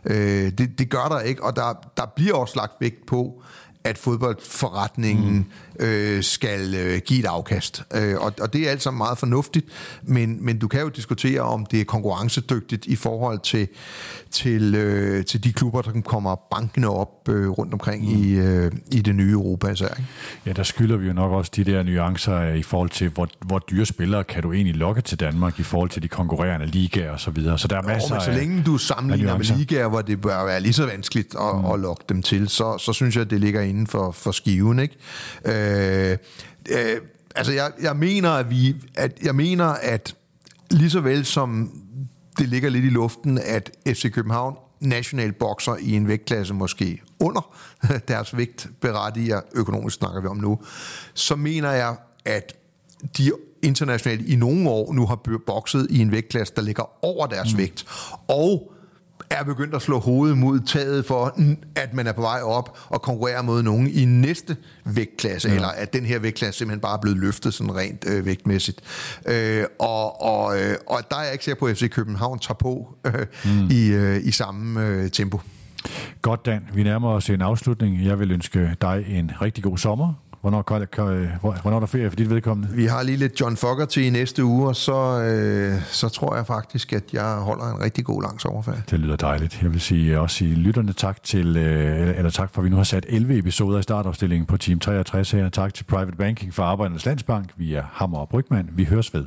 [0.05, 3.43] Øh, det, det gør der ikke, og der, der bliver også lagt vægt på,
[3.85, 5.35] at fodboldforretningen
[5.81, 5.87] mm.
[5.87, 7.83] øh, skal øh, give et afkast.
[7.95, 9.67] Øh, og, og det er alt sammen meget fornuftigt,
[10.03, 13.69] men, men du kan jo diskutere, om det er konkurrencedygtigt i forhold til,
[14.31, 18.23] til, øh, til de klubber, der kommer bankende op øh, rundt omkring mm.
[18.23, 19.69] i, øh, i det nye Europa.
[19.69, 20.03] Især, ikke?
[20.47, 23.59] Ja, der skylder vi jo nok også de der nuancer i forhold til, hvor, hvor
[23.59, 27.21] dyre spillere kan du egentlig lokke til Danmark i forhold til de konkurrerende ligaer og
[27.21, 27.59] så videre.
[27.59, 30.45] Så der er masser jo, men så længe du sammenligner med ligaer, hvor det bør
[30.45, 31.65] være lige så vanskeligt at, mm.
[31.65, 34.79] at lokke dem til, så, så synes jeg, at det ligger inden for, for skiven.
[34.79, 34.97] Ikke?
[35.45, 36.19] Øh,
[36.71, 37.01] øh,
[37.37, 40.15] altså, jeg, jeg mener, at vi, at jeg mener, at
[40.71, 41.71] lige så vel som
[42.39, 47.57] det ligger lidt i luften, at FC København national bokser i en vægtklasse måske under
[48.09, 50.59] deres vægt berettiger, økonomisk snakker vi om nu,
[51.15, 52.55] så mener jeg, at
[53.17, 53.33] de
[53.63, 57.59] internationalt i nogle år nu har bokset i en vægtklasse, der ligger over deres mm.
[57.59, 57.87] vægt.
[58.29, 58.72] Og
[59.31, 61.39] er begyndt at slå hovedet mod taget for,
[61.77, 65.55] at man er på vej op og konkurrerer mod nogen i næste vægtklasse, ja.
[65.55, 68.81] eller at den her vægtklasse simpelthen bare er blevet løftet sådan rent øh, vægtmæssigt.
[69.27, 72.55] Øh, og, og, øh, og der er jeg ikke sikker på, at FC København tager
[72.55, 73.13] på øh,
[73.45, 73.69] mm.
[73.79, 75.41] i, øh, i samme øh, tempo.
[76.23, 76.69] Godt, Dan.
[76.75, 78.05] Vi nærmer os en afslutning.
[78.05, 80.15] Jeg vil ønske dig en rigtig god sommer.
[80.43, 82.75] Hvornår, kan, kan, hvornår er der ferie for dit vedkommende?
[82.75, 83.57] Vi har lige lidt John
[83.87, 87.81] til i næste uge, og så, øh, så tror jeg faktisk, at jeg holder en
[87.81, 88.83] rigtig god lang sommerferie.
[88.91, 89.63] Det lyder dejligt.
[89.63, 92.77] Jeg vil sige, også sige lytterne tak til, øh, eller tak for, at vi nu
[92.77, 95.49] har sat 11 episoder i startopstillingen på Team 63 her.
[95.49, 97.51] Tak til Private Banking for Arbejdernes Landsbank.
[97.57, 98.69] Vi er Hammer og Brygman.
[98.73, 99.27] Vi høres ved.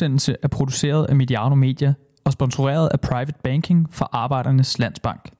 [0.00, 1.94] Udsendelse er produceret af Mediano Media
[2.24, 5.20] og sponsoreret af Private Banking fra Arbejdernes Landsbank.